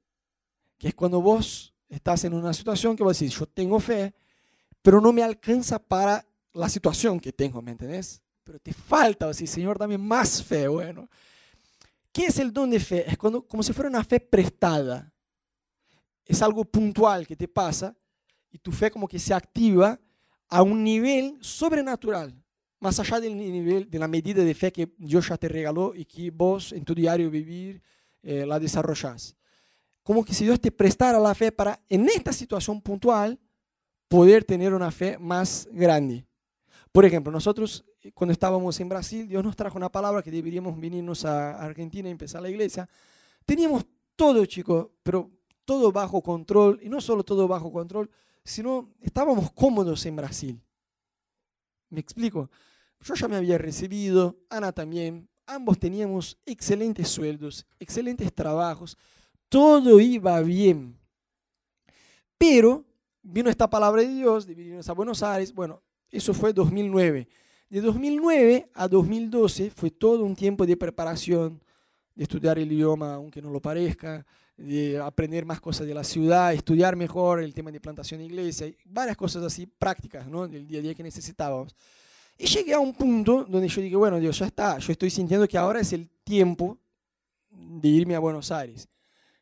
que 0.84 0.88
es 0.88 0.94
cuando 0.94 1.22
vos 1.22 1.72
estás 1.88 2.24
en 2.24 2.34
una 2.34 2.52
situación 2.52 2.94
que 2.94 3.02
vos 3.02 3.18
decís, 3.18 3.34
yo 3.34 3.46
tengo 3.46 3.80
fe, 3.80 4.12
pero 4.82 5.00
no 5.00 5.14
me 5.14 5.22
alcanza 5.22 5.78
para 5.78 6.26
la 6.52 6.68
situación 6.68 7.18
que 7.18 7.32
tengo, 7.32 7.62
¿me 7.62 7.70
entendés? 7.70 8.20
pero 8.44 8.58
te 8.58 8.74
falta, 8.74 9.26
o 9.26 9.32
Señor, 9.32 9.78
dame 9.78 9.96
más 9.96 10.44
fe. 10.44 10.68
Bueno, 10.68 11.08
¿qué 12.12 12.26
es 12.26 12.38
el 12.38 12.52
don 12.52 12.68
de 12.68 12.78
fe? 12.78 13.10
Es 13.10 13.16
cuando, 13.16 13.40
como 13.48 13.62
si 13.62 13.72
fuera 13.72 13.88
una 13.88 14.04
fe 14.04 14.20
prestada. 14.20 15.10
Es 16.26 16.42
algo 16.42 16.66
puntual 16.66 17.26
que 17.26 17.34
te 17.34 17.48
pasa 17.48 17.96
y 18.52 18.58
tu 18.58 18.70
fe 18.70 18.90
como 18.90 19.08
que 19.08 19.18
se 19.18 19.32
activa 19.32 19.98
a 20.48 20.62
un 20.62 20.84
nivel 20.84 21.38
sobrenatural, 21.40 22.34
más 22.78 23.00
allá 23.00 23.20
del 23.20 23.38
nivel, 23.38 23.88
de 23.88 23.98
la 23.98 24.06
medida 24.06 24.44
de 24.44 24.54
fe 24.54 24.70
que 24.70 24.92
Dios 24.98 25.30
ya 25.30 25.38
te 25.38 25.48
regaló 25.48 25.94
y 25.94 26.04
que 26.04 26.30
vos 26.30 26.72
en 26.72 26.84
tu 26.84 26.94
diario 26.94 27.30
vivir 27.30 27.80
eh, 28.22 28.44
la 28.44 28.60
desarrollás. 28.60 29.34
Como 30.04 30.24
que 30.24 30.32
si 30.32 30.44
Dios 30.44 30.60
te 30.60 30.70
prestara 30.70 31.18
la 31.18 31.34
fe 31.34 31.50
para 31.50 31.80
en 31.88 32.08
esta 32.08 32.32
situación 32.32 32.80
puntual 32.80 33.40
poder 34.06 34.44
tener 34.44 34.72
una 34.72 34.92
fe 34.92 35.18
más 35.18 35.66
grande. 35.72 36.24
Por 36.92 37.04
ejemplo, 37.04 37.32
nosotros 37.32 37.84
eh, 38.02 38.12
cuando 38.12 38.32
estábamos 38.32 38.78
en 38.78 38.88
Brasil, 38.88 39.26
Dios 39.26 39.42
nos 39.42 39.56
trajo 39.56 39.76
una 39.76 39.90
palabra 39.90 40.22
que 40.22 40.30
deberíamos 40.30 40.78
venirnos 40.78 41.24
a 41.24 41.58
Argentina 41.58 42.08
y 42.08 42.12
empezar 42.12 42.42
la 42.42 42.50
iglesia. 42.50 42.88
Teníamos 43.44 43.86
todo, 44.14 44.44
chicos, 44.46 44.88
pero 45.02 45.30
todo 45.64 45.90
bajo 45.90 46.22
control, 46.22 46.78
y 46.82 46.88
no 46.88 47.00
solo 47.00 47.24
todo 47.24 47.48
bajo 47.48 47.72
control, 47.72 48.10
sino 48.44 48.92
estábamos 49.00 49.50
cómodos 49.52 50.04
en 50.06 50.16
Brasil. 50.16 50.62
¿Me 51.88 52.00
explico? 52.00 52.50
Yo 53.00 53.14
ya 53.14 53.28
me 53.28 53.36
había 53.36 53.58
recibido, 53.58 54.36
Ana 54.50 54.72
también, 54.72 55.28
ambos 55.46 55.78
teníamos 55.78 56.38
excelentes 56.44 57.08
sueldos, 57.08 57.66
excelentes 57.78 58.32
trabajos, 58.34 58.96
todo 59.48 60.00
iba 60.00 60.40
bien. 60.40 60.98
Pero 62.38 62.84
vino 63.22 63.48
esta 63.48 63.68
palabra 63.68 64.02
de 64.02 64.08
Dios, 64.08 64.46
de 64.46 64.54
venirnos 64.54 64.88
a 64.88 64.92
Buenos 64.92 65.22
Aires, 65.22 65.52
bueno, 65.52 65.82
eso 66.10 66.34
fue 66.34 66.52
2009. 66.52 67.28
De 67.70 67.80
2009 67.80 68.70
a 68.74 68.86
2012 68.86 69.70
fue 69.70 69.90
todo 69.90 70.24
un 70.24 70.36
tiempo 70.36 70.66
de 70.66 70.76
preparación, 70.76 71.60
de 72.14 72.22
estudiar 72.22 72.58
el 72.58 72.70
idioma, 72.70 73.14
aunque 73.14 73.42
no 73.42 73.50
lo 73.50 73.60
parezca, 73.60 74.24
de 74.56 74.98
aprender 75.00 75.44
más 75.44 75.60
cosas 75.60 75.86
de 75.86 75.94
la 75.94 76.04
ciudad, 76.04 76.52
estudiar 76.52 76.94
mejor 76.94 77.42
el 77.42 77.52
tema 77.52 77.72
de 77.72 77.80
plantación 77.80 78.20
de 78.20 78.26
iglesia, 78.26 78.72
varias 78.84 79.16
cosas 79.16 79.42
así 79.42 79.66
prácticas 79.66 80.28
¿no? 80.28 80.46
del 80.46 80.66
día 80.66 80.78
a 80.78 80.82
día 80.82 80.94
que 80.94 81.02
necesitábamos. 81.02 81.74
Y 82.38 82.46
llegué 82.46 82.74
a 82.74 82.78
un 82.78 82.92
punto 82.92 83.44
donde 83.48 83.68
yo 83.68 83.80
dije, 83.80 83.96
bueno, 83.96 84.18
Dios, 84.20 84.38
ya 84.38 84.46
está, 84.46 84.78
yo 84.78 84.92
estoy 84.92 85.10
sintiendo 85.10 85.48
que 85.48 85.58
ahora 85.58 85.80
es 85.80 85.92
el 85.92 86.08
tiempo 86.22 86.78
de 87.50 87.88
irme 87.88 88.14
a 88.14 88.18
Buenos 88.18 88.50
Aires. 88.50 88.88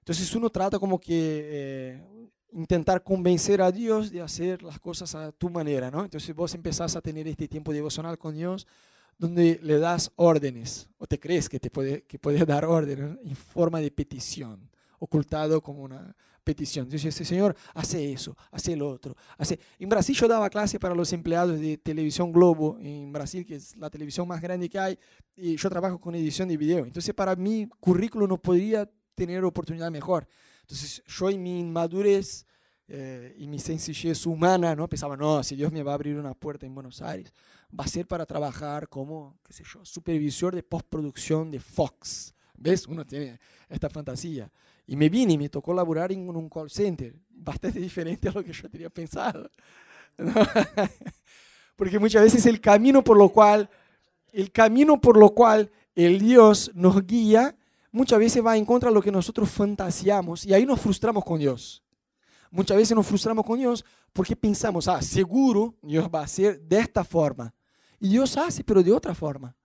Entonces 0.03 0.34
uno 0.34 0.50
trata 0.50 0.80
como 0.80 0.98
que 0.98 1.12
eh, 1.44 2.03
intentar 2.53 3.05
convencer 3.05 3.62
a 3.62 3.70
Dios 3.70 4.11
de 4.11 4.20
hacer 4.20 4.61
las 4.64 4.80
cosas 4.80 5.14
a 5.14 5.30
tu 5.30 5.48
manera, 5.48 5.92
¿no? 5.92 6.03
Entonces 6.03 6.34
vos 6.34 6.53
empezás 6.55 6.96
a 6.96 7.00
tener 7.00 7.28
este 7.28 7.46
tiempo 7.46 7.72
devocional 7.72 8.18
con 8.18 8.34
Dios 8.34 8.66
donde 9.16 9.61
le 9.62 9.78
das 9.78 10.11
órdenes, 10.16 10.88
o 10.98 11.07
te 11.07 11.20
crees 11.20 11.48
que 11.48 11.61
te 11.61 11.70
puede, 11.70 12.03
que 12.03 12.18
puedes 12.18 12.44
dar 12.46 12.64
órdenes 12.64 13.16
en 13.22 13.36
forma 13.36 13.78
de 13.78 13.92
petición, 13.92 14.68
ocultado 14.98 15.62
como 15.62 15.84
una 15.84 16.16
petición. 16.42 16.88
Dice, 16.88 17.12
Señor, 17.12 17.55
hace 17.72 18.12
eso, 18.12 18.36
hace 18.50 18.74
lo 18.74 18.90
otro. 18.90 19.16
Hace... 19.38 19.61
En 19.78 19.88
Brasil 19.88 20.16
yo 20.16 20.26
daba 20.26 20.50
clase 20.50 20.80
para 20.80 20.96
los 20.96 21.12
empleados 21.12 21.61
de 21.61 21.78
Televisión 21.78 22.32
Globo, 22.32 22.76
en 22.80 23.12
Brasil, 23.12 23.46
que 23.46 23.55
es 23.55 23.76
la 23.76 23.88
televisión 23.88 24.26
más 24.26 24.40
grande 24.40 24.68
que 24.68 24.80
hay, 24.80 24.98
y 25.36 25.55
yo 25.55 25.70
trabajo 25.70 26.00
con 26.00 26.16
edición 26.16 26.48
de 26.48 26.57
video. 26.57 26.84
Entonces 26.84 27.14
para 27.14 27.36
mi 27.36 27.68
currículo 27.78 28.26
no 28.26 28.38
podría 28.38 28.90
tener 29.14 29.44
oportunidad 29.44 29.90
mejor. 29.90 30.26
Entonces 30.62 31.02
yo 31.06 31.30
en 31.30 31.42
mi 31.42 31.60
inmadurez 31.60 32.46
eh, 32.88 33.34
y 33.38 33.46
mi 33.46 33.58
sencillez 33.58 34.26
humana, 34.26 34.74
¿no? 34.74 34.88
pensaba, 34.88 35.16
no, 35.16 35.42
si 35.42 35.56
Dios 35.56 35.72
me 35.72 35.82
va 35.82 35.92
a 35.92 35.94
abrir 35.94 36.18
una 36.18 36.34
puerta 36.34 36.66
en 36.66 36.74
Buenos 36.74 37.00
Aires, 37.00 37.32
va 37.78 37.84
a 37.84 37.88
ser 37.88 38.06
para 38.06 38.26
trabajar 38.26 38.88
como, 38.88 39.38
qué 39.44 39.52
sé 39.52 39.64
yo, 39.64 39.84
supervisor 39.84 40.54
de 40.54 40.62
postproducción 40.62 41.50
de 41.50 41.60
Fox. 41.60 42.34
¿Ves? 42.54 42.86
Uno 42.86 43.04
tiene 43.04 43.40
esta 43.68 43.88
fantasía. 43.88 44.50
Y 44.86 44.96
me 44.96 45.08
vine 45.08 45.32
y 45.32 45.38
me 45.38 45.48
tocó 45.48 45.72
laburar 45.72 46.12
en 46.12 46.28
un 46.28 46.48
call 46.48 46.70
center, 46.70 47.14
bastante 47.30 47.80
diferente 47.80 48.28
a 48.28 48.32
lo 48.32 48.44
que 48.44 48.52
yo 48.52 48.68
tenía 48.68 48.90
pensado. 48.90 49.50
Porque 51.76 51.98
muchas 51.98 52.22
veces 52.22 52.46
el 52.46 52.60
camino 52.60 53.02
por 53.02 53.16
lo 53.16 53.30
cual, 53.30 53.70
el 54.32 54.52
camino 54.52 55.00
por 55.00 55.16
lo 55.16 55.30
cual 55.30 55.70
el 55.94 56.18
Dios 56.20 56.70
nos 56.74 57.06
guía, 57.06 57.56
muchas 57.93 58.18
veces 58.18 58.45
va 58.45 58.57
en 58.57 58.64
contra 58.64 58.88
de 58.88 58.95
lo 58.95 59.03
que 59.03 59.12
nosotros 59.12 59.49
fantaseamos 59.51 60.45
y 60.45 60.53
ahí 60.53 60.66
nos 60.66 60.80
frustramos 60.80 61.24
con 61.24 61.38
Dios. 61.38 61.82
Muchas 62.51 62.76
veces 62.76 62.97
nos 62.97 63.07
frustramos 63.07 63.47
con 63.47 63.59
Dios 63.59 63.84
porque 64.12 64.34
pensamos, 64.34 64.88
ah, 64.88 65.01
seguro 65.01 65.74
Dios 65.80 66.09
va 66.12 66.20
a 66.20 66.24
hacer 66.24 66.61
de 66.61 66.80
esta 66.80 67.05
forma. 67.05 67.55
Y 68.01 68.09
Dios 68.09 68.36
hace, 68.36 68.64
pero 68.64 68.82
de 68.82 68.93
otra 68.93 69.14
forma. 69.14 69.57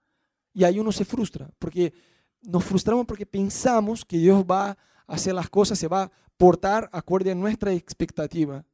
Y 0.54 0.64
ahí 0.64 0.78
uno 0.78 0.92
se 0.92 1.04
frustra, 1.04 1.50
porque 1.58 1.92
nos 2.42 2.64
frustramos 2.64 3.04
porque 3.04 3.26
pensamos 3.26 4.04
que 4.04 4.18
Dios 4.18 4.44
va 4.44 4.70
a 4.70 4.76
hacer 5.06 5.34
las 5.34 5.50
cosas, 5.50 5.78
se 5.78 5.88
va 5.88 6.04
a 6.04 6.12
portar 6.36 6.88
acorde 6.92 7.30
a 7.30 7.34
nuestra 7.34 7.72
expectativa. 7.72 8.64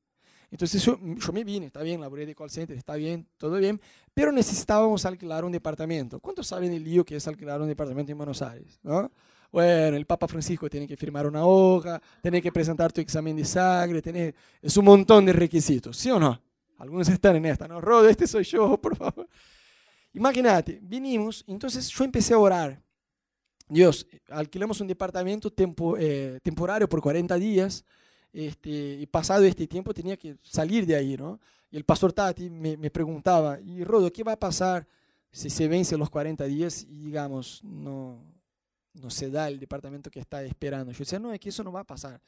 Entonces 0.51 0.85
yo, 0.85 0.99
yo, 1.01 1.33
me 1.33 1.43
vine, 1.43 1.67
está 1.67 1.83
bien, 1.83 2.01
laboré 2.01 2.27
de 2.27 2.35
call 2.35 2.51
center, 2.51 2.77
está 2.77 2.95
bien, 2.95 3.27
todo 3.39 3.57
bien, 3.57 3.81
pero 4.13 4.31
necesitábamos 4.31 5.05
alquilar 5.05 5.45
un 5.45 5.51
departamento. 5.51 6.21
¿Cuántos 6.21 6.47
saben 6.47 6.73
el 6.73 6.85
lío 6.85 7.05
que 7.05 7.17
es 7.17 7.27
alquilar 7.27 7.61
un 7.61 7.67
departamento 7.67 8.13
en 8.13 8.19
Buenos 8.19 8.41
Aires? 8.43 8.79
¿no? 8.85 9.11
Bueno, 9.55 9.97
el 9.97 10.05
Papa 10.05 10.27
Francisco 10.27 10.69
tiene 10.69 10.85
que 10.85 10.97
firmar 10.97 11.29
una 11.29 11.47
hoja, 11.47 12.03
tiene 12.21 12.43
que 12.43 12.51
presentar 12.51 12.93
tu 12.93 13.01
examen 13.01 13.37
de 13.37 13.45
sangre, 13.45 14.03
tiene, 14.03 14.35
es 14.61 14.77
un 14.77 14.85
montón 14.85 15.25
de 15.25 15.33
requisitos, 15.33 15.97
¿sí 15.97 16.11
o 16.11 16.19
no? 16.19 16.43
Algunos 16.77 17.09
están 17.09 17.37
en 17.37 17.47
esta, 17.47 17.69
¿no? 17.69 17.81
Rodo, 17.81 18.09
este 18.09 18.27
soy 18.27 18.43
yo, 18.43 18.77
por 18.83 18.97
favor. 18.97 19.29
Imagínate, 20.13 20.81
vinimos, 20.83 21.45
entonces 21.47 21.89
yo 21.89 22.03
empecé 22.03 22.35
a 22.35 22.39
orar. 22.39 22.83
Dios, 23.69 24.09
alquilamos 24.29 24.81
un 24.81 24.89
departamento 24.89 25.53
tempo, 25.53 25.97
eh, 26.01 26.41
temporario 26.43 26.89
por 26.89 27.01
40 27.01 27.37
días, 27.37 27.85
este, 28.33 28.71
y 28.71 29.07
pasado 29.07 29.45
este 29.45 29.69
tiempo 29.69 29.95
tenía 29.95 30.17
que 30.17 30.37
salir 30.43 30.85
de 30.85 30.97
ahí, 30.97 31.17
¿no? 31.17 31.39
Y 31.71 31.77
el 31.77 31.85
pastor 31.85 32.13
Tati 32.13 32.51
me, 32.51 32.91
preguntaba, 32.91 33.61
y 33.61 33.85
Rodo, 33.85 34.13
¿qué 34.13 34.25
va 34.25 34.33
a 34.33 34.37
pasar 34.37 34.85
si 35.31 35.49
se 35.49 35.69
vence 35.69 35.97
los 35.97 36.11
40 36.11 36.43
días 36.47 36.83
y 36.83 37.05
digamos, 37.05 37.63
no, 37.63 38.34
no 38.95 39.11
se 39.11 39.31
da 39.31 39.49
el 39.49 39.59
departamento 39.59 40.11
que 40.11 40.21
está 40.21 40.43
esperando. 40.43 40.93
Yo 40.93 40.99
decía, 40.99 41.19
no, 41.19 41.33
es 41.33 41.41
que 41.41 41.49
eso 41.49 41.63
no 41.63 41.73
va 41.73 41.81
a 41.81 41.85
pasar. 41.85 42.21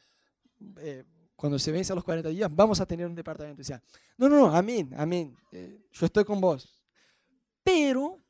Eh, 0.78 1.04
cuando 1.34 1.58
se 1.58 1.70
vence 1.70 1.92
a 1.92 1.94
los 1.94 2.04
40 2.04 2.28
días, 2.30 2.50
vamos 2.52 2.80
a 2.80 2.86
tener 2.86 3.06
un 3.06 3.14
departamento. 3.14 3.58
Decía, 3.58 3.82
no, 4.16 4.28
no, 4.28 4.36
no, 4.40 4.54
amén, 4.54 4.92
amén. 4.96 5.36
Eh, 5.52 5.80
yo 5.92 6.06
estoy 6.06 6.24
con 6.24 6.40
vos. 6.40 6.80
Pero, 7.62 8.20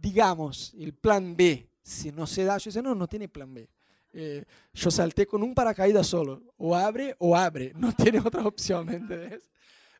digamos, 0.00 0.74
el 0.78 0.94
plan 0.94 1.36
B, 1.36 1.70
si 1.82 2.12
no 2.12 2.26
se 2.26 2.44
da, 2.44 2.58
yo 2.58 2.68
decía, 2.68 2.82
no, 2.82 2.94
no 2.94 3.06
tiene 3.06 3.28
plan 3.28 3.52
B. 3.52 3.68
Eh, 4.12 4.44
yo 4.72 4.90
salté 4.90 5.26
con 5.26 5.42
un 5.42 5.54
paracaídas 5.54 6.06
solo. 6.06 6.42
O 6.56 6.74
abre 6.74 7.16
o 7.18 7.36
abre. 7.36 7.72
No 7.74 7.92
tiene 7.96 8.20
otra 8.20 8.46
opción, 8.46 8.86
¿me 8.86 8.96
entiendes? 8.96 9.42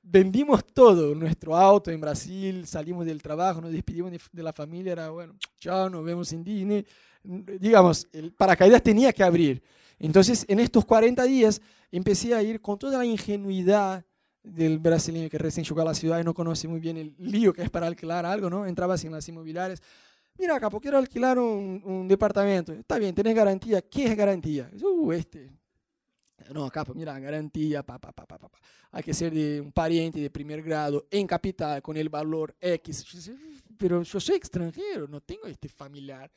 Vendimos 0.06 0.64
todo, 0.66 1.14
nuestro 1.14 1.56
auto 1.56 1.90
en 1.90 2.00
Brasil, 2.00 2.66
salimos 2.66 3.06
del 3.06 3.22
trabajo, 3.22 3.60
nos 3.60 3.72
despedimos 3.72 4.12
de, 4.30 4.42
la 4.42 4.52
familia, 4.52 4.92
era 4.92 5.10
bueno, 5.10 5.34
chao, 5.58 5.88
nos 5.88 6.04
vemos 6.04 6.32
en 6.32 6.44
Disney 6.44 6.86
digamos, 7.24 8.06
el 8.12 8.32
paracaídas 8.32 8.82
tenía 8.82 9.12
que 9.12 9.24
abrir. 9.24 9.62
Entonces, 9.98 10.44
en 10.48 10.60
estos 10.60 10.84
40 10.84 11.22
días, 11.24 11.60
empecé 11.90 12.34
a 12.34 12.42
ir 12.42 12.60
con 12.60 12.78
toda 12.78 12.98
la 12.98 13.06
ingenuidad 13.06 14.04
del 14.42 14.78
brasileño 14.78 15.30
que 15.30 15.38
recién 15.38 15.64
llegó 15.64 15.80
a 15.80 15.84
la 15.84 15.94
ciudad 15.94 16.20
y 16.20 16.24
no 16.24 16.34
conoce 16.34 16.68
muy 16.68 16.80
bien 16.80 16.98
el 16.98 17.14
lío 17.18 17.52
que 17.52 17.62
es 17.62 17.70
para 17.70 17.86
alquilar 17.86 18.26
algo, 18.26 18.50
¿no? 18.50 18.66
Entrabas 18.66 19.02
en 19.04 19.12
las 19.12 19.26
inmobiliarias. 19.28 19.80
Mira, 20.36 20.60
capo, 20.60 20.80
quiero 20.80 20.98
alquilar 20.98 21.38
un, 21.38 22.06
departamento. 22.06 22.72
Está 22.72 22.98
bien, 22.98 23.14
¿tenés 23.14 23.34
garantía? 23.34 23.80
¿Qué 23.80 24.04
es 24.04 24.16
garantía? 24.16 24.70
Uh, 24.82 25.12
este. 25.12 25.50
No, 26.52 26.70
capo, 26.70 26.94
mira, 26.94 27.18
garantía, 27.18 27.82
pa, 27.82 27.98
pa, 27.98 28.12
pa, 28.12 28.26
pa, 28.26 28.38
pa. 28.38 28.50
Hay 28.92 29.02
que 29.02 29.14
ser 29.14 29.32
de 29.32 29.60
un 29.60 29.72
pariente 29.72 30.20
de 30.20 30.30
primer 30.30 30.62
grado 30.62 31.06
en 31.10 31.26
capital 31.26 31.80
con 31.82 31.96
el 31.96 32.08
valor 32.08 32.54
X. 32.60 33.30
Pero 33.78 34.02
yo 34.02 34.20
soy 34.20 34.36
extranjero, 34.36 35.08
no 35.08 35.20
tengo 35.20 35.46
este 35.46 35.68
familiar 35.68 36.30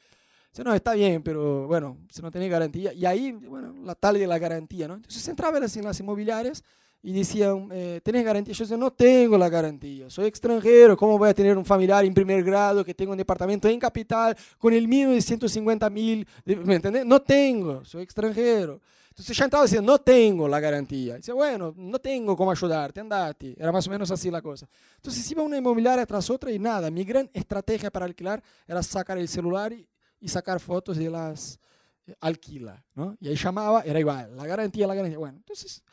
no, 0.63 0.73
está 0.73 0.93
bien, 0.93 1.21
pero 1.21 1.67
bueno, 1.67 1.97
si 2.09 2.21
no 2.21 2.31
tiene 2.31 2.49
garantía. 2.49 2.93
Y 2.93 3.05
ahí, 3.05 3.31
bueno, 3.31 3.73
la 3.83 3.95
tal 3.95 4.17
de 4.17 4.27
la 4.27 4.39
garantía, 4.39 4.87
¿no? 4.87 4.95
Entonces 4.95 5.27
entraba 5.27 5.57
en 5.57 5.83
las 5.83 5.99
inmobiliarias 5.99 6.63
y 7.03 7.13
decían, 7.13 7.69
eh, 7.71 8.01
¿tenés 8.03 8.25
garantía? 8.25 8.53
Yo 8.53 8.63
decía, 8.63 8.77
no 8.77 8.91
tengo 8.91 9.37
la 9.37 9.49
garantía, 9.49 10.09
soy 10.09 10.25
extranjero, 10.25 10.97
¿cómo 10.97 11.17
voy 11.17 11.29
a 11.29 11.33
tener 11.33 11.57
un 11.57 11.65
familiar 11.65 12.03
en 12.03 12.13
primer 12.13 12.43
grado 12.43 12.83
que 12.83 12.93
tenga 12.93 13.11
un 13.11 13.17
departamento 13.17 13.67
en 13.67 13.79
capital 13.79 14.35
con 14.57 14.73
el 14.73 14.87
mínimo 14.87 15.11
de 15.11 15.21
150 15.21 15.89
mil? 15.89 16.27
¿Me 16.45 16.75
entendés? 16.75 17.05
No 17.05 17.21
tengo, 17.21 17.85
soy 17.85 18.03
extranjero. 18.03 18.81
Entonces 19.17 19.39
entraba 19.39 19.65
diciendo, 19.65 19.91
no 19.91 19.99
tengo 19.99 20.47
la 20.47 20.59
garantía. 20.59 21.15
Dice, 21.15 21.31
bueno, 21.31 21.73
no 21.75 21.99
tengo 21.99 22.37
cómo 22.37 22.51
ayudarte, 22.51 22.99
andate. 22.99 23.55
Era 23.57 23.71
más 23.71 23.87
o 23.87 23.89
menos 23.89 24.11
así 24.11 24.29
la 24.29 24.41
cosa. 24.41 24.67
Entonces 24.95 25.29
iba 25.31 25.41
una 25.41 25.57
inmobiliaria 25.57 26.05
tras 26.05 26.29
otra 26.29 26.51
y 26.51 26.59
nada. 26.59 26.91
Mi 26.91 27.03
gran 27.03 27.29
estrategia 27.33 27.89
para 27.89 28.05
alquilar 28.05 28.43
era 28.67 28.83
sacar 28.83 29.17
el 29.17 29.27
celular 29.27 29.73
y 29.73 29.87
y 30.19 30.27
sacar 30.27 30.59
fotos 30.59 30.97
y 30.97 31.07
las 31.07 31.59
eh, 32.05 32.15
alquila, 32.21 32.83
¿no? 32.95 33.15
Y 33.19 33.27
ahí 33.29 33.35
llamaba, 33.35 33.81
era 33.81 33.99
igual, 33.99 34.35
la 34.35 34.45
garantía, 34.45 34.87
la 34.87 34.95
garantía. 34.95 35.17
Bueno, 35.17 35.37
entonces 35.37 35.83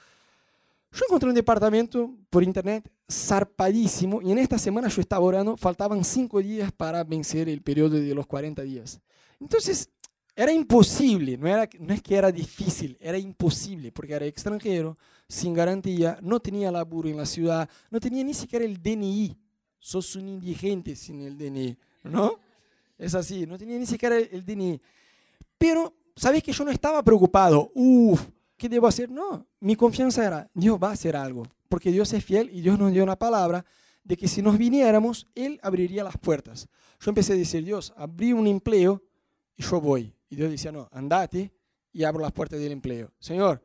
yo 0.93 1.05
encontré 1.07 1.29
un 1.29 1.35
departamento 1.35 2.11
por 2.31 2.43
internet 2.43 2.91
zarpadísimo 3.11 4.23
y 4.23 4.33
en 4.33 4.39
esta 4.39 4.59
semana 4.59 4.89
yo 4.89 5.01
estaba 5.01 5.25
orando, 5.25 5.57
faltaban 5.57 6.05
cinco 6.05 6.41
días 6.41 6.73
para 6.73 7.05
vencer 7.05 7.49
el 7.49 7.63
periodo 7.63 7.97
de 7.97 8.15
los 8.15 8.27
40 8.27 8.63
días. 8.63 9.01
Entonces, 9.41 9.91
era 10.37 10.53
imposible, 10.53 11.37
no, 11.39 11.47
era, 11.47 11.69
no 11.79 11.95
es 11.95 12.03
que 12.03 12.17
era 12.17 12.33
difícil, 12.33 12.97
era 13.01 13.17
imposible, 13.19 13.93
porque 13.93 14.15
era 14.15 14.27
extranjero, 14.27 14.99
sin 15.29 15.55
garantía, 15.55 16.19
no 16.23 16.41
tenía 16.41 16.73
laburo 16.73 17.09
en 17.09 17.17
la 17.17 17.27
ciudad, 17.27 17.69
no 17.91 18.01
tenía 18.01 18.25
ni 18.25 18.35
siquiera 18.35 18.65
el 18.65 18.83
DNI. 18.83 19.37
Sos 19.79 20.17
un 20.17 20.29
indigente 20.29 20.97
sin 20.97 21.21
el 21.23 21.37
DNI, 21.37 21.77
¿no? 22.05 22.41
Es 22.99 23.15
así, 23.15 23.47
no 23.47 23.59
tenía 23.59 23.79
ni 23.79 23.87
siquiera 23.87 24.17
el, 24.17 24.45
DNI. 24.45 24.81
Pero, 25.59 25.95
¿sabes 26.17 26.43
que 26.43 26.53
yo 26.53 26.65
no 26.65 26.71
estaba 26.71 27.03
preocupado? 27.03 27.71
Uf, 27.75 28.21
¿qué 28.57 28.69
debo 28.69 28.87
hacer? 28.87 29.11
No, 29.11 29.47
mi 29.61 29.77
confianza 29.77 30.27
era, 30.27 30.51
Dios 30.53 30.79
va 30.83 30.89
a 30.89 30.93
hacer 30.93 31.15
algo, 31.15 31.45
porque 31.69 31.93
Dios 31.93 32.13
es 32.13 32.25
fiel 32.25 32.51
y 32.53 32.61
Dios 32.61 32.79
nos 32.79 32.93
dio 32.93 33.05
una 33.05 33.17
palabra 33.17 33.65
de 34.03 34.17
que 34.17 34.27
si 34.27 34.43
nos 34.43 34.59
viniéramos, 34.59 35.29
Él 35.35 35.61
abriría 35.63 36.03
las 36.03 36.19
puertas. 36.19 36.69
Yo 37.01 37.11
empecé 37.11 37.35
a 37.35 37.37
decir, 37.37 37.65
Dios, 37.65 37.93
abrí 37.97 38.33
un 38.33 38.47
empleo 38.47 39.03
y 39.57 39.63
yo 39.63 39.81
voy. 39.81 40.15
Y 40.35 40.37
Dios 40.37 40.51
decía, 40.51 40.73
no, 40.73 40.89
andate 40.91 41.53
y 41.93 42.03
abro 42.03 42.21
las 42.21 42.33
puertas 42.33 42.59
del 42.59 42.73
empleo. 42.73 43.13
Señor, 43.21 43.63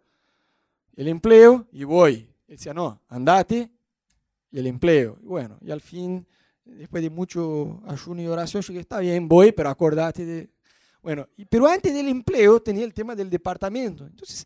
el 0.96 1.08
empleo 1.08 1.66
y 1.72 1.84
voy. 1.84 2.30
Él 2.48 2.58
decía, 2.58 2.76
no, 2.76 3.02
andate 3.10 3.72
y 4.52 4.60
el 4.60 4.68
empleo. 4.68 5.18
Y 5.20 5.26
bueno, 5.26 5.58
y 5.62 5.72
al 5.72 5.82
fin 5.82 6.28
después 6.64 7.02
de 7.02 7.10
mucho 7.10 7.82
ayuno 7.88 8.22
y 8.22 8.28
oración, 8.28 8.62
yo 8.62 8.68
dije, 8.68 8.82
está 8.82 9.00
bien, 9.00 9.28
voy, 9.28 9.52
pero 9.52 9.70
acordate 9.70 10.24
de... 10.24 10.50
Bueno, 11.02 11.28
pero 11.50 11.66
antes 11.66 11.92
del 11.92 12.08
empleo 12.08 12.62
tenía 12.62 12.86
el 12.86 12.94
tema 12.94 13.16
del 13.16 13.32
departamento. 13.32 14.06
Entonces, 14.06 14.46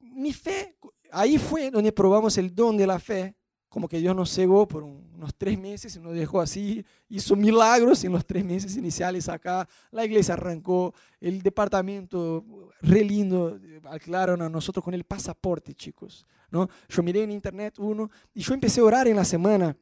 mi 0.00 0.32
fe, 0.32 0.76
ahí 1.12 1.38
fue 1.38 1.70
donde 1.70 1.92
probamos 1.92 2.36
el 2.38 2.52
don 2.52 2.76
de 2.76 2.88
la 2.88 2.98
fe, 2.98 3.36
como 3.76 3.90
que 3.90 3.98
Dios 3.98 4.16
nos 4.16 4.32
cegó 4.32 4.66
por 4.66 4.84
unos 4.84 5.34
tres 5.36 5.58
meses 5.58 5.94
y 5.96 6.00
nos 6.00 6.14
dejó 6.14 6.40
así, 6.40 6.82
hizo 7.10 7.36
milagros 7.36 8.02
en 8.04 8.12
los 8.12 8.24
tres 8.24 8.42
meses 8.42 8.74
iniciales 8.74 9.28
acá, 9.28 9.68
la 9.90 10.02
iglesia 10.02 10.32
arrancó, 10.32 10.94
el 11.20 11.42
departamento, 11.42 12.42
re 12.80 13.04
lindo, 13.04 13.60
alquilaron 13.84 14.40
a 14.40 14.48
nosotros 14.48 14.82
con 14.82 14.94
el 14.94 15.04
pasaporte, 15.04 15.74
chicos. 15.74 16.24
¿no? 16.50 16.70
Yo 16.88 17.02
miré 17.02 17.24
en 17.24 17.32
internet 17.32 17.74
uno 17.78 18.10
y 18.32 18.40
yo 18.40 18.54
empecé 18.54 18.80
a 18.80 18.84
orar 18.84 19.08
en 19.08 19.16
la 19.16 19.26
semana 19.26 19.76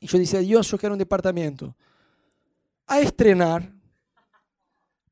y 0.00 0.06
yo 0.06 0.18
decía, 0.18 0.40
Dios, 0.40 0.70
yo 0.70 0.76
quiero 0.76 0.94
un 0.94 0.98
departamento 0.98 1.74
a 2.86 3.00
estrenar. 3.00 3.72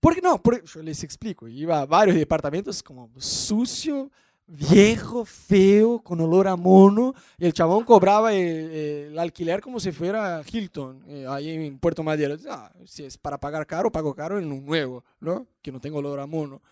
Porque 0.01 0.21
no, 0.21 0.43
porque, 0.43 0.67
yo 0.67 0.83
les 0.83 1.03
explico, 1.03 1.49
iba 1.49 1.81
a 1.81 1.87
varios 1.87 2.19
departamentos 2.19 2.83
como 2.83 3.11
sucio, 3.17 4.11
viejo, 4.47 5.25
feo, 5.25 5.99
con 5.99 6.21
olor 6.21 6.47
a 6.47 6.57
mono, 6.57 7.15
y 7.37 7.47
el 7.47 7.53
chabón 7.53 7.85
cobraba 7.85 8.33
el, 8.33 9.19
alquiler 9.19 9.61
como 9.61 9.81
si 9.81 9.91
fuera 9.93 10.43
Hilton, 10.49 11.05
eh, 11.09 11.27
ahí 11.29 11.51
en 11.51 11.79
Puerto 11.79 12.03
Madero. 12.03 12.37
Ah, 12.49 12.73
si 12.85 13.05
es 13.05 13.19
para 13.19 13.39
pagar 13.39 13.67
caro, 13.67 13.91
pago 13.91 14.15
caro 14.15 14.39
en 14.39 14.51
un 14.51 14.65
nuevo, 14.65 15.05
¿no? 15.21 15.47
Que 15.61 15.73
no 15.73 15.81
tenga 15.81 15.99
olor 15.99 16.21
a 16.21 16.27
mono. 16.27 16.63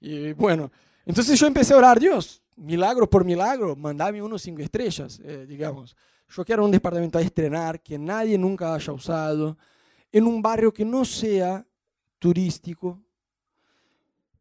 Y 0.00 0.32
bueno, 0.34 0.70
entonces 1.06 1.38
yo 1.38 1.46
empecé 1.46 1.72
a 1.72 1.78
orar, 1.78 1.98
Dios, 1.98 2.42
milagro 2.56 3.08
por 3.08 3.24
milagro, 3.24 3.74
mandame 3.74 4.22
unos 4.22 4.42
cinco 4.42 4.62
estrellas, 4.62 5.20
eh, 5.24 5.46
digamos. 5.48 5.96
Yo 6.28 6.44
quiero 6.44 6.64
un 6.64 6.70
departamento 6.70 7.18
a 7.18 7.22
estrenar 7.22 7.80
que 7.80 7.98
nadie 7.98 8.36
nunca 8.36 8.74
haya 8.74 8.92
usado, 8.92 9.56
en 10.12 10.26
un 10.26 10.42
barrio 10.42 10.72
que 10.72 10.84
no 10.84 11.04
sea 11.04 11.66
turístico. 12.18 13.00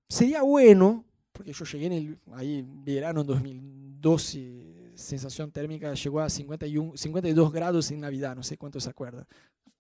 Sería 0.07 0.41
bueno 0.41 1.05
porque 1.34 1.51
yo 1.51 1.65
llegué 1.65 1.88
en 1.88 1.93
el 1.93 2.19
ahí 2.34 2.63
verano 2.65 3.21
en 3.21 3.27
2012, 3.27 4.91
sensación 4.93 5.51
térmica 5.51 5.93
llegó 5.93 6.21
a 6.21 6.29
51, 6.29 6.93
52 6.95 7.51
grados 7.51 7.91
en 7.91 7.99
Navidad, 8.01 8.36
no 8.36 8.43
sé 8.43 8.57
cuánto 8.57 8.79
se 8.79 8.89
acuerda. 8.89 9.27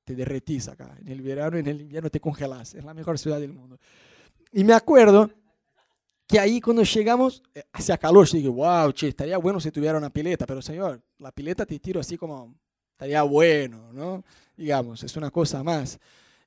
Te 0.03 0.15
derretís 0.15 0.67
acá, 0.67 0.97
en 0.99 1.07
el 1.07 1.21
verano, 1.21 1.57
en 1.57 1.67
el 1.67 1.81
invierno 1.81 2.09
te 2.09 2.19
congelás, 2.19 2.73
es 2.73 2.83
la 2.83 2.93
mejor 2.93 3.17
ciudad 3.17 3.39
del 3.39 3.53
mundo. 3.53 3.79
Y 4.51 4.63
me 4.63 4.73
acuerdo 4.73 5.29
que 6.27 6.39
ahí 6.39 6.59
cuando 6.59 6.83
llegamos, 6.83 7.43
eh, 7.53 7.63
hacía 7.71 7.97
calor, 7.97 8.25
yo 8.25 8.37
dije, 8.37 8.49
wow, 8.49 8.91
che, 8.91 9.09
estaría 9.09 9.37
bueno 9.37 9.59
si 9.59 9.71
tuviera 9.71 9.97
una 9.97 10.09
pileta, 10.09 10.45
pero 10.45 10.61
señor, 10.61 11.01
la 11.19 11.31
pileta 11.31 11.65
te 11.65 11.79
tiro 11.79 11.99
así 11.99 12.17
como, 12.17 12.55
estaría 12.91 13.21
bueno, 13.23 13.93
¿no? 13.93 14.23
Digamos, 14.57 15.03
es 15.03 15.15
una 15.15 15.31
cosa 15.31 15.63
más. 15.63 15.99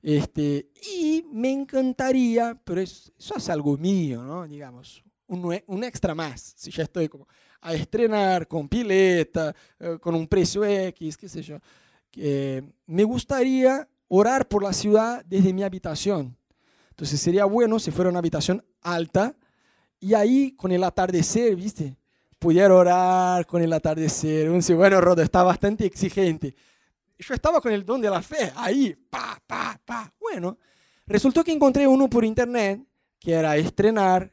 Este, 0.07 0.69
y 0.97 1.25
me 1.33 1.51
encantaría, 1.51 2.57
pero 2.63 2.79
eso 2.79 3.11
es 3.35 3.49
algo 3.49 3.77
mío, 3.77 4.23
¿no? 4.23 4.47
Digamos, 4.47 5.03
un, 5.27 5.83
extra 5.83 6.15
más. 6.15 6.53
Si 6.55 6.71
ya 6.71 6.83
estoy 6.83 7.09
como 7.09 7.27
a 7.59 7.73
estrenar 7.73 8.47
con 8.47 8.69
pileta, 8.69 9.53
eh, 9.77 9.97
con 9.99 10.15
un 10.15 10.25
precio 10.25 10.63
X, 10.63 11.17
qué 11.17 11.27
sé 11.27 11.41
yo. 11.41 11.57
me 12.85 13.03
gustaría 13.03 13.85
orar 14.07 14.47
por 14.47 14.63
la 14.63 14.71
ciudad 14.71 15.25
desde 15.25 15.51
mi 15.51 15.63
habitación. 15.63 16.37
Entonces 16.91 17.19
sería 17.19 17.43
bueno 17.43 17.77
si 17.77 17.91
fuera 17.91 18.09
una 18.09 18.19
habitación 18.19 18.63
alta 18.83 19.35
y 19.99 20.13
ahí 20.13 20.53
con 20.53 20.71
el 20.71 20.85
atardecer, 20.85 21.53
¿viste? 21.57 21.97
Pudiera 22.39 22.73
orar 22.73 23.45
con 23.45 23.61
el 23.61 23.73
atardecer. 23.73 24.49
Un 24.51 24.61
bueno, 24.77 25.01
Rodo 25.01 25.21
está 25.21 25.43
bastante 25.43 25.85
exigente 25.85 26.55
yo 27.23 27.33
estaba 27.33 27.61
con 27.61 27.71
el 27.71 27.85
don 27.85 28.01
de 28.01 28.09
la 28.09 28.21
fe, 28.21 28.51
ahí, 28.55 28.95
pa, 29.09 29.41
pa, 29.45 29.79
pa. 29.83 30.13
Bueno, 30.19 30.57
resultó 31.05 31.43
que 31.43 31.51
encontré 31.51 31.87
uno 31.87 32.09
por 32.09 32.23
internet 32.23 32.81
que 33.19 33.33
era 33.33 33.57
estrenar, 33.57 34.31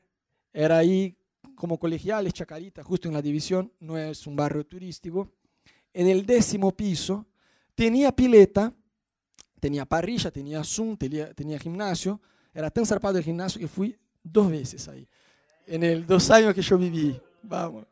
era 0.53 0.79
ahí 0.79 1.17
como 1.55 1.79
colegiales, 1.79 2.33
Chacarita, 2.33 2.83
justo 2.83 3.09
en 3.09 3.15
la 3.15 3.23
división, 3.23 3.73
no 3.81 3.97
es 3.97 4.27
un 4.27 4.37
barrio 4.37 4.67
turístico. 4.67 5.31
En 5.93 6.09
el 6.09 6.27
décimo 6.27 6.73
piso 6.73 7.27
tenía 7.75 8.13
pileta, 8.13 8.73
tenía 9.61 9.87
parrilla, 9.87 10.31
tenía 10.31 10.63
Zoom, 10.63 10.97
tenía, 10.97 11.59
gimnasio. 11.59 12.21
Era 12.53 12.71
tan 12.71 12.85
zarpado 12.85 13.19
el 13.19 13.25
gimnasio 13.25 13.61
que 13.61 13.69
fui 13.69 13.97
dos 14.23 14.51
veces 14.51 14.87
ahí, 14.89 15.09
en 15.67 15.83
el 15.83 16.07
dos 16.07 16.31
años 16.31 16.55
que 16.55 16.63
yo 16.63 16.77
viví. 16.77 17.19
Vamos. 17.43 17.87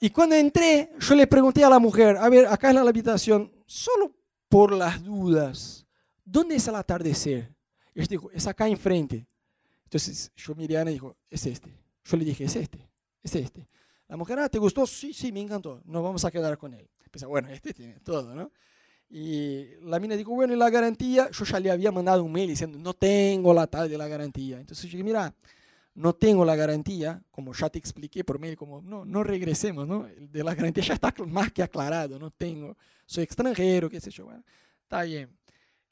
Y 0.00 0.10
cuando 0.10 0.36
entré, 0.36 0.92
yo 0.98 1.14
le 1.14 1.26
pregunté 1.26 1.64
a 1.64 1.70
la 1.70 1.78
mujer, 1.78 2.16
a 2.16 2.28
ver, 2.28 2.46
acá 2.46 2.70
en 2.70 2.76
la 2.76 2.82
habitación, 2.82 3.52
solo 3.66 4.14
por 4.48 4.72
las 4.72 5.02
dudas, 5.02 5.86
¿dónde 6.24 6.56
es 6.56 6.68
el 6.68 6.76
atardecer? 6.76 7.52
Y 7.94 8.00
ella 8.00 8.08
dijo, 8.08 8.30
es 8.30 8.46
acá 8.46 8.68
enfrente. 8.68 9.26
Entonces 9.84 10.30
yo 10.36 10.54
miré 10.54 10.78
a 10.78 10.82
Ana 10.82 10.90
y 10.90 10.94
dijo, 10.94 11.16
es 11.28 11.46
este. 11.46 11.74
Yo 12.04 12.16
le 12.16 12.24
dije, 12.24 12.44
es 12.44 12.54
este, 12.56 12.88
es 13.22 13.34
este. 13.34 13.68
La 14.06 14.16
mujer, 14.16 14.38
ah, 14.38 14.48
¿te 14.48 14.58
gustó? 14.58 14.86
Sí, 14.86 15.12
sí, 15.12 15.32
me 15.32 15.40
encantó. 15.40 15.82
Nos 15.84 16.02
vamos 16.02 16.24
a 16.24 16.30
quedar 16.30 16.56
con 16.56 16.74
él. 16.74 16.88
Pensé, 17.10 17.26
bueno, 17.26 17.48
este 17.48 17.74
tiene 17.74 17.98
todo, 18.00 18.34
¿no? 18.34 18.52
Y 19.10 19.66
la 19.82 19.98
mina 19.98 20.16
dijo, 20.16 20.34
bueno, 20.34 20.52
¿y 20.54 20.56
la 20.56 20.70
garantía? 20.70 21.30
Yo 21.30 21.44
ya 21.44 21.58
le 21.58 21.70
había 21.70 21.90
mandado 21.90 22.22
un 22.22 22.32
mail 22.32 22.48
diciendo, 22.48 22.78
no 22.78 22.94
tengo 22.94 23.52
la 23.52 23.66
tal 23.66 23.88
de 23.88 23.98
la 23.98 24.06
garantía. 24.06 24.60
Entonces 24.60 24.84
yo 24.84 24.92
dije, 24.92 25.04
mira, 25.04 25.34
no 25.98 26.12
tengo 26.12 26.44
la 26.44 26.54
garantía, 26.54 27.20
como 27.32 27.52
ya 27.52 27.68
te 27.68 27.78
expliqué 27.78 28.22
por 28.22 28.38
mail, 28.38 28.56
como 28.56 28.80
no, 28.80 29.04
no 29.04 29.24
regresemos, 29.24 29.86
¿no? 29.86 30.06
De 30.16 30.44
la 30.44 30.54
garantía 30.54 30.84
ya 30.84 30.94
está 30.94 31.12
más 31.26 31.52
que 31.52 31.60
aclarado, 31.60 32.20
no 32.20 32.30
tengo, 32.30 32.76
soy 33.04 33.24
extranjero, 33.24 33.90
qué 33.90 34.00
sé 34.00 34.10
yo, 34.10 34.26
bueno, 34.26 34.44
está 34.82 35.02
bien. 35.02 35.36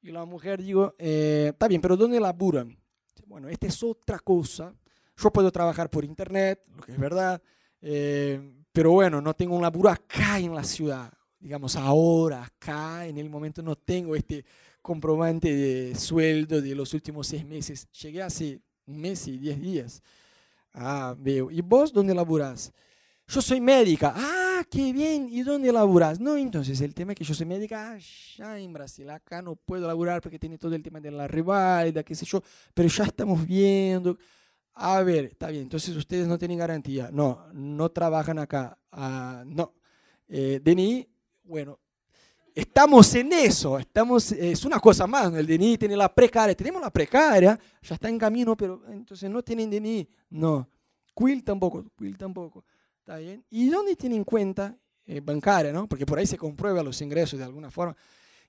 Y 0.03 0.13
la 0.13 0.25
mujer 0.25 0.63
digo, 0.63 0.95
eh, 0.97 1.49
está 1.53 1.67
bien, 1.67 1.81
pero 1.81 1.97
¿dónde 1.97 2.21
laburan? 2.21 2.79
Bueno, 3.27 3.49
esta 3.49 3.67
es 3.67 3.83
otra 3.83 4.21
cosa. 4.21 4.73
Yo 5.17 5.33
puedo 5.33 5.51
trabajar 5.51 5.91
por 5.91 6.05
internet, 6.05 6.63
lo 6.77 6.83
que 6.85 6.93
es 6.93 6.99
verdad, 6.99 7.43
eh, 7.81 8.41
pero 8.71 8.93
bueno, 8.93 9.21
no 9.21 9.35
tengo 9.35 9.57
un 9.57 9.63
laburo 9.63 9.91
acá 9.91 10.39
en 10.39 10.55
la 10.55 10.63
ciudad. 10.63 11.13
Digamos, 11.41 11.75
ahora, 11.75 12.45
acá, 12.45 13.07
en 13.07 13.19
el 13.19 13.29
momento, 13.29 13.61
no 13.61 13.75
tengo 13.75 14.15
este 14.15 14.45
comprobante 14.81 15.53
de 15.53 15.97
sueldo 15.97 16.63
de 16.63 16.75
los 16.77 16.95
últimos 16.95 17.27
seis 17.27 17.45
meses. 17.45 17.89
Llegué 17.91 18.23
hace 18.23 18.61
un 18.87 19.01
mes 19.01 19.27
y 19.29 19.39
diez 19.39 19.61
días. 19.61 20.03
Ah, 20.73 21.15
veo. 21.19 21.51
¿Y 21.51 21.61
vos 21.63 21.93
dónde 21.93 22.15
laburás? 22.15 22.73
Yo 23.29 23.43
soy 23.43 23.61
médica. 23.61 24.13
Ah, 24.15 24.65
qué 24.71 24.93
bien. 24.93 25.29
¿Y 25.31 25.43
dónde 25.43 25.73
laburás? 25.73 26.21
No, 26.21 26.37
entonces 26.37 26.81
el 26.81 26.95
tema 26.95 27.13
es 27.13 27.19
que 27.19 27.25
yo 27.25 27.35
soy 27.35 27.47
médica 27.47 27.93
allá 27.93 28.59
en 28.59 28.73
Brasil. 28.73 29.09
Acá 29.11 29.43
no 29.43 29.57
puedo 29.57 29.87
laburar 29.87 30.21
porque 30.21 30.39
tiene 30.39 30.59
todo 30.59 30.75
el 30.75 30.83
tema 30.83 31.01
de 31.01 31.11
la 31.11 31.27
rivalidad, 31.27 32.05
qué 32.05 32.15
sé 32.15 32.25
yo. 32.27 32.43
Pero 32.75 32.89
ya 32.89 33.05
estamos 33.05 33.47
viendo. 33.47 34.17
A 34.75 35.03
ver, 35.03 35.25
está 35.27 35.49
bien. 35.49 35.65
Entonces 35.65 35.97
ustedes 35.97 36.29
no 36.29 36.39
tienen 36.39 36.59
garantía. 36.59 37.11
No, 37.13 37.47
no 37.53 37.91
trabajan 37.91 38.39
acá. 38.39 38.79
Ah, 38.93 39.43
no. 39.47 39.75
Eh, 40.29 40.61
bueno, 41.45 41.79
Estamos 42.57 43.15
en 43.15 43.35
eso, 43.35 43.79
estamos, 43.79 44.33
es 44.33 44.65
una 44.65 44.81
cosa 44.81 45.07
más, 45.07 45.31
el 45.35 45.47
DNI 45.47 45.77
tiene 45.77 45.95
la 45.95 46.11
precaria, 46.11 46.55
tenemos 46.57 46.81
la 46.81 46.89
precaria, 46.89 47.61
ya 47.83 47.95
está 47.95 48.09
en 48.09 48.17
camino, 48.17 48.57
pero 48.57 48.83
entonces 48.89 49.29
no 49.29 49.43
tienen 49.43 49.71
DNI, 49.71 50.09
no. 50.31 50.67
Quill 51.15 51.45
tampoco, 51.45 51.85
Quill 51.95 52.17
tampoco, 52.17 52.65
¿está 53.01 53.19
bien? 53.19 53.45
¿Y 53.51 53.69
dónde 53.69 53.95
tienen 53.95 54.25
cuenta 54.25 54.75
eh, 55.05 55.21
bancaria, 55.21 55.71
no? 55.71 55.87
Porque 55.87 56.07
por 56.07 56.19
ahí 56.19 56.27
se 56.27 56.39
comprueba 56.39 56.83
los 56.83 56.99
ingresos 57.03 57.39
de 57.39 57.45
alguna 57.45 57.71
forma. 57.71 57.95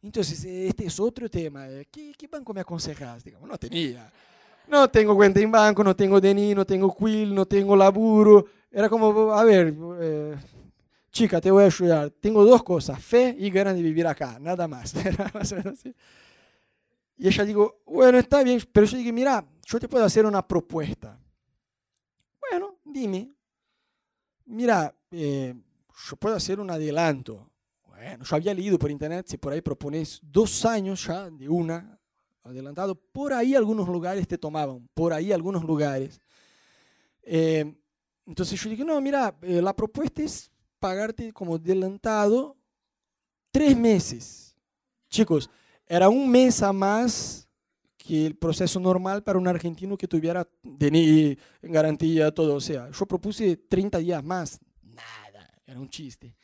Entonces, 0.01 0.41
este 0.45 0.85
es 0.85 0.97
otro 1.01 1.29
tema. 1.29 1.67
Eh, 1.67 1.89
¿Qué, 1.91 2.13
qué 2.17 2.27
banco 2.27 2.53
me 2.53 2.61
aconsejas? 2.61 3.25
Digamos, 3.25 3.49
no 3.49 3.57
tenía. 3.57 4.09
No 4.69 4.89
tengo 4.89 5.17
cuenta 5.17 5.41
en 5.41 5.51
banco, 5.51 5.83
no 5.83 5.93
tengo 5.93 6.21
DNI, 6.21 6.55
no 6.55 6.65
tengo 6.65 6.95
Quill, 6.95 7.35
no 7.35 7.45
tengo 7.45 7.75
laburo. 7.75 8.45
Era 8.71 8.87
como, 8.87 9.33
a 9.33 9.43
ver, 9.43 9.75
eh, 9.99 10.35
chica, 11.17 11.41
te 11.41 11.49
voy 11.49 11.63
a 11.63 11.65
ayudar. 11.67 12.11
Tengo 12.11 12.45
dos 12.45 12.63
cosas, 12.63 13.01
fe 13.03 13.35
y 13.39 13.49
ganas 13.49 13.75
de 13.75 13.81
vivir 13.81 14.05
acá, 14.05 14.37
nada 14.39 14.67
más. 14.67 14.93
Y 17.19 17.27
ella 17.27 17.45
dijo, 17.45 17.81
bueno, 17.87 18.19
está 18.19 18.43
bien, 18.43 18.61
pero 18.71 18.85
yo 18.85 18.95
dije, 18.95 19.11
mira, 19.11 19.43
yo 19.65 19.79
te 19.79 19.89
puedo 19.89 20.05
hacer 20.05 20.23
una 20.23 20.47
propuesta. 20.47 21.19
Bueno, 22.39 22.75
dime. 22.85 23.31
Mira, 24.45 24.95
eh, 25.09 25.55
yo 26.07 26.15
puedo 26.17 26.35
hacer 26.35 26.59
un 26.59 26.69
adelanto. 26.69 27.49
Bueno, 27.87 28.23
yo 28.23 28.35
había 28.35 28.53
leído 28.53 28.77
por 28.77 28.91
internet, 28.91 29.25
si 29.29 29.37
por 29.37 29.51
ahí 29.51 29.61
propones 29.61 30.19
dos 30.21 30.63
años 30.63 31.07
ya 31.07 31.27
de 31.31 31.49
una, 31.49 31.99
adelantado, 32.43 32.93
por 32.93 33.33
ahí 33.33 33.55
algunos 33.55 33.87
lugares 33.87 34.27
te 34.27 34.37
tomaban, 34.37 34.87
por 34.93 35.11
ahí 35.11 35.31
algunos 35.31 35.63
lugares. 35.63 36.21
Eh, 37.23 37.65
entonces 38.27 38.61
yo 38.61 38.69
dije, 38.69 38.85
no, 38.85 39.01
mira, 39.01 39.35
eh, 39.41 39.59
la 39.59 39.75
propuesta 39.75 40.21
es 40.21 40.51
pagarte 40.79 41.33
como 41.33 41.55
adelantado 41.55 42.55
tres 43.51 43.77
meses. 43.77 44.55
Chicos, 45.09 45.49
era 45.85 46.09
un 46.09 46.29
mes 46.29 46.61
a 46.61 46.73
más 46.73 47.47
que 47.97 48.25
el 48.25 48.35
proceso 48.35 48.79
normal 48.79 49.23
para 49.23 49.37
un 49.37 49.47
argentino 49.47 49.97
que 49.97 50.07
tuviera 50.07 50.47
DNI 50.63 51.37
en 51.61 51.71
garantía, 51.71 52.31
todo. 52.31 52.55
O 52.55 52.61
sea, 52.61 52.89
yo 52.91 53.05
propuse 53.05 53.57
30 53.57 53.97
días 53.99 54.23
más. 54.23 54.59
Nada, 54.81 55.53
era 55.65 55.79
un 55.79 55.89
chiste. 55.89 56.35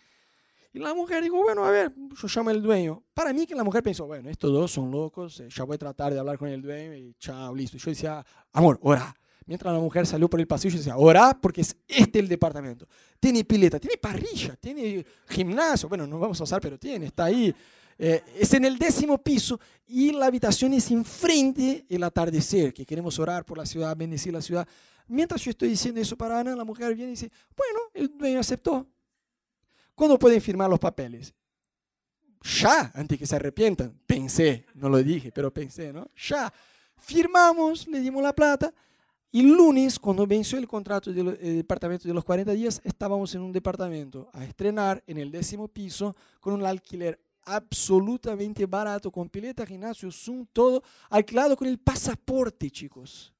Y 0.73 0.79
la 0.79 0.93
mujer 0.93 1.23
dijo, 1.23 1.37
bueno, 1.37 1.63
a 1.63 1.71
ver, 1.71 1.93
yo 1.95 2.27
llamo 2.27 2.49
al 2.49 2.61
dueño. 2.61 3.03
Para 3.13 3.31
mí 3.31 3.45
que 3.45 3.53
la 3.53 3.63
mujer 3.63 3.83
pensó, 3.83 4.07
bueno, 4.07 4.29
estos 4.29 4.51
dos 4.51 4.71
son 4.71 4.89
locos, 4.89 5.39
eh, 5.39 5.47
ya 5.49 5.63
voy 5.65 5.75
a 5.75 5.77
tratar 5.77 6.11
de 6.13 6.19
hablar 6.19 6.39
con 6.39 6.49
el 6.49 6.61
dueño 6.63 6.95
y 6.95 7.13
chao, 7.19 7.53
listo. 7.53 7.77
Yo 7.77 7.91
decía, 7.91 8.25
amor, 8.51 8.79
ora. 8.81 9.15
Mientras 9.45 9.73
la 9.73 9.79
mujer 9.79 10.05
salió 10.05 10.29
por 10.29 10.39
el 10.39 10.47
pasillo, 10.47 10.77
decía, 10.77 10.97
ora 10.97 11.37
porque 11.39 11.61
es 11.61 11.75
este 11.87 12.19
el 12.19 12.27
departamento. 12.27 12.87
Tiene 13.19 13.43
pileta, 13.43 13.79
tiene 13.79 13.97
parrilla, 13.97 14.55
tiene 14.55 15.05
gimnasio. 15.27 15.89
Bueno, 15.89 16.07
no 16.07 16.19
vamos 16.19 16.39
a 16.39 16.43
usar, 16.43 16.61
pero 16.61 16.77
tiene, 16.77 17.07
está 17.07 17.25
ahí. 17.25 17.53
Eh, 17.97 18.23
es 18.39 18.53
en 18.53 18.65
el 18.65 18.77
décimo 18.77 19.17
piso 19.17 19.59
y 19.85 20.11
la 20.11 20.25
habitación 20.25 20.73
es 20.73 20.89
enfrente 20.91 21.85
el 21.89 22.03
atardecer, 22.03 22.73
que 22.73 22.85
queremos 22.85 23.19
orar 23.19 23.45
por 23.45 23.57
la 23.57 23.65
ciudad, 23.65 23.95
bendecir 23.95 24.33
la 24.33 24.41
ciudad. 24.41 24.67
Mientras 25.07 25.41
yo 25.41 25.51
estoy 25.51 25.69
diciendo 25.69 25.99
eso 26.01 26.17
para 26.17 26.39
Ana, 26.39 26.55
la 26.55 26.63
mujer 26.63 26.95
viene 26.95 27.11
y 27.11 27.15
dice, 27.15 27.31
bueno, 27.55 27.79
el 27.93 28.17
dueño 28.17 28.39
aceptó. 28.39 28.87
¿Cuándo 29.93 30.17
pueden 30.17 30.41
firmar 30.41 30.69
los 30.69 30.79
papeles? 30.79 31.33
Ya, 32.41 32.91
antes 32.95 33.17
que 33.17 33.25
se 33.25 33.35
arrepientan. 33.35 33.97
Pensé, 34.05 34.65
no 34.73 34.89
lo 34.89 34.97
dije, 35.03 35.31
pero 35.31 35.53
pensé, 35.53 35.93
¿no? 35.93 36.09
Ya. 36.29 36.51
Firmamos, 36.97 37.87
le 37.87 37.99
dimos 37.99 38.23
la 38.23 38.33
plata. 38.33 38.73
Y 39.35 39.41
lunes, 39.41 39.97
cuando 39.97 40.27
venció 40.27 40.59
el 40.59 40.67
contrato 40.67 41.11
del 41.11 41.35
departamento 41.39 42.07
de 42.07 42.13
los 42.13 42.23
40 42.23 42.51
días, 42.51 42.79
estábamos 42.83 43.33
en 43.33 43.41
un 43.41 43.51
departamento 43.51 44.29
a 44.31 44.45
estrenar 44.45 45.03
en 45.07 45.17
el 45.17 45.31
décimo 45.31 45.67
piso 45.67 46.15
con 46.39 46.53
un 46.53 46.63
alquiler 46.63 47.19
absolutamente 47.45 48.67
barato, 48.67 49.11
con 49.11 49.27
pileta, 49.29 49.65
gimnasio, 49.65 50.11
Zoom, 50.11 50.45
todo 50.53 50.83
alquilado 51.09 51.57
con 51.57 51.67
el 51.67 51.79
pasaporte, 51.79 52.69
chicos. 52.69 53.33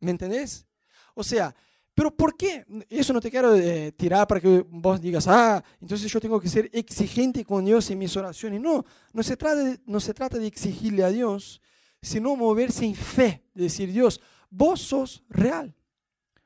¿Me 0.00 0.10
entendés? 0.10 0.66
O 1.14 1.22
sea, 1.22 1.54
pero 1.94 2.10
¿por 2.10 2.36
qué? 2.36 2.66
Eso 2.88 3.12
no 3.12 3.20
te 3.20 3.30
quiero 3.30 3.54
eh, 3.54 3.92
tirar 3.92 4.26
para 4.26 4.40
que 4.40 4.66
vos 4.68 5.00
digas, 5.00 5.28
ah, 5.28 5.62
entonces 5.80 6.10
yo 6.10 6.20
tengo 6.20 6.40
que 6.40 6.48
ser 6.48 6.68
exigente 6.72 7.44
con 7.44 7.64
Dios 7.64 7.88
en 7.92 7.98
mis 8.00 8.16
oraciones. 8.16 8.60
No, 8.60 8.84
no 9.12 9.22
se 9.22 9.36
trata 9.36 9.62
de, 9.62 9.80
no 9.86 10.00
se 10.00 10.14
trata 10.14 10.36
de 10.36 10.48
exigirle 10.48 11.04
a 11.04 11.10
Dios, 11.10 11.62
sino 12.02 12.34
moverse 12.34 12.84
en 12.84 12.96
fe, 12.96 13.44
decir, 13.54 13.92
Dios, 13.92 14.20
vos 14.50 14.80
sos 14.80 15.22
real. 15.28 15.74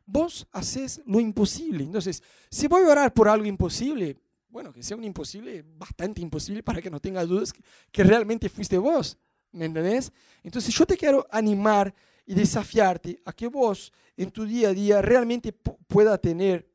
Vos 0.06 0.46
haces 0.52 1.00
lo 1.06 1.18
imposible. 1.18 1.82
Entonces, 1.82 2.22
si 2.50 2.68
voy 2.68 2.82
a 2.82 2.88
orar 2.88 3.14
por 3.14 3.28
algo 3.28 3.46
imposible, 3.46 4.18
bueno, 4.48 4.72
que 4.72 4.82
sea 4.82 4.96
un 4.96 5.04
imposible, 5.04 5.64
bastante 5.66 6.20
imposible 6.20 6.62
para 6.62 6.80
que 6.80 6.90
no 6.90 7.00
tenga 7.00 7.24
dudas 7.24 7.52
que, 7.90 8.04
realmente 8.04 8.48
fuiste 8.48 8.78
vos. 8.78 9.18
¿Me 9.50 9.64
entendés? 9.64 10.12
Entonces 10.42 10.74
yo 10.74 10.84
te 10.84 10.96
quiero 10.96 11.26
animar 11.30 11.94
y 12.26 12.34
desafiarte 12.34 13.20
a 13.24 13.32
que 13.32 13.46
vos 13.46 13.92
en 14.16 14.30
tu 14.30 14.44
día 14.44 14.68
a 14.68 14.74
día 14.74 15.00
realmente 15.00 15.52
pueda 15.52 16.18
tener 16.18 16.68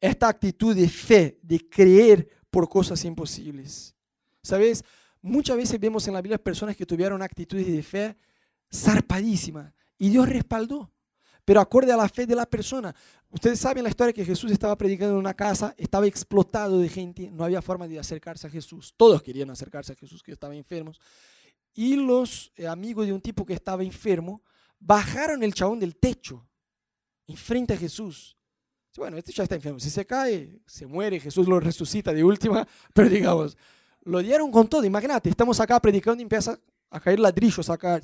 esta 0.00 0.28
actitud 0.28 0.74
de 0.74 0.88
fe, 0.88 1.38
de 1.42 1.68
creer 1.68 2.28
por 2.50 2.68
cosas 2.68 3.04
imposibles. 3.04 3.94
¿Sabes? 4.42 4.82
Muchas 5.22 5.56
veces 5.56 5.78
vemos 5.78 6.06
en 6.08 6.14
la 6.14 6.22
Biblia 6.22 6.38
personas 6.38 6.76
que 6.76 6.86
tuvieron 6.86 7.20
actitudes 7.22 7.66
de 7.66 7.82
fe 7.82 8.16
zarpadísimas 8.72 9.72
y 10.00 10.08
Dios 10.08 10.28
respaldó 10.28 10.90
pero 11.50 11.60
acorde 11.60 11.90
a 11.90 11.96
la 11.96 12.08
fe 12.08 12.26
de 12.26 12.36
la 12.36 12.46
persona. 12.46 12.94
Ustedes 13.28 13.58
saben 13.58 13.82
la 13.82 13.88
historia 13.88 14.12
que 14.12 14.24
Jesús 14.24 14.52
estaba 14.52 14.76
predicando 14.76 15.14
en 15.14 15.18
una 15.18 15.34
casa, 15.34 15.74
estaba 15.76 16.06
explotado 16.06 16.78
de 16.78 16.88
gente, 16.88 17.28
no 17.28 17.42
había 17.42 17.60
forma 17.60 17.88
de 17.88 17.98
acercarse 17.98 18.46
a 18.46 18.50
Jesús. 18.50 18.94
Todos 18.96 19.20
querían 19.20 19.50
acercarse 19.50 19.92
a 19.92 19.96
Jesús 19.96 20.22
que 20.22 20.30
estaba 20.30 20.54
enfermos. 20.54 21.00
Y 21.74 21.96
los 21.96 22.52
eh, 22.54 22.68
amigos 22.68 23.06
de 23.06 23.12
un 23.12 23.20
tipo 23.20 23.44
que 23.44 23.54
estaba 23.54 23.82
enfermo 23.82 24.42
bajaron 24.78 25.42
el 25.42 25.52
chabón 25.52 25.80
del 25.80 25.96
techo, 25.96 26.46
enfrente 27.26 27.74
a 27.74 27.76
Jesús. 27.76 28.36
Bueno, 28.96 29.16
este 29.16 29.32
ya 29.32 29.42
está 29.42 29.56
enfermo. 29.56 29.80
Si 29.80 29.90
se 29.90 30.06
cae, 30.06 30.60
se 30.66 30.86
muere, 30.86 31.18
Jesús 31.18 31.48
lo 31.48 31.58
resucita 31.58 32.12
de 32.12 32.22
última, 32.22 32.64
pero 32.94 33.08
digamos, 33.08 33.56
lo 34.02 34.20
dieron 34.20 34.52
con 34.52 34.68
todo. 34.68 34.84
Imagínate, 34.84 35.28
estamos 35.28 35.58
acá 35.58 35.80
predicando 35.80 36.20
y 36.20 36.22
empieza 36.22 36.56
a 36.90 37.00
caer 37.00 37.18
ladrillos 37.18 37.68
acá. 37.70 38.00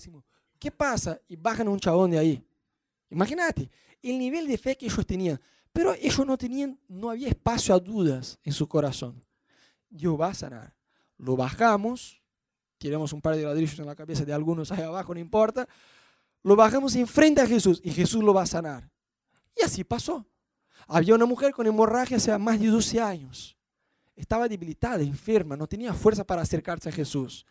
¿Qué 0.58 0.70
pasa? 0.70 1.20
Y 1.28 1.36
bajan 1.36 1.68
un 1.68 1.78
chabón 1.78 2.10
de 2.10 2.18
ahí. 2.18 2.44
Imagínate 3.10 3.70
el 4.02 4.18
nivel 4.18 4.46
de 4.46 4.58
fe 4.58 4.76
que 4.76 4.86
ellos 4.86 5.06
tenían. 5.06 5.40
Pero 5.72 5.94
ellos 5.94 6.26
no 6.26 6.38
tenían, 6.38 6.78
no 6.88 7.10
había 7.10 7.28
espacio 7.28 7.74
a 7.74 7.78
dudas 7.78 8.38
en 8.42 8.52
su 8.52 8.66
corazón. 8.66 9.22
Dios 9.90 10.18
va 10.18 10.28
a 10.28 10.34
sanar. 10.34 10.74
Lo 11.18 11.36
bajamos, 11.36 12.20
tiramos 12.78 13.12
un 13.12 13.20
par 13.20 13.36
de 13.36 13.42
ladrillos 13.42 13.78
en 13.78 13.86
la 13.86 13.94
cabeza 13.94 14.24
de 14.24 14.32
algunos 14.32 14.72
ahí 14.72 14.82
abajo, 14.82 15.12
no 15.12 15.20
importa. 15.20 15.68
Lo 16.42 16.56
bajamos 16.56 16.94
enfrente 16.96 17.40
a 17.40 17.46
Jesús 17.46 17.80
y 17.84 17.90
Jesús 17.90 18.22
lo 18.22 18.32
va 18.32 18.42
a 18.42 18.46
sanar. 18.46 18.90
Y 19.54 19.64
así 19.64 19.84
pasó. 19.84 20.26
Había 20.86 21.14
una 21.14 21.26
mujer 21.26 21.52
con 21.52 21.66
hemorragia 21.66 22.16
hace 22.16 22.36
más 22.38 22.60
de 22.60 22.68
12 22.68 23.00
años. 23.00 23.56
Estaba 24.14 24.48
debilitada, 24.48 25.02
enferma, 25.02 25.56
no 25.56 25.66
tenía 25.66 25.92
fuerza 25.92 26.24
para 26.24 26.42
acercarse 26.42 26.88
a 26.88 26.92
Jesús. 26.92 27.44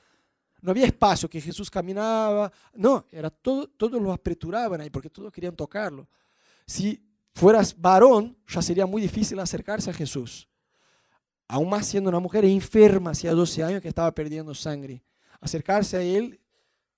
No 0.61 0.71
había 0.71 0.85
espacio, 0.85 1.29
que 1.29 1.41
Jesús 1.41 1.69
caminaba. 1.69 2.51
No, 2.73 3.05
era 3.11 3.29
todo, 3.29 3.67
todos 3.67 4.01
lo 4.01 4.11
apresuraban 4.11 4.81
ahí 4.81 4.89
porque 4.89 5.09
todos 5.09 5.31
querían 5.31 5.55
tocarlo. 5.55 6.07
Si 6.65 7.03
fueras 7.33 7.79
varón, 7.79 8.37
ya 8.47 8.61
sería 8.61 8.85
muy 8.85 9.01
difícil 9.01 9.39
acercarse 9.39 9.89
a 9.89 9.93
Jesús. 9.93 10.47
Aún 11.47 11.69
más 11.69 11.85
siendo 11.85 12.09
una 12.09 12.19
mujer 12.19 12.45
enferma, 12.45 13.11
hacía 13.11 13.33
12 13.33 13.63
años 13.63 13.81
que 13.81 13.87
estaba 13.87 14.11
perdiendo 14.13 14.53
sangre. 14.55 15.03
Acercarse 15.39 15.97
a 15.97 16.01
él 16.01 16.39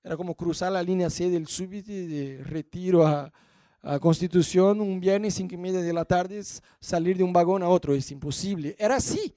era 0.04 0.16
como 0.16 0.36
cruzar 0.36 0.72
la 0.72 0.82
línea 0.82 1.10
C 1.10 1.30
del 1.30 1.48
súbito 1.48 1.92
de 1.92 2.42
retiro 2.46 3.06
a, 3.06 3.34
a 3.82 4.00
Constitución 4.00 4.80
un 4.80 5.00
viernes 5.00 5.34
cinco 5.34 5.56
y 5.56 5.58
media 5.58 5.82
de 5.82 5.94
la 5.94 6.06
tarde, 6.06 6.42
salir 6.80 7.18
de 7.18 7.24
un 7.24 7.34
vagón 7.34 7.64
a 7.64 7.68
otro. 7.68 7.94
Es 7.94 8.12
imposible. 8.12 8.76
Era 8.80 8.96
así. 8.96 9.36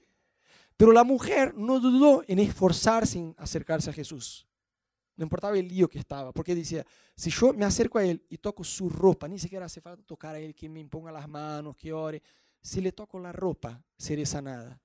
Pero 0.81 0.93
la 0.93 1.03
mujer 1.03 1.53
no 1.55 1.79
dudó 1.79 2.23
en 2.27 2.39
esforzarse 2.39 3.19
en 3.19 3.35
acercarse 3.37 3.91
a 3.91 3.93
Jesús. 3.93 4.47
No 5.15 5.25
importaba 5.25 5.55
el 5.55 5.67
lío 5.67 5.87
que 5.87 5.99
estaba, 5.99 6.31
porque 6.31 6.55
decía, 6.55 6.83
si 7.15 7.29
yo 7.29 7.53
me 7.53 7.65
acerco 7.65 7.99
a 7.99 8.03
él 8.03 8.25
y 8.27 8.39
toco 8.39 8.63
su 8.63 8.89
ropa, 8.89 9.27
ni 9.27 9.37
siquiera 9.37 9.67
hace 9.67 9.79
falta 9.79 10.03
tocar 10.03 10.33
a 10.33 10.39
él, 10.39 10.55
que 10.55 10.67
me 10.67 10.79
imponga 10.79 11.11
las 11.11 11.29
manos, 11.29 11.77
que 11.77 11.93
ore. 11.93 12.23
Si 12.63 12.81
le 12.81 12.93
toco 12.93 13.19
la 13.19 13.31
ropa, 13.31 13.79
seré 13.95 14.25
sanada. 14.25 14.81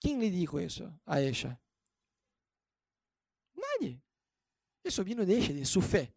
¿Quién 0.00 0.18
le 0.18 0.32
dijo 0.32 0.58
eso 0.58 0.98
a 1.06 1.20
ella? 1.20 1.62
Nadie. 3.54 4.02
Eso 4.82 5.04
vino 5.04 5.24
de 5.24 5.38
ella, 5.38 5.54
de 5.54 5.64
su 5.64 5.80
fe. 5.80 6.12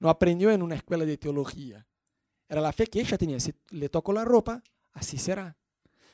No 0.00 0.08
aprendió 0.10 0.50
en 0.50 0.62
una 0.62 0.74
escuela 0.74 1.04
de 1.04 1.16
teología. 1.16 1.86
Era 2.48 2.60
la 2.60 2.72
fe 2.72 2.88
que 2.88 3.02
ella 3.02 3.16
tenía. 3.16 3.38
Si 3.38 3.54
le 3.70 3.88
toco 3.88 4.12
la 4.12 4.24
ropa, 4.24 4.60
así 4.94 5.16
será 5.16 5.56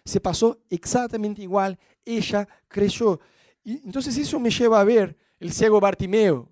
se 0.04 0.20
pasó 0.20 0.58
exactamente 0.70 1.42
igual, 1.42 1.78
ella 2.04 2.48
creció. 2.66 3.20
Y 3.64 3.84
entonces 3.84 4.16
eso 4.16 4.40
me 4.40 4.50
lleva 4.50 4.80
a 4.80 4.84
ver 4.84 5.16
el 5.38 5.52
ciego 5.52 5.80
Bartimeo. 5.80 6.48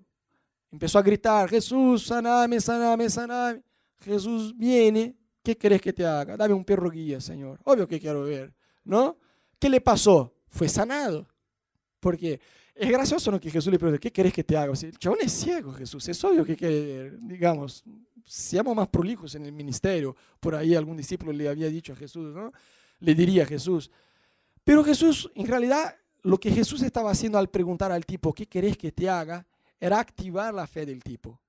Empezó 0.71 0.99
a 0.99 1.01
gritar, 1.01 1.49
Jesús, 1.49 2.07
saname, 2.07 2.59
saname, 2.59 3.09
saname. 3.09 3.63
Jesús 3.99 4.55
viene, 4.55 5.15
¿qué 5.41 5.57
querés 5.57 5.81
que 5.81 5.93
te 5.93 6.05
haga? 6.05 6.37
Dame 6.37 6.53
un 6.53 6.63
perro 6.63 6.89
guía, 6.89 7.19
Señor. 7.19 7.59
Obvio 7.63 7.87
que 7.87 7.99
quiero 7.99 8.23
ver, 8.23 8.53
¿no? 8.83 9.17
¿Qué 9.59 9.69
le 9.69 9.81
pasó? 9.81 10.33
Fue 10.49 10.69
sanado. 10.69 11.27
Porque 11.99 12.39
es 12.75 12.89
gracioso 12.91 13.31
¿no? 13.31 13.39
que 13.39 13.49
Jesús 13.49 13.71
le 13.71 13.79
pregunte, 13.79 13.99
¿qué 13.99 14.11
querés 14.11 14.33
que 14.33 14.43
te 14.43 14.55
haga? 14.55 14.73
el 14.79 14.97
chabón 14.99 15.19
es 15.21 15.31
ciego, 15.31 15.73
Jesús. 15.73 16.07
Es 16.07 16.23
obvio 16.23 16.45
que 16.45 16.55
quiere 16.55 17.11
digamos, 17.21 17.83
seamos 18.23 18.75
más 18.75 18.87
prolijos 18.87 19.33
en 19.35 19.45
el 19.45 19.51
ministerio. 19.51 20.15
Por 20.39 20.53
ahí 20.53 20.75
algún 20.75 20.97
discípulo 20.97 21.31
le 21.31 21.49
había 21.49 21.69
dicho 21.69 21.93
a 21.93 21.95
Jesús, 21.95 22.35
¿no? 22.35 22.51
Le 22.99 23.15
diría 23.15 23.45
Jesús. 23.45 23.91
Pero 24.63 24.83
Jesús, 24.83 25.31
en 25.35 25.47
realidad, 25.47 25.95
lo 26.23 26.39
que 26.39 26.51
Jesús 26.51 26.81
estaba 26.81 27.11
haciendo 27.11 27.37
al 27.37 27.49
preguntar 27.49 27.91
al 27.91 28.05
tipo, 28.05 28.33
¿qué 28.33 28.45
querés 28.47 28.77
que 28.77 28.91
te 28.91 29.09
haga? 29.09 29.45
Era 29.79 29.99
activar 29.99 30.53
la 30.53 30.67
fe 30.67 30.85
del 30.85 31.03
tipo. 31.03 31.39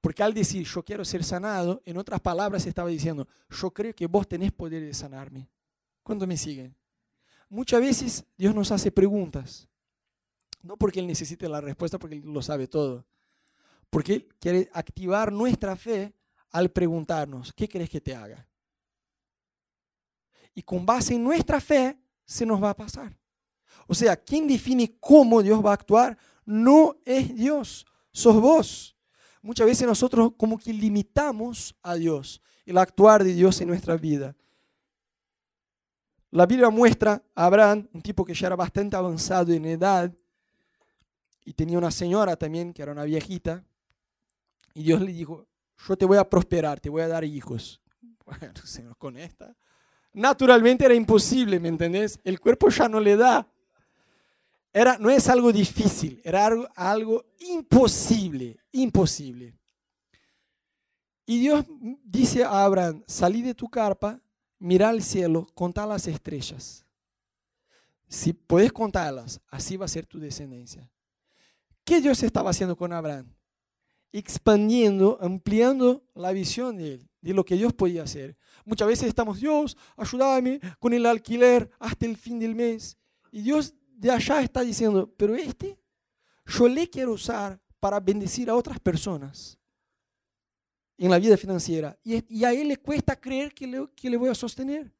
Porque 0.00 0.22
al 0.22 0.34
decir, 0.34 0.66
yo 0.66 0.82
quiero 0.84 1.04
ser 1.04 1.24
sanado, 1.24 1.82
en 1.84 1.96
otras 1.96 2.20
palabras 2.20 2.66
estaba 2.66 2.88
diciendo, 2.88 3.26
yo 3.48 3.70
creo 3.70 3.94
que 3.94 4.06
vos 4.06 4.28
tenés 4.28 4.52
poder 4.52 4.82
de 4.82 4.94
sanarme. 4.94 5.48
¿Cuánto 6.02 6.26
me 6.26 6.36
siguen? 6.36 6.74
Muchas 7.48 7.80
veces 7.80 8.24
Dios 8.36 8.54
nos 8.54 8.70
hace 8.70 8.90
preguntas. 8.90 9.68
No 10.62 10.76
porque 10.76 11.00
Él 11.00 11.06
necesite 11.06 11.48
la 11.48 11.60
respuesta, 11.60 11.98
porque 11.98 12.16
Él 12.16 12.22
lo 12.24 12.42
sabe 12.42 12.66
todo. 12.66 13.04
Porque 13.90 14.14
Él 14.14 14.28
quiere 14.38 14.70
activar 14.72 15.32
nuestra 15.32 15.76
fe 15.76 16.14
al 16.50 16.70
preguntarnos, 16.70 17.52
¿qué 17.52 17.68
querés 17.68 17.90
que 17.90 18.00
te 18.00 18.14
haga? 18.14 18.46
Y 20.54 20.62
con 20.62 20.86
base 20.86 21.14
en 21.14 21.24
nuestra 21.24 21.60
fe 21.60 21.98
se 22.24 22.46
nos 22.46 22.62
va 22.62 22.70
a 22.70 22.76
pasar. 22.76 23.16
O 23.86 23.94
sea, 23.94 24.16
quien 24.16 24.46
define 24.46 24.96
cómo 25.00 25.42
Dios 25.42 25.64
va 25.64 25.70
a 25.70 25.74
actuar 25.74 26.16
no 26.44 26.96
es 27.04 27.34
Dios, 27.34 27.86
sos 28.12 28.40
vos. 28.40 28.96
Muchas 29.42 29.66
veces 29.66 29.86
nosotros 29.86 30.32
como 30.36 30.58
que 30.58 30.72
limitamos 30.72 31.76
a 31.82 31.94
Dios, 31.94 32.40
el 32.64 32.78
actuar 32.78 33.24
de 33.24 33.34
Dios 33.34 33.60
en 33.60 33.68
nuestra 33.68 33.96
vida. 33.96 34.34
La 36.30 36.46
Biblia 36.46 36.70
muestra 36.70 37.22
a 37.34 37.46
Abraham, 37.46 37.88
un 37.92 38.02
tipo 38.02 38.24
que 38.24 38.34
ya 38.34 38.48
era 38.48 38.56
bastante 38.56 38.96
avanzado 38.96 39.52
en 39.52 39.66
edad, 39.66 40.12
y 41.44 41.52
tenía 41.52 41.78
una 41.78 41.90
señora 41.90 42.36
también, 42.36 42.72
que 42.72 42.82
era 42.82 42.92
una 42.92 43.04
viejita, 43.04 43.62
y 44.72 44.82
Dios 44.82 45.00
le 45.00 45.12
dijo, 45.12 45.46
yo 45.86 45.96
te 45.96 46.06
voy 46.06 46.16
a 46.16 46.28
prosperar, 46.28 46.80
te 46.80 46.88
voy 46.88 47.02
a 47.02 47.08
dar 47.08 47.24
hijos. 47.24 47.80
Bueno, 48.24 48.54
con 48.96 49.18
esta 49.18 49.54
naturalmente 50.14 50.84
era 50.84 50.94
imposible, 50.94 51.60
¿me 51.60 51.68
entendés? 51.68 52.18
El 52.24 52.40
cuerpo 52.40 52.68
ya 52.70 52.88
no 52.88 53.00
le 53.00 53.16
da. 53.16 53.46
Era, 54.72 54.98
no 54.98 55.10
es 55.10 55.28
algo 55.28 55.52
difícil, 55.52 56.20
era 56.24 56.46
algo, 56.74 57.24
imposible, 57.38 58.56
imposible. 58.72 59.54
Y 61.26 61.38
Dios 61.38 61.64
dice 62.04 62.42
a 62.44 62.64
Abraham, 62.64 63.02
salí 63.06 63.42
de 63.42 63.54
tu 63.54 63.68
carpa, 63.68 64.20
mira 64.58 64.88
al 64.88 65.02
cielo, 65.02 65.46
contá 65.54 65.86
las 65.86 66.06
estrellas. 66.08 66.84
Si 68.08 68.32
puedes 68.32 68.72
contarlas, 68.72 69.40
así 69.48 69.76
va 69.76 69.84
a 69.84 69.88
ser 69.88 70.06
tu 70.06 70.18
descendencia. 70.18 70.90
¿Qué 71.84 72.00
Dios 72.00 72.22
estaba 72.22 72.50
haciendo 72.50 72.76
con 72.76 72.92
Abraham? 72.92 73.32
Expandiendo, 74.16 75.18
ampliando 75.20 76.04
la 76.14 76.30
visión 76.30 76.76
de 76.76 76.94
él, 76.94 77.10
de 77.20 77.34
lo 77.34 77.44
que 77.44 77.56
Dios 77.56 77.72
podía 77.72 78.04
hacer. 78.04 78.36
Muchas 78.64 78.86
veces 78.86 79.08
estamos, 79.08 79.40
Dios, 79.40 79.76
ayúdame 79.96 80.60
con 80.78 80.92
el 80.92 81.04
alquiler 81.04 81.68
hasta 81.80 82.06
el 82.06 82.16
fin 82.16 82.38
del 82.38 82.54
mes. 82.54 82.96
Y 83.32 83.42
Dios 83.42 83.74
de 83.88 84.12
allá 84.12 84.40
está 84.40 84.60
diciendo, 84.60 85.12
pero 85.16 85.34
este 85.34 85.76
yo 86.46 86.68
le 86.68 86.88
quiero 86.88 87.12
usar 87.12 87.60
para 87.80 87.98
bendecir 87.98 88.48
a 88.50 88.54
otras 88.54 88.78
personas 88.78 89.58
en 90.96 91.10
la 91.10 91.18
vida 91.18 91.36
financiera. 91.36 91.98
Y, 92.04 92.44
a 92.44 92.52
él 92.52 92.68
le 92.68 92.76
cuesta 92.76 93.16
creer 93.16 93.52
que 93.52 93.66
le, 93.66 93.88
que 93.96 94.08
le 94.08 94.16
voy 94.16 94.28
a 94.28 94.34
sostener. 94.34 94.94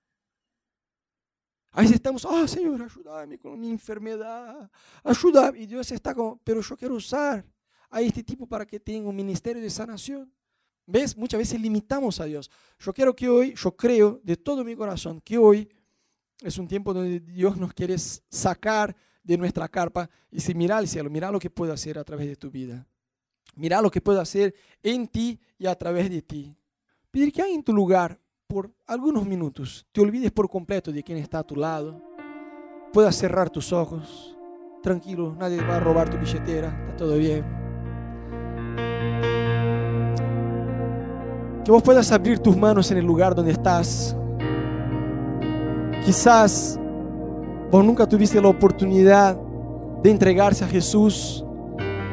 A 1.70 1.80
veces 1.80 1.96
estamos, 1.96 2.24
ah, 2.24 2.46
Señor, 2.46 2.82
ayúdame 2.82 3.38
con 3.38 3.58
mi 3.58 3.70
enfermedad, 3.70 4.70
ayúdame. 5.02 5.60
Y 5.60 5.66
Dios 5.66 5.90
está 5.92 6.14
como, 6.14 6.40
pero 6.44 6.60
yo 6.60 6.76
quiero 6.76 6.94
usar 6.94 7.44
a 7.94 8.00
este 8.00 8.24
tipo 8.24 8.44
para 8.44 8.66
que 8.66 8.80
tenga 8.80 9.08
un 9.08 9.14
ministerio 9.14 9.62
de 9.62 9.70
sanación. 9.70 10.30
¿Ves? 10.84 11.16
Muchas 11.16 11.38
veces 11.38 11.60
limitamos 11.60 12.20
a 12.20 12.24
Dios. 12.24 12.50
Yo 12.80 12.92
quiero 12.92 13.14
que 13.14 13.28
hoy, 13.28 13.54
yo 13.54 13.76
creo 13.76 14.20
de 14.24 14.36
todo 14.36 14.64
mi 14.64 14.74
corazón 14.74 15.20
que 15.20 15.38
hoy 15.38 15.68
es 16.42 16.58
un 16.58 16.66
tiempo 16.66 16.92
donde 16.92 17.20
Dios 17.20 17.56
nos 17.56 17.72
quiere 17.72 17.96
sacar 17.96 18.94
de 19.22 19.38
nuestra 19.38 19.68
carpa 19.68 20.10
y 20.30 20.36
decir, 20.36 20.56
mira 20.56 20.76
al 20.76 20.88
cielo, 20.88 21.08
mira 21.08 21.30
lo 21.30 21.38
que 21.38 21.48
puedo 21.48 21.72
hacer 21.72 21.96
a 21.96 22.04
través 22.04 22.26
de 22.26 22.34
tu 22.34 22.50
vida. 22.50 22.84
Mira 23.54 23.80
lo 23.80 23.92
que 23.92 24.00
puedo 24.00 24.20
hacer 24.20 24.54
en 24.82 25.06
ti 25.06 25.40
y 25.56 25.66
a 25.66 25.74
través 25.76 26.10
de 26.10 26.20
ti. 26.20 26.54
Pedir 27.12 27.32
que 27.32 27.42
hay 27.42 27.52
en 27.52 27.62
tu 27.62 27.72
lugar 27.72 28.20
por 28.48 28.74
algunos 28.86 29.24
minutos 29.24 29.86
te 29.92 30.00
olvides 30.00 30.32
por 30.32 30.50
completo 30.50 30.90
de 30.90 31.02
quién 31.04 31.18
está 31.18 31.38
a 31.38 31.46
tu 31.46 31.54
lado. 31.54 32.02
Puedas 32.92 33.14
cerrar 33.14 33.50
tus 33.50 33.72
ojos. 33.72 34.36
Tranquilo, 34.82 35.34
nadie 35.38 35.62
va 35.62 35.76
a 35.76 35.80
robar 35.80 36.10
tu 36.10 36.18
billetera, 36.18 36.68
está 36.88 36.96
todo 36.96 37.16
bien. 37.16 37.63
Que 41.64 41.72
vos 41.72 41.82
puedas 41.82 42.12
abrir 42.12 42.38
tus 42.40 42.54
manos 42.54 42.90
en 42.90 42.98
el 42.98 43.06
lugar 43.06 43.34
donde 43.34 43.52
estás. 43.52 44.14
Quizás 46.04 46.78
vos 47.70 47.82
nunca 47.82 48.06
tuviste 48.06 48.38
la 48.40 48.48
oportunidad 48.48 49.34
de 50.02 50.10
entregarse 50.10 50.62
a 50.62 50.68
Jesús. 50.68 51.42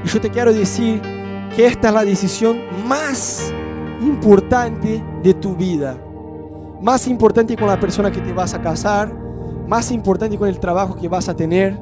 Y 0.06 0.08
yo 0.08 0.22
te 0.22 0.30
quiero 0.30 0.54
decir 0.54 1.02
que 1.54 1.66
esta 1.66 1.90
es 1.90 1.94
la 1.94 2.06
decisión 2.06 2.62
más 2.88 3.54
importante 4.02 5.04
de 5.22 5.34
tu 5.34 5.54
vida. 5.54 5.98
Más 6.82 7.06
importante 7.08 7.58
con 7.58 7.68
la 7.68 7.78
persona 7.78 8.10
que 8.10 8.22
te 8.22 8.32
vas 8.32 8.54
a 8.54 8.62
casar, 8.62 9.14
más 9.68 9.92
importante 9.92 10.38
con 10.38 10.48
el 10.48 10.62
trabajo 10.62 10.96
que 10.96 11.10
vas 11.10 11.28
a 11.28 11.36
tener, 11.36 11.78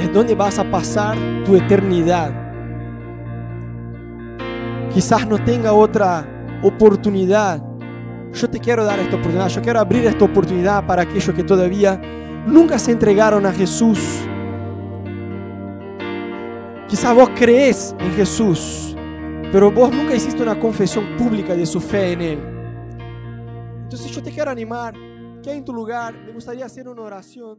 es 0.00 0.10
donde 0.10 0.34
vas 0.34 0.58
a 0.58 0.70
pasar 0.70 1.18
tu 1.44 1.54
eternidad. 1.54 2.32
Quizás 4.94 5.28
no 5.28 5.36
tenga 5.44 5.74
otra 5.74 6.26
oportunidad. 6.62 7.62
Yo 8.32 8.50
te 8.50 8.58
quiero 8.58 8.84
dar 8.84 8.98
esta 8.98 9.16
oportunidad, 9.16 9.48
yo 9.48 9.62
quiero 9.62 9.80
abrir 9.80 10.06
esta 10.06 10.24
oportunidad 10.24 10.86
para 10.86 11.02
aquellos 11.02 11.34
que 11.34 11.42
todavía 11.42 12.00
nunca 12.46 12.78
se 12.78 12.92
entregaron 12.92 13.46
a 13.46 13.52
Jesús 13.52 13.98
Quizás 16.88 17.16
vos 17.16 17.30
crees 17.34 17.96
en 17.98 18.12
Jesús, 18.12 18.94
pero 19.50 19.72
vos 19.72 19.92
nunca 19.92 20.14
hiciste 20.14 20.40
una 20.40 20.58
confesión 20.58 21.16
pública 21.16 21.56
de 21.56 21.66
su 21.66 21.80
fe 21.80 22.12
en 22.12 22.22
Él. 22.22 22.38
Entonces 23.82 24.12
yo 24.12 24.22
te 24.22 24.30
quiero 24.30 24.52
animar 24.52 24.94
que 25.42 25.50
en 25.50 25.64
tu 25.64 25.72
lugar 25.72 26.14
me 26.14 26.32
gustaría 26.32 26.64
hacer 26.64 26.88
una 26.88 27.02
oración 27.02 27.58